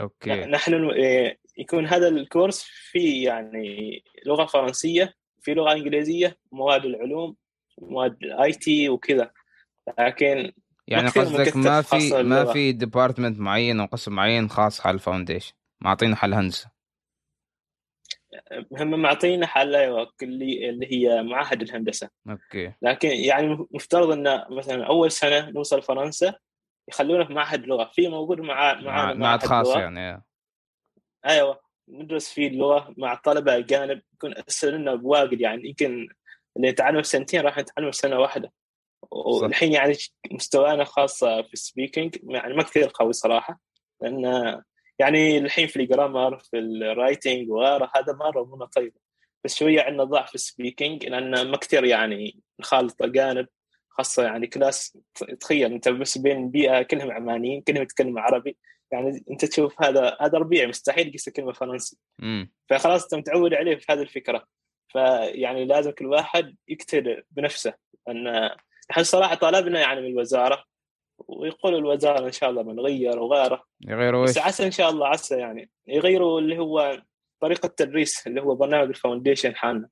okay. 0.01 0.31
نحن 0.31 0.91
آه، 0.91 1.37
يكون 1.59 1.87
هذا 1.87 2.09
ال 2.09 2.16
course 2.16 2.63
فيه 2.63 3.25
يعني 3.25 4.03
لغة 4.27 4.45
فرنسية 4.45 5.15
في 5.41 5.55
لغة 5.55 5.73
إنجليزية 5.73 6.39
مواد 6.53 6.85
العلوم 6.85 7.37
مواد 7.79 8.23
ال 8.23 8.53
IT 8.53 8.89
وكذا. 8.89 9.31
لكن 9.99 10.53
يعني 10.91 11.09
قصدك 11.09 11.57
ما 11.57 11.83
في 11.83 12.23
ما 12.23 12.53
في 12.53 12.73
department 12.73 13.39
معين 13.41 13.81
أو 13.81 13.87
قسم 13.87 14.13
معين 14.13 14.49
خاص 14.49 14.87
على 14.87 14.95
ال 14.95 15.00
foundation 15.00 15.53
معطينا 15.81 16.17
حل 16.17 16.35
هندسة. 16.35 16.71
هم 18.79 19.03
معطينا 19.03 19.47
حل 19.47 19.77
أيوه 19.77 20.13
اللي 20.23 20.71
اللي 20.71 20.93
هي 20.93 21.23
معاهد 21.23 21.63
الهندسة. 21.63 22.09
okay. 22.29 22.73
لكن 22.83 23.09
يعني 23.09 23.67
مفترض 23.71 24.11
إن 24.11 24.45
مثلا 24.51 24.87
أول 24.87 25.11
سنة 25.11 25.51
نوصل 25.51 25.83
فرنسا 25.83 26.35
يخلونا 26.89 27.25
في 27.25 27.33
معهد 27.33 27.67
لغة. 27.67 27.91
في 27.95 28.09
موجود 28.09 28.41
مع 28.41 28.75
معنا 28.75 29.15
معهد 29.15 29.43
خاص 29.43 29.77
يعني 29.77 30.25
أيوه 31.27 31.61
ندرس 31.89 32.33
فيه 32.33 32.49
اللغة 32.49 32.95
مع 32.99 33.15
طلبة 33.15 33.57
أجانب 33.57 34.03
يكون 34.15 34.35
أسهل 34.49 34.75
لنا 34.75 34.95
بواجد 34.95 35.41
يعني. 35.41 35.69
يمكن 35.69 36.09
اللي 36.57 36.69
يتعلم 36.69 37.03
سنتين 37.03 37.41
راح 37.41 37.59
يتعلم 37.59 37.93
سنة 37.93 38.19
واحدة. 38.19 38.53
والحين 39.11 39.73
يعني 39.73 39.95
مستوانا 40.31 40.85
خاصة 40.85 41.43
في 41.43 41.53
ال 41.53 41.60
speaking 41.60 42.17
يعني 42.23 42.55
ما 42.55 42.63
كثير 42.63 42.91
قوي 42.95 43.13
صراحة 43.13 43.61
لأن 44.01 44.63
يعني 44.99 45.39
الحين 45.39 45.67
في 45.67 45.77
ال 45.77 45.85
grammar 45.85 46.39
في 46.39 46.59
ال 46.59 46.70
writing 46.70 47.51
وغيره 47.51 47.91
هذا 47.95 48.13
مرة 48.13 48.43
امورنا 48.43 48.65
طيبه 48.65 49.01
بس 49.45 49.57
شوية 49.57 49.83
عندنا 49.83 50.05
ضعف 50.05 50.29
في 50.29 50.35
ال 50.35 50.43
speaking 50.43 51.07
لأن 51.07 51.51
ما 51.51 51.57
كثير 51.57 51.85
يعني 51.85 52.41
نخالط 52.61 53.03
اجانب 53.03 53.47
خاصة 53.89 54.23
يعني 54.23 54.47
class 54.47 54.99
تخيل 55.41 55.73
أنت 55.73 55.89
بس 55.89 56.19
بين 56.19 56.51
بيئة 56.51 56.83
كلهم 56.83 57.11
عمانيين 57.11 57.63
كلهم 57.63 57.83
يتكلموا 57.83 58.21
عربي 58.21 58.57
يعني 58.93 59.25
أنت 59.31 59.45
تشوف 59.45 59.83
هذا 59.83 60.17
هذا 60.21 60.39
ربيع 60.39 60.67
مستحيل 60.67 61.09
يقيس 61.09 61.29
كلمه 61.29 61.53
فرنسي. 61.53 61.99
فخلاص 62.71 63.03
أنت 63.03 63.15
متعود 63.15 63.55
عليه 63.55 63.77
في 63.77 63.93
هذه 63.93 64.03
الفكرة. 64.03 64.47
فيعني 64.89 65.65
لازم 65.65 65.91
كل 65.91 66.07
واحد 66.07 66.57
يقتل 66.69 67.23
بنفسه 67.31 67.75
إن 68.09 68.51
إحنا 68.91 69.03
صراحة 69.03 69.35
طالبنا 69.35 69.81
يعني 69.81 70.01
من 70.01 70.07
الوزارة؟ 70.07 70.65
ويقول 71.19 71.75
الوزارة 71.75 72.27
إن 72.27 72.33
شاء 72.33 72.51
الله 72.51 72.63
بنغير 72.63 73.19
وغيره. 73.19 73.65
يغيروا 73.81 74.25
بس 74.25 74.39
عسى 74.39 74.67
إن 74.67 74.71
شاء 74.71 74.91
الله 74.91 75.07
عسى 75.07 75.39
يعني 75.39 75.71
يغيروا 75.87 76.41
اللي 76.41 76.59
هو 76.59 77.03
طريقة 77.41 77.67
التدريس 77.67 78.27
اللي 78.27 78.43
هو 78.43 78.55
برنامج 78.55 78.89
الفاونديشن 78.89 79.57
حالنا. 79.57 79.89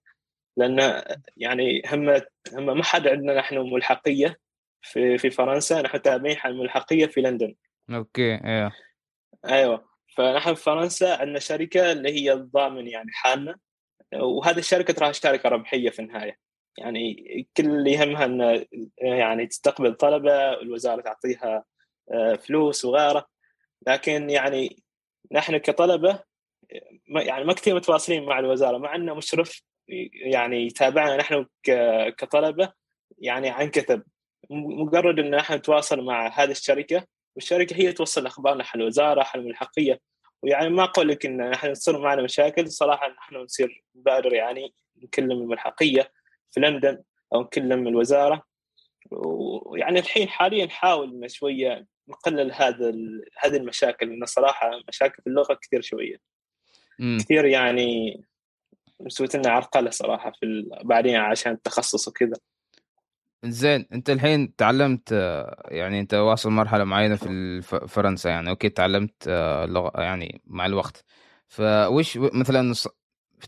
لأن 0.56 1.02
يعني 1.36 1.82
هم 1.92 2.10
هم 2.52 2.76
ما 2.76 2.84
حد 2.84 3.08
عندنا 3.08 3.34
نحن 3.34 3.58
ملحقية 3.58 4.38
في 4.82 5.18
في 5.18 5.30
فرنسا 5.30 5.82
نحن 5.82 6.02
تابعين 6.02 6.36
حال 6.36 6.52
الملحقيه 6.52 7.06
في 7.06 7.20
لندن. 7.20 7.54
أوكي 7.90 8.34
أيوه 8.44 8.72
أيوه. 9.44 9.88
فنحن 10.16 10.54
في 10.54 10.62
فرنسا 10.62 11.16
عندنا 11.16 11.38
شركة 11.38 11.92
اللي 11.92 12.12
هي 12.12 12.32
الضامن 12.32 12.88
يعني 12.88 13.10
حالنا. 13.12 13.58
وهذه 14.14 14.58
الشركة 14.58 14.92
تراها 14.92 15.12
شركه 15.12 15.48
ربحية 15.48 15.90
في 15.90 15.98
النهاية. 15.98 16.38
يعني 16.78 17.46
كل 17.56 17.66
اللي 17.66 17.92
يهمها 17.92 18.24
ان 18.24 18.66
يعني 18.98 19.46
تستقبل 19.46 19.94
طلبة 19.94 20.52
الوزاره 20.52 21.00
تعطيها 21.00 21.64
آه، 22.12 22.34
فلوس 22.34 22.84
وغيره. 22.84 23.28
لكن 23.86 24.30
يعني 24.30 24.82
نحن 25.32 25.56
كطلبة 25.56 26.22
يعني 27.08 27.44
ما 27.44 27.52
كثير 27.52 27.74
متواصلين 27.74 28.24
مع 28.24 28.38
الوزارة 28.38 28.78
مع 28.78 28.94
إنه 28.94 29.14
مشرف 29.14 29.62
يعني 30.14 30.66
يتابعنا 30.66 31.16
نحن 31.16 31.46
كطلبة 32.18 32.72
يعني 33.18 33.50
عن 33.50 33.70
كثب. 33.70 34.02
مجرد 34.50 35.18
إن 35.18 35.30
نحن 35.30 35.54
نتواصل 35.54 36.00
مع 36.04 36.28
هذه 36.28 36.50
الشركة 36.50 37.06
والشركة 37.36 37.76
هي 37.76 37.92
توصل 37.92 38.26
أخبارنا 38.26 38.64
حل 38.64 38.80
الوزارة 38.80 39.22
حل 39.22 39.40
الملحقية. 39.40 40.00
ويعني 40.42 40.68
ما 40.68 40.84
أقول 40.84 41.08
لك 41.08 41.26
إن 41.26 41.50
نحن 41.50 41.72
تصير 41.72 41.98
معنا 41.98 42.22
مشاكل 42.22 42.70
صراحة 42.70 43.08
نحن 43.08 43.36
نصير 43.36 43.84
نبادر 43.96 44.34
يعني 44.34 44.74
نكلم 44.96 45.32
الملحقية. 45.32 46.12
في 46.50 46.60
لندن 46.60 47.02
أو 47.34 47.42
نكلم 47.42 47.88
الوزارة. 47.88 48.42
ويعني 49.10 49.98
الحين 49.98 50.28
حاليا 50.28 50.66
نحاول 50.66 51.14
ان 51.14 51.28
شوية 51.28 51.86
نقلل 52.08 52.52
هذا 52.52 52.92
هذه 53.38 53.56
المشاكل 53.56 54.08
لأن 54.08 54.26
صراحة 54.26 54.70
مشاكل 54.88 55.22
في 55.22 55.26
اللغة 55.26 55.58
كثير 55.62 55.82
شوية. 55.82 56.16
م. 56.98 57.18
كثير 57.18 57.44
يعني 57.44 58.20
مسويت 59.00 59.36
لنا 59.36 59.50
عرقلة 59.50 59.90
صراحة 59.90 60.30
في 60.30 60.70
بعدين 60.84 61.16
عشان 61.16 61.52
التخصص 61.52 62.08
وكذا. 62.08 62.36
زين 63.44 63.86
أنت 63.92 64.10
الحين 64.10 64.56
تعلمت 64.56 65.12
يعني 65.64 66.00
أنت 66.00 66.14
واصل 66.14 66.50
مرحلة 66.50 66.84
معينة 66.84 67.16
في 67.16 67.60
فرنسا 67.88 68.30
يعني 68.30 68.50
أوكي 68.50 68.68
تعلمت 68.68 69.28
آه، 69.28 69.66
لغة 69.66 70.00
يعني 70.00 70.42
مع 70.46 70.66
الوقت. 70.66 71.04
فوش 71.48 72.16
مثلا 72.16 72.74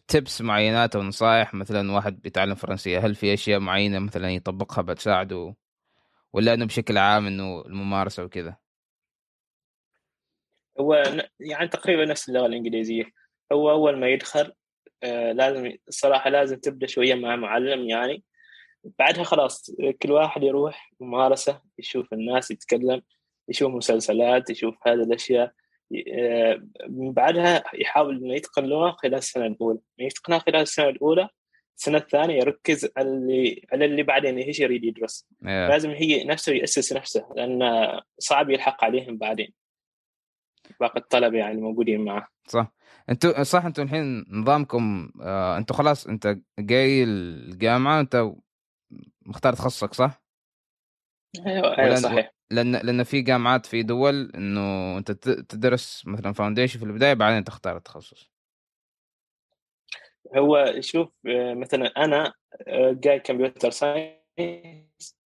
تبس 0.09 0.43
معينات 0.43 0.97
أو 0.97 1.03
نصائح 1.03 1.55
مثلا 1.55 1.93
واحد 1.93 2.21
بيتعلم 2.21 2.55
فرنسية 2.55 2.99
هل 2.99 3.15
في 3.15 3.35
أشياء 3.35 3.61
معينة 3.61 3.99
مثلا 3.99 4.31
يطبقها 4.31 4.83
بتساعده 4.83 5.55
ولا 6.33 6.55
إنه 6.55 6.67
بشكل 6.67 6.99
عام 6.99 7.27
إنه 7.27 7.63
الممارسة 7.67 8.25
وكذا؟ 8.25 8.57
هو 10.81 10.95
يعني 11.41 11.69
تقريبا 11.69 12.05
نفس 12.05 12.29
اللغة 12.29 12.47
الإنجليزية. 12.47 13.05
هو 13.53 13.71
أول 13.71 13.99
ما 13.99 14.09
يدخل 14.09 14.53
آه 15.03 15.33
لازم 15.33 15.73
الصراحه 15.89 16.31
لازم 16.31 16.57
تبدأ 16.57 16.87
شوية 16.87 17.15
مع 17.15 17.37
معلم 17.37 17.89
يعني. 17.89 18.25
بعدها 18.99 19.25
خلاص 19.25 19.71
كل 20.03 20.13
واحد 20.13 20.43
يروح 20.43 20.93
ممارسة 21.01 21.63
يشوف 21.79 22.13
الناس 22.13 22.51
يتكلم 22.51 23.03
يشوف 23.49 23.75
مسلسلات 23.75 24.51
يشوف 24.51 24.75
هذه 24.87 25.03
الأشياء. 25.03 25.53
آه، 26.15 26.63
بعدها 26.89 27.63
يحاول 27.75 28.25
إنه 28.25 28.35
يتقن 28.35 28.65
اللغة 28.65 28.91
خلال 28.91 29.15
السنة 29.15 29.47
الأولى. 29.47 29.79
يتقنها 29.99 30.39
خلال 30.39 30.57
السنة 30.57 30.89
الأولى 30.89 31.29
السنة 31.79 31.99
الثانية 31.99 32.35
يركز 32.35 32.91
على 32.97 33.09
اللي 33.09 33.67
على 33.73 33.85
اللي 33.85 34.03
بعدين 34.03 34.39
إيش 34.39 34.61
يريد 34.61 34.85
يدرس. 34.85 35.27
Yeah. 35.43 35.47
لازم 35.47 35.91
هي 35.91 36.25
نفسه 36.25 36.53
يأسس 36.53 36.93
نفسه 36.93 37.29
لأن 37.37 37.61
صعب 38.19 38.51
يلحق 38.51 38.85
عليهم 38.85 39.19
بعدين. 39.19 39.53
باقي 40.81 41.01
الطلبة 41.01 41.39
يعني 41.39 41.55
الموجودين 41.55 42.05
معه. 42.05 42.29
صح. 42.47 42.73
أنتوا 43.11 43.43
صح 43.43 43.65
أنتوا 43.65 43.85
الحين 43.85 44.25
نظامكم 44.31 45.13
آه 45.23 45.59
أنتوا 45.59 45.77
خلاص 45.77 46.07
أنت 46.07 46.39
جاي 46.59 47.05
الجامعة 47.05 48.01
أنت 48.01 48.33
مختار 49.27 49.53
تخصصك 49.53 49.95
صح؟ 49.95 50.23
أيوه 51.47 51.79
أيوه 51.79 51.95
صحيح. 51.95 52.33
لأن 52.51 52.77
لأن 52.77 53.03
في 53.03 53.23
جامعات 53.23 53.67
في 53.67 53.83
دول 53.83 54.33
إنه 54.35 54.99
أنت 54.99 55.13
تدرس 55.49 56.03
مثلا 56.07 56.33
foundation 56.33 56.79
في 56.79 56.85
البداية 56.85 57.15
بعدين 57.15 57.45
تختار 57.45 57.77
التخصص. 57.77 58.31
هو 60.37 60.75
شوف 60.81 61.09
مثلا 61.55 61.87
أنا 61.87 62.33
آه، 62.69 62.93
جاي 62.93 63.21
computer 63.21 63.71
science 63.71 65.21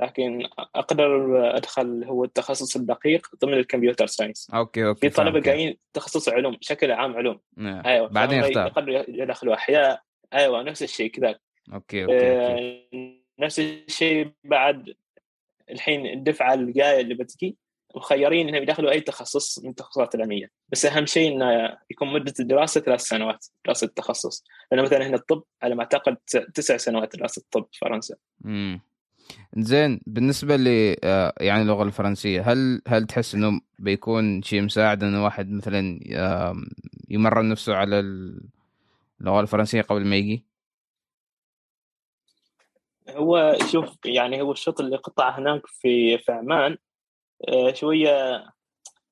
لكن 0.00 0.48
أقدر 0.58 1.56
أدخل 1.56 2.04
هو 2.04 2.24
التخصص 2.24 2.76
الدقيق 2.76 3.26
ضمن 3.40 3.54
ال 3.54 3.60
computer 3.60 4.06
science 4.06 4.50
okay 4.54 4.86
okay 4.86 5.10
في 5.10 5.16
طلبة 5.16 5.40
جايين 5.40 5.78
تخصص 5.92 6.28
علوم 6.28 6.56
بشكل 6.56 6.90
عام 6.90 7.16
علوم. 7.16 7.36
yeah. 7.36 7.86
أيوه 7.86 8.08
بعدين 8.08 8.38
يختار. 8.38 8.66
يقدر 8.66 9.04
يدخلوا 9.08 9.54
أحياء. 9.54 10.02
أيوه 10.32 10.62
نفس 10.62 10.82
الشيء 10.82 11.10
كذا 11.10 11.38
okay 11.72 12.04
okay, 12.04 12.04
okay. 12.04 12.88
آه، 12.94 13.44
نفس 13.44 13.58
الشيء 13.60 14.32
بعد 14.44 14.94
الحين 15.70 16.06
الدفعة 16.06 16.54
الجاية 16.54 17.00
اللي 17.00 17.14
بتجي 17.14 17.56
مخيرين 17.96 18.48
إنهم 18.48 18.62
يدخلوا 18.62 18.90
أي 18.90 19.00
تخصص 19.00 19.64
من 19.64 19.70
التخصصات 19.70 20.14
العلمية. 20.14 20.50
بس 20.68 20.86
أهم 20.86 21.06
شيء 21.06 21.34
إنه 21.34 21.76
يكون 21.90 22.12
مدة 22.12 22.34
الدراسة 22.40 22.80
ثلاث 22.80 23.00
سنوات 23.00 23.46
دراسة 23.66 23.84
التخصص. 23.84 24.44
لأن 24.72 24.82
مثلا 24.82 25.06
هنا 25.06 25.16
الطب 25.16 25.42
على 25.62 25.74
ما 25.74 25.80
أعتقد 25.80 26.16
تسع 26.54 26.76
سنوات 26.76 27.16
دراسة 27.16 27.40
الطب 27.40 27.66
في 27.72 27.78
فرنسا. 27.78 28.14
امم 28.44 28.80
زين 29.56 30.00
بالنسبة 30.06 30.56
ل 30.56 30.96
آه، 31.04 31.34
يعني 31.40 31.62
اللغة 31.62 31.82
الفرنسية 31.82 32.52
هل 32.52 32.82
هل 32.88 33.06
تحس 33.06 33.34
إنه 33.34 33.60
بيكون 33.78 34.42
شيء 34.42 34.62
مساعد 34.62 35.02
انه 35.02 35.24
واحد 35.24 35.50
مثلا 35.50 36.00
يمرن 37.10 37.48
نفسه 37.48 37.74
على 37.74 38.00
اللغة 39.20 39.40
الفرنسية 39.40 39.82
قبل 39.82 40.04
ما 40.04 40.16
يجي؟ 40.16 40.44
هو 43.10 43.56
شوف 43.72 43.96
يعني 44.04 44.42
هو 44.42 44.52
الشوط 44.52 44.80
اللي 44.80 44.96
قطع 44.96 45.38
هناك 45.38 45.66
في 45.66 46.18
في 46.18 46.32
عمان 46.32 46.76
آه، 47.48 47.72
شوية 47.72 48.44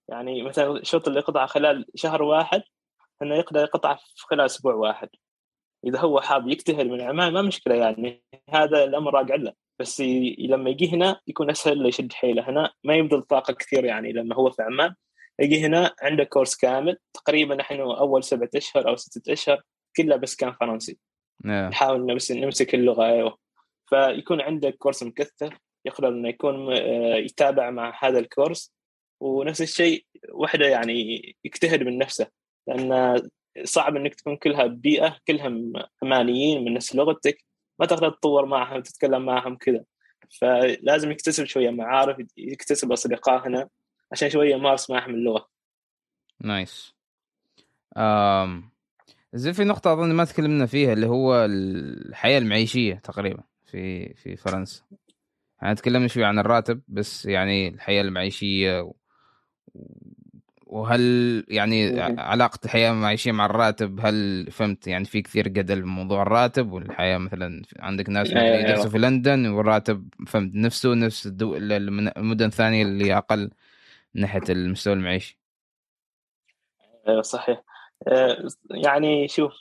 يعني 0.08 0.42
مثلا 0.42 0.70
الشوط 0.70 1.08
اللي 1.08 1.20
قطع 1.20 1.46
خلال 1.46 1.86
شهر 1.94 2.22
واحد 2.22 2.62
إنه 3.22 3.34
يقدر 3.34 3.60
يقطع 3.60 3.94
في 3.94 4.26
خلال 4.26 4.44
أسبوع 4.44 4.74
واحد. 4.74 5.08
إذا 5.86 5.98
هو 5.98 6.20
حاب 6.20 6.48
يجتهد 6.48 6.86
من 6.86 7.00
عمان 7.00 7.32
ما 7.32 7.42
مشكلة 7.42 7.74
يعني 7.74 8.24
هذا 8.50 8.84
الأمر 8.84 9.14
راجع 9.14 9.34
له. 9.34 9.52
بس 9.80 10.00
لما 10.38 10.70
يجي 10.70 10.92
هنا 10.92 11.20
يكون 11.26 11.50
أسهل 11.50 11.82
له 11.82 11.88
يشد 11.88 12.12
حيله 12.12 12.50
هنا. 12.50 12.72
ما 12.84 12.94
يبذل 12.94 13.22
طاقة 13.22 13.52
كثير 13.54 13.84
يعني 13.84 14.12
لما 14.12 14.36
هو 14.36 14.50
في 14.50 14.62
عمان. 14.62 14.94
يجي 15.40 15.66
هنا 15.66 15.94
عنده 16.02 16.24
كورس 16.24 16.56
كامل. 16.56 16.98
تقريبا 17.14 17.54
نحن 17.54 17.80
أول 17.80 18.24
سبعة 18.24 18.50
أشهر 18.56 18.88
أو 18.88 18.96
ستة 18.96 19.32
أشهر 19.32 19.62
كلها 19.96 20.16
بس 20.16 20.36
كان 20.36 20.52
فرنسي. 20.52 20.98
نعم. 21.44 21.70
نحاول 21.70 22.14
بس 22.14 22.32
نمسك 22.32 22.74
اللغة 22.74 23.06
أيوه. 23.06 23.38
فيكون 23.92 24.40
عندك 24.40 24.74
كورس 24.74 25.02
مكثف 25.02 25.52
يقدر 25.84 26.08
إنه 26.08 26.28
يكون 26.28 26.72
آه، 26.72 27.16
يتابع 27.16 27.70
مع 27.70 27.98
هذا 28.02 28.18
الكورس. 28.18 28.72
ونفس 29.22 29.62
الشيء 29.62 30.06
وحدة 30.32 30.66
يعني 30.66 31.36
يجتهد 31.44 31.82
من 31.82 31.98
نفسه 31.98 32.26
لأن 32.66 33.22
صعب 33.64 33.96
إنك 33.96 34.14
تكون 34.14 34.36
كلها 34.36 34.66
بيئة 34.66 35.16
كلهم 35.28 35.72
عمانيين 36.02 36.64
من 36.64 36.74
نفس 36.74 36.94
لغتك 36.94 37.44
ما 37.78 37.86
تقدر 37.86 38.10
تطور 38.10 38.46
معهم 38.46 38.82
تتكلم 38.82 39.24
معهم 39.24 39.56
كذا. 39.56 39.84
فلازم 40.40 41.10
يكتسب 41.10 41.44
شوية 41.44 41.70
معارف 41.70 42.26
يكتسب 42.36 42.92
أصدقاء 42.92 43.46
هنا 43.46 43.68
عشان 44.12 44.30
شوية 44.30 44.54
يمارس 44.54 44.90
معهم 44.90 45.14
اللغة. 45.14 45.48
نايس. 46.40 46.94
أم... 47.96 48.72
زي 49.34 49.52
في 49.52 49.64
نقطة 49.64 49.92
أظن 49.92 50.12
ما 50.12 50.24
تكلمنا 50.24 50.66
فيها 50.66 50.92
اللي 50.92 51.06
هو 51.06 51.44
الحياة 51.44 52.38
المعيشية 52.38 52.94
تقريبا. 52.94 53.42
في 53.72 54.14
في 54.14 54.36
فرنسا. 54.36 54.82
يعني 55.62 55.74
تكلمنا 55.74 56.08
شوي 56.08 56.24
عن 56.24 56.38
الراتب 56.38 56.82
بس 56.88 57.26
يعني 57.26 57.68
الحياة 57.68 58.02
المعيشية 58.02 58.80
و... 58.80 58.94
وهل 60.66 61.44
يعني 61.48 62.00
علاقة 62.18 62.58
الحياة 62.64 62.90
المعيشية 62.90 63.32
مع 63.32 63.46
الراتب 63.46 64.00
هل 64.02 64.46
فهمت؟ 64.50 64.86
يعني 64.86 65.04
في 65.04 65.22
كثير 65.22 65.48
جدل 65.48 65.82
بموضوع 65.82 66.22
الراتب 66.22 66.72
والحياة 66.72 67.18
مثلا 67.18 67.62
عندك 67.78 68.08
ناس 68.08 68.30
يدرسوا. 68.30 68.90
في 68.90 68.98
لندن 68.98 69.46
والراتب 69.46 70.08
فهمت 70.26 70.54
نفسه 70.54 70.94
نفس 70.94 71.26
الدول 71.26 71.72
المدن 71.72 72.46
الثانية 72.46 72.82
اللي 72.82 73.16
أقل 73.16 73.50
من 74.14 74.20
ناحية 74.20 74.42
المستوى 74.48 74.92
المعيشي. 74.92 75.38
أيوة 77.08 77.22
صحيح. 77.22 77.62
آه، 78.08 78.48
يعني 78.70 79.28
شوف 79.28 79.52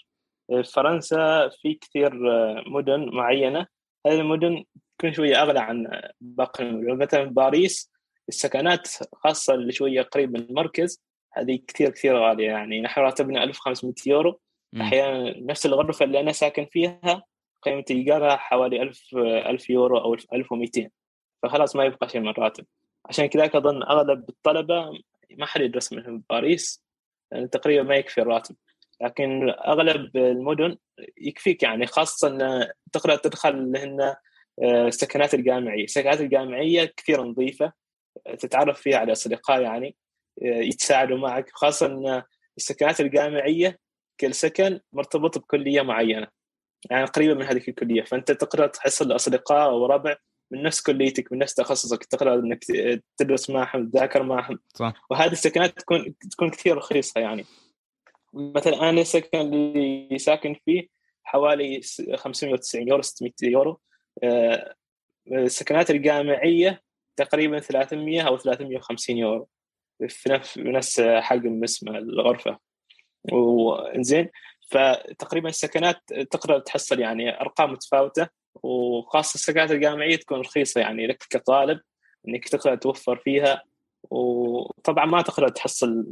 فرنسا 0.74 1.50
في 1.62 1.74
كثير 1.74 2.32
آه، 2.32 2.64
مدن 2.68 3.10
معينة. 3.14 3.68
هذه 4.08 4.20
المدن 4.20 4.64
تكون 4.98 5.14
شوية 5.14 5.42
أغلى 5.42 5.60
عن 5.60 6.02
باقي 6.22 6.64
المدن. 6.64 6.98
مثلا 6.98 7.24
باريس 7.24 7.92
السكنات 8.30 8.88
خاصة 9.14 9.54
اللي 9.54 9.72
شوية 9.72 10.02
قريب 10.02 10.34
من 10.34 10.40
المركز 10.40 11.02
هذه 11.34 11.60
كثير 11.68 11.90
كثير 11.90 12.18
غالية. 12.18 12.48
يعني 12.48 12.82
نحن 12.82 13.02
راتبنا 13.02 13.44
1500 13.44 13.94
يورو. 14.08 14.40
أحيانا 14.82 15.40
نفس 15.40 15.66
الغرفة 15.66 16.06
اللي 16.06 16.20
أنا 16.20 16.32
ساكن 16.32 16.66
فيها 16.66 17.24
قيمة 17.62 17.84
إيجارها 17.92 18.36
حوالي 18.36 18.82
1000 18.82 19.16
1000 19.16 19.70
يورو 19.70 19.98
أو 19.98 20.14
1200 20.14 20.90
فخلاص 21.44 21.76
ما 21.76 21.86
يبقى 21.86 22.10
شيء 22.10 22.22
من 22.22 22.28
الراتب. 22.28 22.66
عشان 23.06 23.26
كذا 23.26 23.46
أظن 23.46 23.84
أغلب 23.84 24.30
الطلبة 24.30 24.92
ما 25.32 25.46
حد 25.46 25.62
يدرس 25.62 25.94
منهم 25.94 26.24
باريس 26.30 26.84
يعني 27.32 27.48
تقريبا 27.48 27.84
ما 27.84 27.96
يكفي 27.96 28.22
الراتب. 28.22 28.56
لكن 29.02 29.50
أغلب 29.50 30.18
المدن 30.18 30.78
يكفيك 31.18 31.64
يعني 31.64 31.88
خاصة 31.88 32.28
إن 32.28 32.68
تقدر 32.92 33.16
تدخل 33.16 33.72
لهن 33.72 34.16
السكنات 34.64 35.34
الجامعية، 35.34 35.84
السكنات 35.84 36.22
الجامعية 36.22 36.94
كثير 36.98 37.24
نظيفة 37.24 37.74
تتعرف 38.40 38.82
فيها 38.82 38.98
على 38.98 39.12
أصدقاء 39.12 39.62
يعني 39.62 39.96
يتساعدوا 40.42 41.18
معك. 41.18 41.50
خاصة 41.54 41.86
إن 41.86 42.24
السكنات 42.58 43.02
الجامعية 43.02 43.80
كل 44.20 44.34
سكن 44.34 44.80
مرتبط 44.94 45.38
بكلية 45.38 45.82
معينة 45.82 46.28
يعني 46.90 47.06
قريبة 47.06 47.34
من 47.34 47.46
هذه 47.46 47.58
الكلية. 47.68 48.02
فأنت 48.02 48.32
تقدر 48.32 48.68
تحصل 48.68 49.16
اصدقاء 49.16 49.74
وربع 49.74 50.16
من 50.52 50.64
نفس 50.64 50.82
كليتك 50.82 51.32
من 51.32 51.38
نفس 51.38 51.54
تخصصك. 51.54 52.06
تقدر 52.06 52.34
إنك 52.34 52.64
تدرس 53.18 53.50
معهم 53.50 53.90
تذاكر 53.90 54.24
معهم. 54.24 54.60
صح. 54.74 54.94
وهذه 55.10 55.32
السكنات 55.32 55.80
تكون 55.80 56.16
تكون 56.32 56.50
كثير 56.50 56.78
رخيصة 56.78 57.22
يعني. 57.22 57.46
مثلا 58.34 58.90
أنا 58.90 59.02
السكن 59.02 59.40
اللي 59.40 60.20
ساكن 60.20 60.56
فيه 60.66 60.88
حوالي 61.24 61.82
590 62.16 62.88
يورو 62.88 63.02
600 63.02 63.32
يورو. 63.44 63.80
آه، 64.24 64.76
السكنات 65.32 65.92
الجامعية 65.92 66.82
تقريبا 67.16 67.60
300 67.60 68.22
أو 68.22 68.38
350 68.38 69.18
يورو. 69.18 69.48
في 70.08 70.40
نفس 70.58 71.02
حجم 71.02 71.64
اسم 71.64 71.88
الغرفة. 71.96 72.60
وإنزين 73.32 74.30
فتقريبا 74.70 75.50
السكنات 75.50 76.14
تقدر 76.32 76.60
تحصل 76.60 77.00
يعني 77.00 77.42
أرقام 77.42 77.72
متفاوتة 77.72 78.28
وخاصة 78.64 79.36
السكنات 79.36 79.72
الجامعية 79.72 80.16
تكون 80.16 80.40
رخيصة 80.40 80.82
يعني 80.82 81.08
لك 81.08 81.24
كطالب 81.30 81.80
إنك 82.28 82.50
تقدر 82.50 82.76
توفر 82.76 83.16
فيها. 83.16 83.64
وطبعا 84.04 85.06
ما 85.06 85.22
تقدر 85.22 85.50
تحصل 85.50 86.06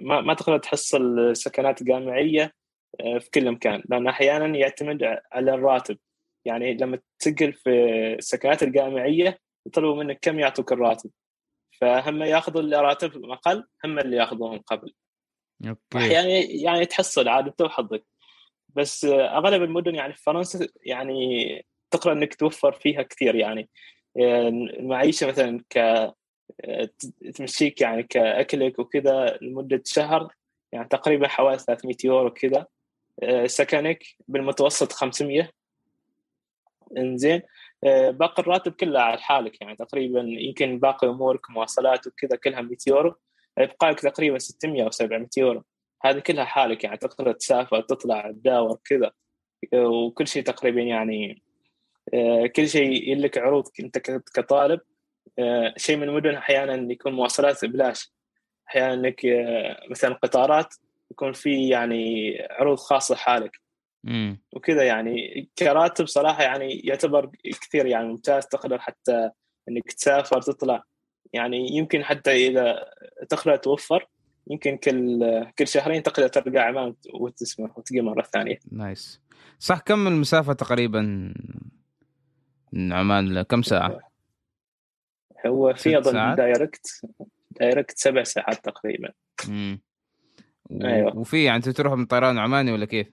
ما, 0.00 0.20
ما 0.20 0.34
تقدر 0.34 0.58
تحصل 0.58 1.36
سكنات 1.36 1.82
جامعيه 1.82 2.52
آه، 3.00 3.18
في 3.18 3.30
كل 3.30 3.50
مكان 3.50 3.82
لأن 3.88 4.08
أحيانا 4.08 4.58
يعتمد 4.58 5.18
على 5.32 5.54
الراتب. 5.54 5.98
يعني 6.44 6.74
لما 6.74 6.98
تسجل 7.18 7.52
في 7.52 7.70
السكنات 8.18 8.62
الجامعية 8.62 9.38
يطلبوا 9.66 10.04
منك 10.04 10.18
كم 10.22 10.38
يعطوك 10.38 10.72
الراتب. 10.72 11.10
فهم 11.80 12.22
ياخذوا 12.22 12.60
اللي 12.60 12.76
راتب 12.76 13.24
أقل 13.24 13.64
هم 13.84 13.98
اللي 13.98 14.16
ياخذوهم 14.16 14.58
قبل. 14.58 14.94
أوكي. 15.68 15.98
أحيانا 15.98 16.28
يعني 16.64 16.86
تحصل 16.86 17.28
عاد 17.28 17.46
انت 17.46 17.62
وحظك 17.62 18.04
بس 18.68 19.04
أغلب 19.04 19.62
المدن 19.62 19.94
يعني 19.94 20.12
في 20.12 20.22
فرنسا 20.22 20.68
يعني 20.84 21.66
تقدر 21.90 22.12
إنك 22.12 22.34
توفر 22.34 22.72
فيها 22.72 23.02
كثير 23.02 23.34
يعني. 23.34 23.68
المعيشة 24.16 25.26
مثلا 25.26 25.64
ك 25.70 25.78
تمشيك 27.34 27.80
يعني 27.80 28.02
كأكلك 28.02 28.78
وكذا 28.78 29.38
لمدة 29.42 29.82
شهر 29.86 30.34
يعني 30.72 30.88
تقريبا 30.88 31.28
حوالي 31.28 31.58
300 31.58 31.96
يورو 32.04 32.30
كذا 32.30 32.66
سكنك 33.46 34.04
بالمتوسط 34.28 34.92
500 34.92 35.50
إنزين. 36.98 37.42
باقي 38.10 38.42
الراتب 38.42 38.72
كله 38.72 39.00
على 39.00 39.18
حالك 39.18 39.60
يعني 39.60 39.76
تقريبا 39.76 40.20
يمكن 40.20 40.78
باقي 40.78 41.08
أمورك 41.08 41.50
مواصلات 41.50 42.06
وكذا 42.06 42.36
كلها 42.36 42.60
100 42.60 42.76
يورو. 42.86 43.14
يبقى 43.58 43.90
لك 43.90 44.00
تقريبا 44.00 44.38
600 44.38 44.84
أو 44.84 44.90
700 44.90 45.28
يورو. 45.36 45.64
هذه 46.04 46.18
كلها 46.18 46.44
حالك 46.44 46.84
يعني 46.84 46.96
تقدر 46.96 47.32
تسافر 47.32 47.80
تطلع 47.80 48.30
تداور 48.30 48.78
كذا. 48.84 49.10
وكل 49.74 50.26
شيء 50.28 50.42
تقريبا 50.42 50.80
يعني 50.80 51.42
آه، 52.14 52.46
كل 52.46 52.68
شيء 52.68 53.16
لك 53.16 53.38
عروض 53.38 53.68
انت 53.80 53.98
كطالب. 54.34 54.80
آه، 54.80 54.91
شيء 55.76 55.96
من 55.96 56.08
المدن 56.08 56.34
أحيانا 56.34 56.92
يكون 56.92 57.12
مواصلات 57.12 57.64
ببلاش 57.64 58.12
أحيانا 58.68 58.94
إنك 58.94 59.26
آه، 59.26 59.80
مثلا 59.90 60.14
قطارات 60.14 60.74
يكون 61.10 61.32
في 61.32 61.68
يعني 61.68 62.32
عروض 62.50 62.78
خاصة 62.78 63.16
حالك 63.16 63.60
وكذا 64.52 64.82
يعني 64.82 65.48
كراتب 65.58 66.06
صراحة 66.06 66.42
يعني 66.42 66.80
يعتبر 66.80 67.30
كثير 67.60 67.86
يعني 67.86 68.08
ممتاز 68.08 68.46
تقدر 68.46 68.78
حتى 68.78 69.30
إنك 69.68 69.92
تسافر 69.92 70.40
تطلع 70.40 70.84
يعني 71.32 71.76
يمكن 71.76 72.04
حتى 72.04 72.48
إذا 72.48 72.84
تقدر 73.28 73.56
توفر 73.56 74.08
يمكن 74.50 74.76
كل 74.76 75.20
كل 75.58 75.66
شهرين 75.66 76.02
تقدر 76.02 76.28
ترجع 76.28 76.64
عمان 76.64 76.94
وتسمع 77.14 77.72
وتجي 77.76 78.00
مرة 78.00 78.22
ثانية. 78.22 78.58
nice. 78.72 79.20
صح 79.58 79.80
كم 79.80 80.06
المسافة 80.06 80.52
تقريبا 80.52 81.34
من 82.72 82.92
عمان 82.92 83.42
كم 83.42 83.62
ساعة؟ 83.62 84.11
هو 85.46 85.74
في 85.74 85.98
أظن 85.98 86.34
direct 86.34 86.86
direct 87.50 87.98
سبع 87.98 88.22
ساعات 88.22 88.64
تقريبا. 88.64 89.12
امم 89.48 89.80
و... 90.70 90.84
أيوه 90.84 91.18
وفي 91.18 91.44
يعني 91.44 91.60
تروح 91.60 91.92
من 91.92 92.06
طيران 92.06 92.38
عماني 92.38 92.72
ولا 92.72 92.84
كيف؟ 92.84 93.06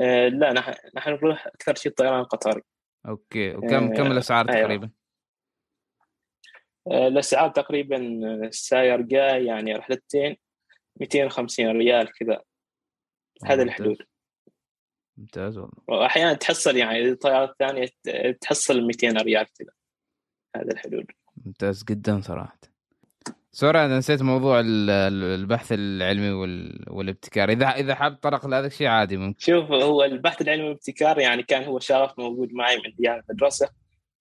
آه 0.00 0.28
لا 0.28 0.52
نحن 0.52 0.72
نحن 0.96 1.10
نروح 1.10 1.46
أكثر 1.46 1.74
شيء 1.74 1.90
الطيران 1.90 2.20
القطري. 2.20 2.62
okay 3.08 3.56
وكم 3.56 3.90
آه 3.90 3.94
كم 3.94 4.12
الأسعار 4.12 4.48
أيوة. 4.48 4.62
تقريبا؟ 4.62 4.90
آه 6.90 7.08
الأسعار 7.08 7.50
تقريبا 7.50 7.96
الساير 8.46 9.00
جاي 9.00 9.44
يعني 9.44 9.74
رحلتين 9.74 10.36
250 11.00 11.66
ريال 11.66 12.12
كذا 12.12 12.42
هذا 13.44 13.62
الحدود 13.62 13.96
ممتاز 15.16 15.58
والله 15.58 15.72
واحيانا 15.88 16.34
تحصل 16.34 16.76
يعني 16.76 17.08
الطيارات 17.08 17.50
الثانية 17.50 17.88
تحصل 18.40 18.86
200 18.86 19.08
ريال 19.08 19.46
كذا 19.52 19.70
هذا 20.56 20.72
الحدود 20.72 21.06
ممتاز 21.46 21.84
جدا 21.84 22.20
صراحة. 22.20 22.58
سوري 23.52 23.84
أنا 23.84 23.98
نسيت 23.98 24.22
موضوع 24.22 24.62
البحث 24.64 25.72
العلمي 25.72 26.30
والابتكار. 26.90 27.48
إذا 27.48 27.66
إذا 27.66 27.94
حاب 27.94 28.14
طرق 28.14 28.46
لهذا 28.46 28.66
الشيء 28.66 28.86
عادي 28.86 29.16
ممكن. 29.16 29.38
شوف 29.38 29.70
هو 29.70 30.04
البحث 30.04 30.42
العلمي 30.42 30.64
والابتكار 30.64 31.18
يعني 31.18 31.42
كان 31.42 31.64
هو 31.64 31.78
شغف 31.78 32.18
موجود 32.18 32.52
معي 32.52 32.76
من 32.76 32.92
أيام 33.00 33.22
المدرسة. 33.30 33.68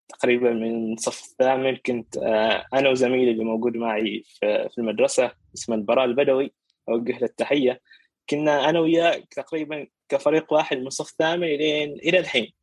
تقريبا 0.10 0.54
من 0.54 0.94
الصف 0.94 1.24
الثامن 1.24 1.76
كنت 1.76 2.18
آه، 2.18 2.66
أنا 2.74 2.90
وزميلي 2.90 3.32
اللي 3.32 3.44
موجود 3.44 3.78
معي 3.78 4.24
في 4.42 4.78
المدرسة 4.78 5.32
اسمه 5.56 5.76
البراء 5.76 6.06
البدوي. 6.06 6.54
أوجه 6.90 7.18
له 7.18 7.26
التحية. 7.26 7.82
كنا 8.30 8.70
أنا 8.70 8.80
وياه 8.80 9.24
تقريبا 9.32 9.88
كفريق 10.10 10.54
واحد 10.54 10.78
من 10.78 10.88
الصف 10.88 11.10
الثامن 11.12 11.44
إلين 11.44 11.92
إلى 11.92 12.20
الحين. 12.20 12.54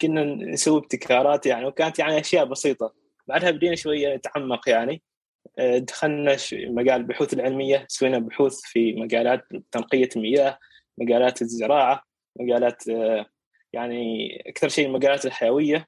كنا 0.00 0.24
نسوي 0.24 0.78
ابتكارات 0.78 1.46
يعني 1.46 1.66
وكانت 1.66 1.98
يعني 1.98 2.20
أشياء 2.20 2.44
بسيطة. 2.44 3.01
بعدها 3.32 3.50
بدينا 3.50 3.76
شوية 3.76 4.16
نتعمق 4.16 4.68
يعني. 4.68 5.02
آه، 5.58 5.78
دخلنا 5.78 6.36
مجال 6.52 7.00
البحوث 7.00 7.34
العلمية 7.34 7.86
سوينا 7.88 8.18
بحوث 8.18 8.60
في 8.60 8.92
مجالات 8.92 9.44
تنقية 9.70 10.08
المياه 10.16 10.58
مجالات 10.98 11.42
الزراعة 11.42 12.02
مجالات 12.40 12.88
آه، 12.88 13.26
يعني 13.72 14.36
أكثر 14.46 14.68
شيء 14.68 14.86
المجالات 14.86 15.26
الحيوية. 15.26 15.86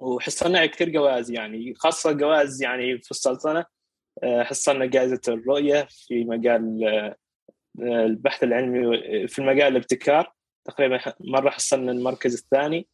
وحصلنا 0.00 0.66
كثير 0.66 0.88
جوائز 0.88 1.30
يعني 1.30 1.74
خاصة 1.74 2.12
جوائز 2.12 2.62
يعني 2.62 2.98
في 2.98 3.10
السلطنة. 3.10 3.64
آه، 4.22 4.42
حصلنا 4.42 4.86
جائزة 4.86 5.20
الرؤية 5.28 5.86
في 5.90 6.24
مجال 6.24 6.84
البحث 7.80 8.44
العلمي 8.44 8.98
في 9.28 9.38
المجال 9.38 9.68
الابتكار. 9.68 10.32
تقريبا 10.64 11.00
مرة 11.20 11.50
حصلنا 11.50 11.92
المركز 11.92 12.34
الثاني. 12.34 12.88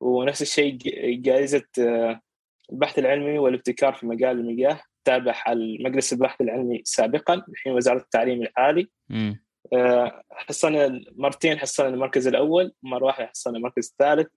ونفس 0.00 0.42
الشيء 0.42 0.78
جائزة 1.20 1.64
البحث 2.72 2.98
العلمي 2.98 3.38
والابتكار 3.38 3.94
في 3.94 4.06
مجال 4.06 4.40
المياه 4.40 4.80
تابع 5.04 5.42
مجلس 5.80 6.12
البحث 6.12 6.40
العلمي 6.40 6.82
سابقا 6.84 7.42
الحين 7.48 7.72
وزارة 7.72 7.98
التعليم 7.98 8.42
العالي. 8.42 8.88
آه، 9.72 10.22
حصلنا 10.30 11.04
مرتين 11.16 11.58
حصلنا 11.58 11.88
المركز 11.88 12.26
الأول 12.26 12.72
مرة 12.82 13.04
واحدة 13.04 13.26
حصلنا 13.26 13.58
المركز 13.58 13.88
الثالث. 13.88 14.28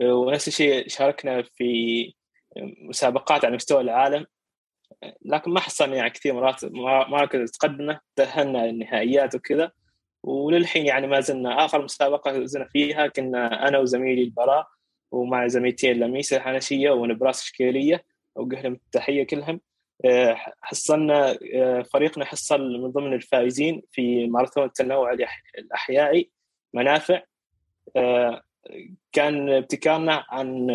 آه، 0.00 0.14
ونفس 0.14 0.48
الشيء 0.48 0.88
شاركنا 0.88 1.42
في 1.42 2.12
مسابقات 2.82 3.44
على 3.44 3.54
مستوى 3.54 3.80
العالم. 3.80 4.26
لكن 5.24 5.50
ما 5.50 5.60
حصلنا 5.60 5.96
يعني 5.96 6.10
كثير 6.10 6.34
مرات 6.34 6.64
مراكز 7.10 7.50
تقدمنا 7.50 8.00
تأهلنا 8.16 8.64
النهائيات 8.64 9.34
وكذا. 9.34 9.72
وللحين 10.22 10.86
يعني 10.86 11.06
ما 11.06 11.20
زلنا 11.20 11.64
آخر 11.64 11.82
مسابقة 11.84 12.32
فزنا 12.32 12.64
فيها 12.64 13.06
كنا 13.06 13.68
أنا 13.68 13.78
وزميلي 13.78 14.22
البراء. 14.22 14.66
ومع 15.10 15.46
زميلتين 15.46 15.96
لميسة 15.96 16.36
الحنشيه 16.36 16.90
ونبراس 16.90 17.42
شكيليه 17.42 18.04
اوجه 18.36 18.62
لهم 18.62 18.72
التحية 18.72 19.26
كلهم. 19.26 19.60
آه، 20.04 20.36
حصلنا 20.62 21.38
آه، 21.54 21.82
فريقنا 21.82 22.24
حصل 22.24 22.80
من 22.80 22.90
ضمن 22.90 23.12
الفائزين 23.12 23.82
في 23.92 24.26
ماراثون 24.26 24.64
التنوع 24.64 25.16
الأحيائي 25.58 26.30
منافع. 26.74 27.22
آه، 27.96 28.42
كان 29.12 29.50
ابتكارنا 29.50 30.24
عن 30.28 30.66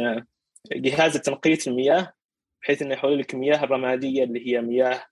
جهاز 0.71 1.17
تنقيه 1.17 1.57
المياه 1.67 2.13
بحيث 2.61 2.81
إنه 2.81 2.93
يحول 2.93 3.19
لك 3.19 3.33
المياه 3.33 3.63
الرمادية 3.63 4.23
اللي 4.23 4.47
هي 4.47 4.61
مياه 4.61 5.05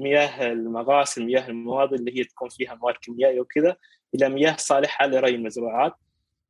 مياه 0.00 0.52
المغاسل 0.52 1.24
مياه 1.24 1.48
المواد 1.48 1.92
اللي 1.92 2.18
هي 2.18 2.24
تكون 2.24 2.48
فيها 2.48 2.74
مواد 2.74 2.94
كيميائية 2.94 3.40
وكذا 3.40 3.76
إلى 4.14 4.28
مياه 4.28 4.56
صالحة 4.58 5.06
لري 5.06 5.34
المزروعات. 5.34 5.94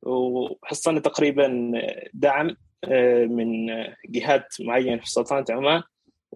وحصلنا 0.05 0.99
تقريبا 0.99 1.71
دعم 2.13 2.55
آه، 2.83 3.25
من 3.25 3.67
جهات 4.09 4.55
معينة 4.59 5.01
في 5.01 5.11
سلطنة 5.11 5.45
عمان 5.49 5.81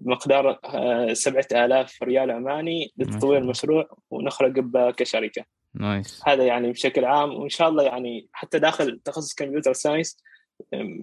بمقدار 0.01 0.59
7000 1.13 1.97
آه، 2.01 2.05
ريال 2.05 2.32
عماني 2.32 2.91
لتطوير 2.97 3.41
المشروع 3.41 3.97
ونخرج 4.09 4.72
كشركة. 4.91 5.45
nice. 5.74 6.22
هذا 6.26 6.43
يعني 6.45 6.72
بشكل 6.72 7.05
عام 7.05 7.34
وإن 7.34 7.49
شاء 7.49 7.70
الله 7.70 7.84
يعني 7.84 8.28
حتى 8.32 8.59
داخل 8.59 8.99
تخصص 9.05 9.34
computer 9.34 9.74
science 9.74 10.18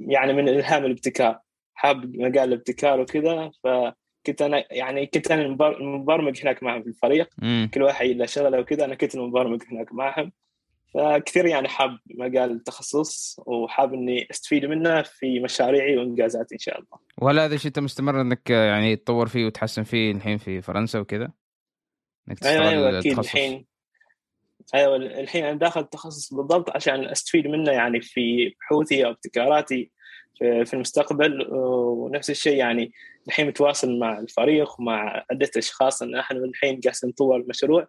يعني 0.08 0.32
من 0.32 0.48
إلهام 0.48 0.84
الابتكار 0.84 1.38
حاب 1.74 2.16
مجال 2.16 2.48
الابتكار 2.48 3.00
وكذا 3.00 3.50
فكنت 3.64 4.42
أنا 4.42 4.64
يعني 4.70 5.06
كنت 5.06 5.30
أنا 5.30 5.42
المبرمج 5.80 6.42
هناك 6.42 6.62
معهم 6.62 6.82
في 6.82 6.88
الفريق 6.88 7.28
مم. 7.38 7.70
كل 7.74 7.82
واحد 7.82 8.06
له 8.06 8.26
شغله 8.26 8.60
وكذا 8.60 8.84
أنا 8.84 8.94
كنت 8.94 9.14
المبرمج 9.14 9.62
هناك 9.70 9.92
معهم 9.92 10.32
فكثير 10.94 11.46
يعني 11.46 11.68
حاب 11.68 11.98
مجال 12.06 12.50
التخصص 12.50 13.40
وحاب 13.46 13.94
إني 13.94 14.26
أستفيد 14.30 14.64
منه 14.64 15.02
في 15.02 15.40
مشاريعي 15.40 15.96
وإنجازاتي 15.96 16.54
إن 16.54 16.58
شاء 16.58 16.78
الله. 16.78 16.98
وهل 17.18 17.38
هذا 17.38 17.54
الشيء 17.54 17.68
أنت 17.68 17.78
مستمر 17.78 18.20
إنك 18.20 18.50
يعني 18.50 18.96
تطور 18.96 19.28
فيه 19.28 19.46
وتحسن 19.46 19.82
فيه 19.82 20.12
الحين 20.12 20.38
في 20.38 20.62
فرنسا 20.62 20.98
وكذا؟ 20.98 21.32
إنك 22.28 22.46
أيوه 22.46 22.68
أيوه 22.68 22.98
أكيد 22.98 23.18
الحين 23.18 23.66
أيوه 24.74 24.96
الحين 24.96 25.44
أنا 25.44 25.58
داخل 25.58 25.80
التخصص 25.80 26.34
بالضبط 26.34 26.70
عشان 26.76 27.04
أستفيد 27.04 27.46
منه 27.46 27.72
يعني 27.72 28.00
في 28.00 28.54
بحوثي 28.60 29.06
أو 29.06 29.10
ابتكاراتي 29.10 29.90
في 30.38 30.74
المستقبل 30.74 31.46
ونفس 31.52 32.30
الشيء 32.30 32.56
يعني 32.56 32.92
الحين 33.28 33.46
متواصل 33.46 33.98
مع 33.98 34.18
الفريق 34.18 34.80
ومع 34.80 35.24
عدة 35.30 35.50
أشخاص 35.56 36.02
إن 36.02 36.14
إحنا 36.14 36.38
الحين 36.38 36.80
جالسين 36.80 37.10
نطور 37.10 37.36
المشروع 37.36 37.80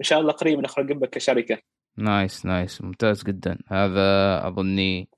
إن 0.00 0.04
شاء 0.04 0.20
الله 0.20 0.32
قريب 0.32 0.60
نخرج 0.60 0.92
به 0.92 1.06
كشركة. 1.06 1.58
nice 1.96 2.46
nice. 2.46 2.82
ممتاز 2.82 3.22
جدا. 3.22 3.58
هذا 3.68 4.46
أظني 4.48 5.08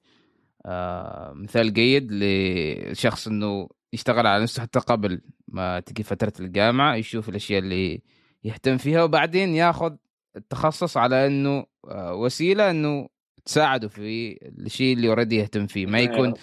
آه 0.67 1.33
مثال 1.33 1.73
جيد 1.73 2.09
لشخص 2.13 3.29
إنه 3.29 3.69
يشتغل 3.93 4.27
على 4.27 4.43
نفسه 4.43 4.63
حتى 4.63 4.79
قبل 4.79 5.21
ما 5.49 5.81
تجي 5.81 6.03
فترة 6.03 6.33
الجامعة 6.41 6.95
يشوف 6.95 7.29
الأشياء 7.29 7.59
اللي 7.59 8.03
يهتم 8.45 8.77
فيها 8.77 9.03
وبعدين 9.03 9.55
ياخذ 9.55 9.97
التخصص 10.37 10.97
على 10.97 11.27
إنه 11.27 11.65
آه 11.89 12.15
وسيلة 12.15 12.71
إنه 12.71 13.09
تساعده 13.45 13.89
في 13.89 14.39
الشيء 14.59 14.97
اللي 14.97 15.09
already 15.09 15.37
يهتم 15.37 15.67
فيه. 15.67 15.87
ما 15.87 16.01
يكون 16.01 16.35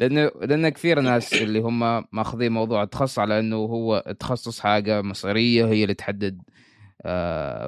لأنه 0.00 0.30
لأن 0.42 0.68
كثير 0.68 1.00
ناس 1.00 1.34
اللي 1.34 1.58
هم 1.58 2.04
ماخذين 2.12 2.52
موضوع 2.52 2.82
التخصص 2.82 3.18
على 3.18 3.38
إنه 3.38 3.56
هو 3.56 4.04
التخصص 4.06 4.60
حاجة 4.60 5.02
مصيرية 5.02 5.66
هي 5.66 5.82
اللي 5.82 5.94
تحدد 5.94 6.42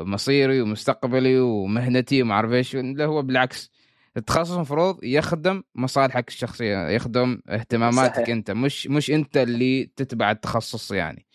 مصيري 0.04 0.60
ومستقبلي 0.60 1.38
ومهنتي 1.40 2.22
وما 2.22 2.34
أعرف 2.34 2.52
إيش. 2.52 2.76
اللي 2.76 3.04
هو 3.04 3.22
بالعكس. 3.22 3.72
التخصص 4.16 4.50
المفروض 4.52 5.04
يخدم 5.04 5.62
مصالحك 5.74 6.28
الشخصية 6.28 6.88
يخدم 6.88 7.40
اهتماماتك 7.48 8.14
صحيح. 8.14 8.28
أنت 8.28 8.50
مش 8.50 8.86
مش 8.86 9.10
أنت 9.10 9.36
اللي 9.36 9.90
تتبع 9.96 10.30
التخصص 10.30 10.90
يعني. 10.92 11.26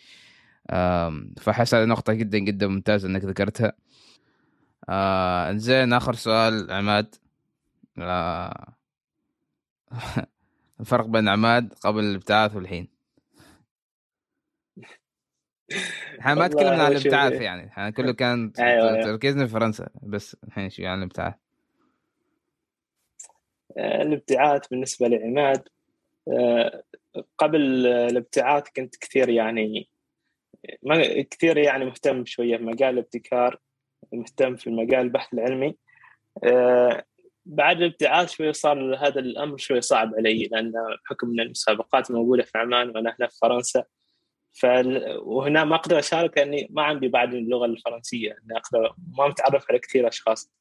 فحس 1.39 1.73
هذه 1.75 1.85
نقطة 1.85 2.13
جدا 2.13 2.37
جدا 2.37 2.67
ممتازة 2.67 3.07
إنك 3.07 3.25
ذكرتها. 3.25 3.73
آه 4.89 5.53
زين 5.53 5.93
آخر 5.93 6.13
سؤال 6.15 6.71
عماد. 6.71 7.15
آه 7.99 8.73
الفرق 10.79 11.05
بين 11.05 11.29
عماد 11.29 11.73
قبل 11.83 12.03
الابتعاث 12.03 12.55
والحين. 12.55 12.90
إحنا 16.19 16.33
ما 16.35 16.47
تكلمنا 16.47 16.83
عن 16.83 16.91
الإبتعاث 16.91 17.41
يعني 17.41 17.67
إحنا 17.67 17.89
كله 17.89 18.13
كان 18.13 18.53
أيوة. 18.59 19.03
تركيزنا 19.03 19.45
في 19.45 19.53
فرنسا 19.53 19.89
بس 20.03 20.37
الحين 20.43 20.69
شوي 20.69 20.87
عن 20.87 20.97
الإبتعاث؟ 20.97 21.33
آه، 23.77 24.01
الإبتعاث 24.01 24.67
بالنسبة 24.67 25.07
لعماد 25.07 25.67
آه، 26.27 26.83
قبل 27.37 27.87
الإبتعاث 27.87 28.63
كنت 28.75 28.95
كثير 28.95 29.29
يعني 29.29 29.89
ما 30.83 31.21
كثير 31.21 31.57
يعني 31.57 31.85
مهتم 31.85 32.25
شوية 32.25 32.57
في 32.57 32.63
مجال 32.63 32.93
الابتكار 32.93 33.59
مهتم 34.13 34.55
في 34.55 34.67
المجال 34.67 34.99
البحث 34.99 35.33
العلمي. 35.33 35.77
آه، 36.43 37.05
بعد 37.45 37.81
الإبتعاث 37.81 38.31
شوي 38.31 38.53
صار 38.53 38.95
هذا 38.95 39.19
الأمر 39.19 39.57
شوي 39.57 39.81
صعب 39.81 40.15
علي 40.15 40.49
لأن 40.51 40.73
بحكم 41.05 41.29
إن 41.29 41.39
المسابقات 41.39 42.11
موجودة 42.11 42.43
في 42.43 42.57
عمان 42.57 42.89
وأنا 42.89 43.15
هنا 43.19 43.27
في 43.27 43.37
فرنسا 43.37 43.83
ف 44.53 44.65
وهنا 45.19 45.63
ما 45.63 45.75
أقدر 45.75 45.99
أشارك 45.99 46.37
لأني 46.37 46.67
ما 46.69 46.83
عندي 46.83 47.07
بعد 47.07 47.33
اللغة 47.33 47.65
الفرنسية 47.65 48.31
إني 48.31 48.57
أقدر 48.57 48.93
ما 49.17 49.27
متعرف 49.27 49.65
على 49.69 49.79
كثير 49.79 50.07
أشخاص. 50.07 50.51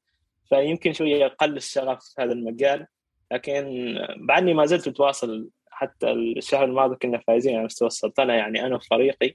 فيمكن 0.48 0.92
شوية 0.92 1.26
أقل 1.26 1.56
الشغف 1.56 2.04
في 2.04 2.22
هذا 2.22 2.32
المجال 2.32 2.86
لكن 3.32 3.94
بعدني 4.16 4.54
ما 4.54 4.66
زلت 4.66 4.88
متواصل 4.88 5.50
حتى 5.70 6.10
الشهر 6.10 6.64
الماضي 6.64 6.96
كنا 6.96 7.18
فايزين 7.18 7.56
على 7.56 7.64
مستوى 7.64 7.88
السلطنة 7.88 8.32
يعني 8.32 8.66
أنا 8.66 8.76
وفريقي. 8.76 9.34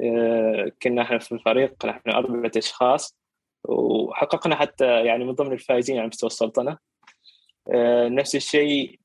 آه، 0.00 0.72
كنا 0.82 1.02
إحنا 1.02 1.18
في 1.18 1.32
الفريق 1.32 1.86
نحن 1.86 2.10
أربعة 2.10 2.50
أشخاص 2.56 3.18
وحققنا 3.64 4.56
حتى 4.56 5.04
يعني 5.04 5.24
من 5.24 5.32
ضمن 5.32 5.52
الفائزين 5.52 5.98
على 5.98 6.06
مستوى 6.06 6.26
السلطنة. 6.26 6.78
آه، 7.74 8.08
نفس 8.08 8.36
الشيء 8.36 9.00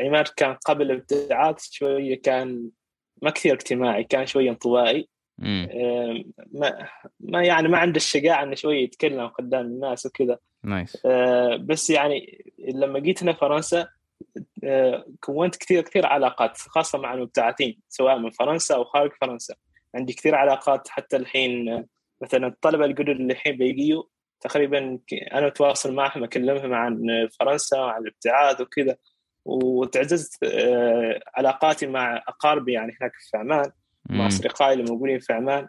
عماد 0.00 0.28
كان 0.36 0.54
قبل 0.54 0.90
الابتعاث 0.90 1.70
شوية 1.70 2.22
كان 2.22 2.70
ما 3.22 3.30
كثير 3.30 3.54
اجتماعي 3.54 4.04
كان 4.04 4.26
شوي 4.26 4.50
انطوائي. 4.50 5.08
آه، 5.42 6.24
ما 6.52 6.88
ما 7.20 7.42
يعني 7.42 7.68
ما 7.68 7.78
عنده 7.78 7.96
الشجاعة 7.96 8.42
انه 8.42 8.54
شوية 8.54 8.84
يتكلم 8.84 9.26
قدام 9.26 9.66
الناس 9.66 10.06
وكذا. 10.06 10.38
nice. 10.64 11.02
آه، 11.06 11.56
بس 11.56 11.90
يعني 11.90 12.44
لما 12.58 12.98
جيت 12.98 13.22
هنا 13.22 13.32
فرنسا 13.32 13.88
كونت 15.20 15.56
كثير 15.56 15.82
كثير 15.82 16.06
علاقات 16.06 16.58
خاصة 16.58 16.98
مع 16.98 17.14
المبتعثين 17.14 17.80
سواء 17.88 18.18
من 18.18 18.30
فرنسا 18.30 18.74
أو 18.74 18.84
خارج 18.84 19.10
فرنسا. 19.20 19.54
عندي 19.94 20.12
كثير 20.12 20.34
علاقات 20.34 20.88
حتى 20.88 21.16
الحين 21.16 21.84
مثلا 22.22 22.46
الطلبة 22.46 22.84
الجدد 22.84 23.08
اللي 23.08 23.32
الحين 23.32 23.56
بيجيوا 23.56 24.02
تقريبا 24.40 24.98
أنا 25.32 25.46
أتواصل 25.46 25.94
معهم 25.94 26.24
أكلمهم 26.24 26.74
عن 26.74 27.06
فرنسا 27.40 27.80
وعن 27.80 28.02
الابتعاث 28.02 28.60
وكذا. 28.60 28.96
وتعززت 29.46 30.44
آه، 30.44 31.20
علاقاتي 31.36 31.86
مع 31.86 32.16
أقاربي 32.28 32.72
يعني 32.72 32.96
هناك 33.00 33.12
في 33.30 33.36
عمان 33.36 33.70
مع 34.10 34.26
أصدقائي 34.26 34.72
اللي 34.72 34.90
موجودين 34.90 35.18
في 35.18 35.32
عمان. 35.32 35.68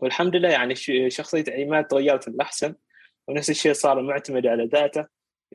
والحمد 0.00 0.36
لله 0.36 0.48
يعني 0.48 0.74
شخصية 1.10 1.44
عماد 1.48 1.84
تغيرت 1.84 2.28
للأحسن 2.28 2.74
ونفس 3.28 3.50
الشيء 3.50 3.72
صار 3.72 4.02
معتمد 4.02 4.46
على 4.46 4.64
ذاته. 4.64 5.06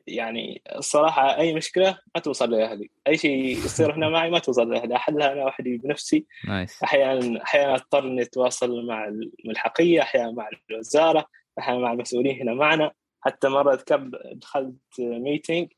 يعني 0.06 0.62
الصراحة 0.76 1.36
أي 1.36 1.54
مشكلة 1.54 1.98
ما 2.14 2.20
توصل 2.20 2.50
لاهلي 2.50 2.90
أي 3.06 3.18
شيء 3.18 3.34
يصير 3.64 3.94
هنا 3.94 4.08
معي 4.08 4.30
ما 4.30 4.38
توصل 4.38 4.70
لاهلي 4.70 4.96
احلها 4.96 5.32
أنا 5.32 5.44
وحدي 5.44 5.76
بنفسي. 5.76 6.26
نايس 6.48 6.82
أحيانا 6.82 7.42
أحيانا 7.42 7.74
أضطر 7.74 8.04
إني 8.04 8.22
أتواصل 8.22 8.86
مع 8.86 9.08
الملحقية 9.44 10.02
أحيانا 10.02 10.30
مع 10.30 10.48
الوزارة 10.70 11.26
أحيانا 11.58 11.80
مع 11.80 11.92
المسؤولين 11.92 12.40
هنا 12.42 12.54
معنا. 12.54 12.90
حتى 13.20 13.48
مرة 13.48 13.84
دخلت 14.32 14.74
ميتينج 14.98 15.68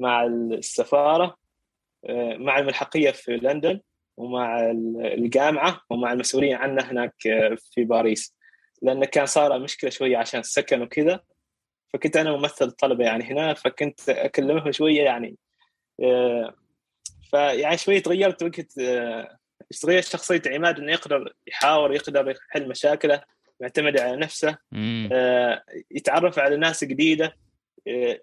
مع 0.00 0.24
السفارة 0.24 1.36
آه، 2.04 2.36
مع 2.36 2.58
الملحقية 2.58 3.10
في 3.10 3.36
لندن 3.36 3.80
ومع 4.16 4.70
الجامعة 5.04 5.80
ومع 5.90 6.12
المسؤولين 6.12 6.54
عنا 6.54 6.90
هناك 6.90 7.14
في 7.74 7.84
باريس. 7.84 8.36
لأنه 8.82 9.06
كان 9.06 9.26
صار 9.26 9.58
مشكلة 9.58 9.90
شوية 9.90 10.16
عشان 10.16 10.40
السكن 10.40 10.82
وكذا. 10.82 11.20
فكنت 11.92 12.16
أنا 12.16 12.36
ممثل 12.36 12.64
الطلبه 12.64 13.04
يعني 13.04 13.24
هنا 13.24 13.54
فكنت 13.54 14.08
أكلمهم 14.08 14.72
شوية 14.72 15.02
يعني 15.02 15.36
آه، 16.02 16.54
فيعني 17.30 17.78
شوية 17.78 18.02
تغيرت 18.02 18.42
وقت 18.42 18.78
آه، 18.78 19.38
تغير 19.82 20.02
شخصية 20.02 20.42
عماد 20.46 20.78
إنه 20.78 20.92
يقدر 20.92 21.34
يحاور 21.46 21.94
يقدر 21.94 22.30
يحل 22.30 22.68
مشاكله 22.68 23.22
يعتمد 23.60 24.00
على 24.00 24.16
نفسه 24.16 24.58
آه، 25.12 25.64
يتعرف 25.90 26.38
على 26.38 26.56
ناس 26.56 26.84
جديدة 26.84 27.36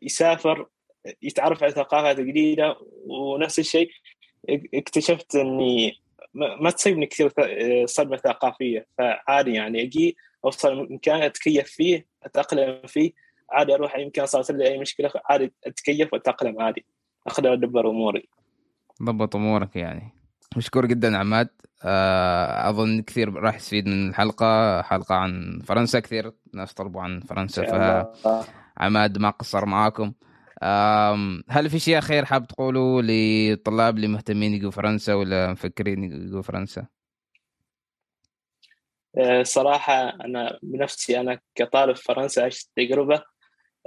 يسافر 0.02 0.68
يتعرف 1.22 1.64
على 1.64 1.72
ثقافات 1.72 2.20
جديده 2.20 2.76
ونفس 3.08 3.60
الشيء 3.60 3.90
اكتشفت 4.74 5.36
إني 5.36 5.94
ما 6.34 6.70
تصيبني 6.70 7.06
كثير 7.06 7.32
صدمة 7.86 8.18
ثقافية. 8.18 8.88
فعادي 8.98 9.54
يعني 9.54 9.82
أجي 9.82 10.18
أوصل 10.46 10.88
مكان 10.94 11.22
أتكيف 11.22 11.68
فيه 11.68 12.06
أتأقلم 12.24 12.82
فيه 12.88 13.12
عادي 13.52 13.76
أروح 13.76 13.96
أي 13.96 14.06
مكان 14.06 14.26
صارت 14.26 14.52
لي 14.52 14.68
أي 14.68 14.78
مشكلة 14.80 15.12
عادي 15.30 15.54
أتكيف 15.66 16.14
وأتأقلم 16.14 16.62
عادي. 16.62 16.86
أقدر 17.28 17.54
أدبر 17.54 17.90
أموري. 17.90 18.30
ضبط 19.04 19.36
أمورك 19.36 19.76
يعني. 19.76 20.12
مشكور 20.58 20.86
جدا 20.86 21.18
عماد. 21.18 21.50
آه، 21.84 22.70
أظن 22.70 23.02
كثير 23.02 23.34
راح 23.34 23.56
يستفيد 23.56 23.88
من 23.88 24.10
الحلقة. 24.10 24.82
حلقة 24.82 25.16
عن 25.16 25.62
فرنسا 25.66 26.00
كثير 26.00 26.32
ناس 26.54 26.74
طلبوا 26.74 27.02
عن 27.02 27.20
فرنسا. 27.20 27.64
فعماد 28.78 29.18
ما 29.18 29.30
قصر 29.30 29.66
معاكم. 29.66 30.14
هل 31.50 31.70
في 31.70 31.80
شيء 31.80 32.00
خير 32.00 32.26
حاب 32.26 32.48
تقوله 32.48 33.02
للطلاب 33.02 33.96
اللي 33.96 34.08
مهتمين 34.08 34.54
يجوا 34.54 34.72
فرنسا 34.72 35.14
ولا 35.14 35.52
مفكرين 35.52 36.04
يجوا 36.04 36.42
فرنسا؟ 36.42 36.88
آه، 39.18 39.44
صراحة 39.44 40.10
أنا 40.10 40.60
بنفسي 40.64 41.20
أنا 41.20 41.40
كطالب 41.56 41.96
فرنسا 41.96 42.42
عشت 42.42 42.70
تجربة. 42.76 43.24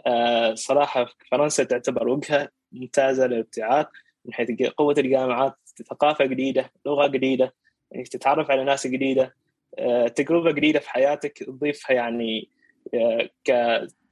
آه، 0.07 0.55
صراحة 0.55 1.07
فرنسا 1.31 1.65
تعتبر 1.65 2.09
وجهة 2.09 2.49
ممتازة 2.73 3.27
للابتعاث 3.27 3.87
من 4.25 4.35
حيث 4.35 4.51
قوة 4.63 4.95
الجامعات 4.99 5.55
ثقافة 5.91 6.25
جديدة 6.25 6.73
لغة 6.87 7.07
جديدة 7.07 7.55
يعني 7.91 8.05
تتعرف 8.05 8.51
على 8.51 8.65
ناس 8.65 8.87
جديدة. 8.87 9.35
آه، 9.79 10.09
تجربة 10.09 10.53
جديدة 10.53 10.81
في 10.81 10.91
حياتك 10.91 11.39
تضيفها 11.39 11.97
يعني 11.97 12.49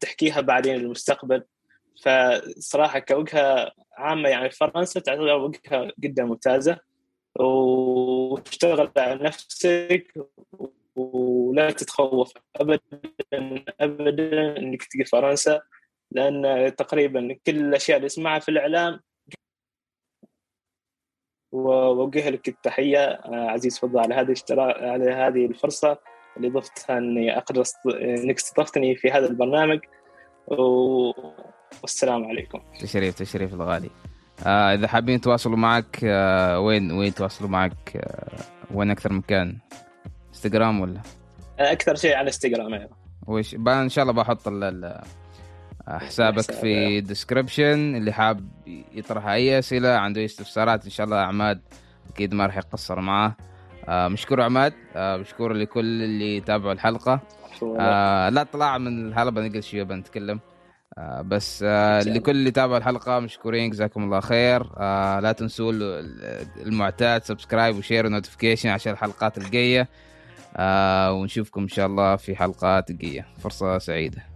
تحكيها 0.00 0.40
بعدين 0.40 0.76
للمستقبل. 0.76 1.44
فصراحة 2.03 2.99
كوجهة 2.99 3.72
عامة 3.92 4.28
يعني 4.28 4.51
فرنسا 4.51 5.01
تعتبر 5.01 5.34
وجهة 5.34 5.92
جدا 6.01 6.24
ممتازة. 6.24 6.78
واشتغل 7.34 8.90
على 8.96 9.14
نفسك 9.24 10.28
ولا 10.96 11.70
تتخوف 11.70 12.32
ابدا 12.57 12.80
ابدا 13.80 14.57
إنك 14.57 14.84
تجي 14.84 15.05
فرنسا. 15.05 15.62
لأن 16.11 16.74
تقريبا 16.76 17.36
كل 17.46 17.57
الأشياء 17.57 17.96
اللي 17.96 18.07
اسمعها 18.07 18.38
في 18.38 18.49
الإعلام 18.49 19.01
واوجه 21.53 22.30
لك 22.30 22.49
التحية. 22.49 23.20
عزيز 23.24 23.78
فضل 23.78 23.99
على 23.99 24.14
هذه 24.14 24.34
على 24.61 25.11
هذه 25.12 25.46
الفرصة 25.46 25.99
اللي 26.36 26.49
ضفتها 26.49 26.99
إني 26.99 27.38
أقدر 27.38 27.64
إنك 27.86 28.36
استضفتني 28.36 28.96
في 28.96 29.11
هذا 29.11 29.26
البرنامج. 29.26 29.80
و... 30.46 31.12
والسلام 31.82 32.24
عليكم. 32.24 32.60
تشريف 32.80 33.14
تشريف 33.14 33.54
الغالي. 33.54 33.90
آه 34.46 34.74
إذا 34.74 34.88
حابين 34.88 35.14
يتواصلوا 35.14 35.56
معك 35.56 36.00
آه 36.04 36.60
وين 36.60 36.92
وين 36.92 37.08
يتواصلوا 37.08 37.50
معك؟ 37.50 37.96
آه 37.96 38.38
وين 38.74 38.90
أكثر 38.90 39.12
مكان؟ 39.12 39.58
إنستغرام 40.28 40.80
ولا؟ 40.80 41.00
أكثر 41.58 41.94
شيء 41.94 42.14
على 42.14 42.26
إنستغرام 42.26 42.74
أيوه 42.74 42.90
وش؟ 43.26 43.54
إن 43.54 43.88
شاء 43.88 44.02
الله 44.02 44.12
بحط 44.12 44.48
حسابك 45.88 46.50
في 46.50 46.98
الديسكربشن 46.98 47.96
اللي 47.96 48.12
حاب 48.12 48.48
يطرح 48.92 49.26
أي 49.26 49.58
أسئلة 49.58 49.88
عنده 49.88 50.20
أي 50.20 50.24
استفسارات 50.24 50.84
إن 50.84 50.90
شاء 50.90 51.06
الله 51.06 51.16
عماد 51.16 51.60
أكيد 52.10 52.34
ما 52.34 52.46
راح 52.46 52.56
يقصر 52.56 53.00
معاه. 53.00 53.36
آه 53.88 54.08
مشكور 54.08 54.42
عماد. 54.42 54.72
آه 54.96 55.16
مشكور 55.16 55.52
لكل 55.52 56.02
اللي 56.02 56.40
تابعوا 56.40 56.72
الحلقة. 56.72 57.20
آه 57.80 58.28
لا 58.28 58.42
طلع 58.42 58.78
من 58.78 59.08
الحلقة 59.08 59.30
بنقل 59.30 59.62
شوية 59.62 59.82
بنتكلم. 59.82 60.40
آه 60.99 61.22
بس 61.22 61.64
آه 61.66 62.01
لكل 62.03 62.30
اللي 62.30 62.51
تابع 62.51 62.76
الحلقة 62.76 63.18
مشكورين 63.18 63.70
جزاكم 63.70 64.05
الله 64.05 64.20
خير. 64.20 64.66
آه 64.76 65.20
لا 65.20 65.32
تنسوا 65.32 65.72
المعتاد 66.57 67.24
subscribe 67.24 67.76
و 67.76 67.81
share 67.81 68.06
و 68.06 68.11
notification 68.11 68.68
عشان 68.68 68.92
الحلقات 68.92 69.38
الجاية. 69.38 69.88
آه 70.57 71.12
ونشوفكم 71.12 71.61
إن 71.62 71.68
شاء 71.68 71.86
الله 71.86 72.16
في 72.16 72.36
حلقات 72.36 72.92
جاية. 72.92 73.26
فرصة 73.38 73.78
سعيدة. 73.78 74.27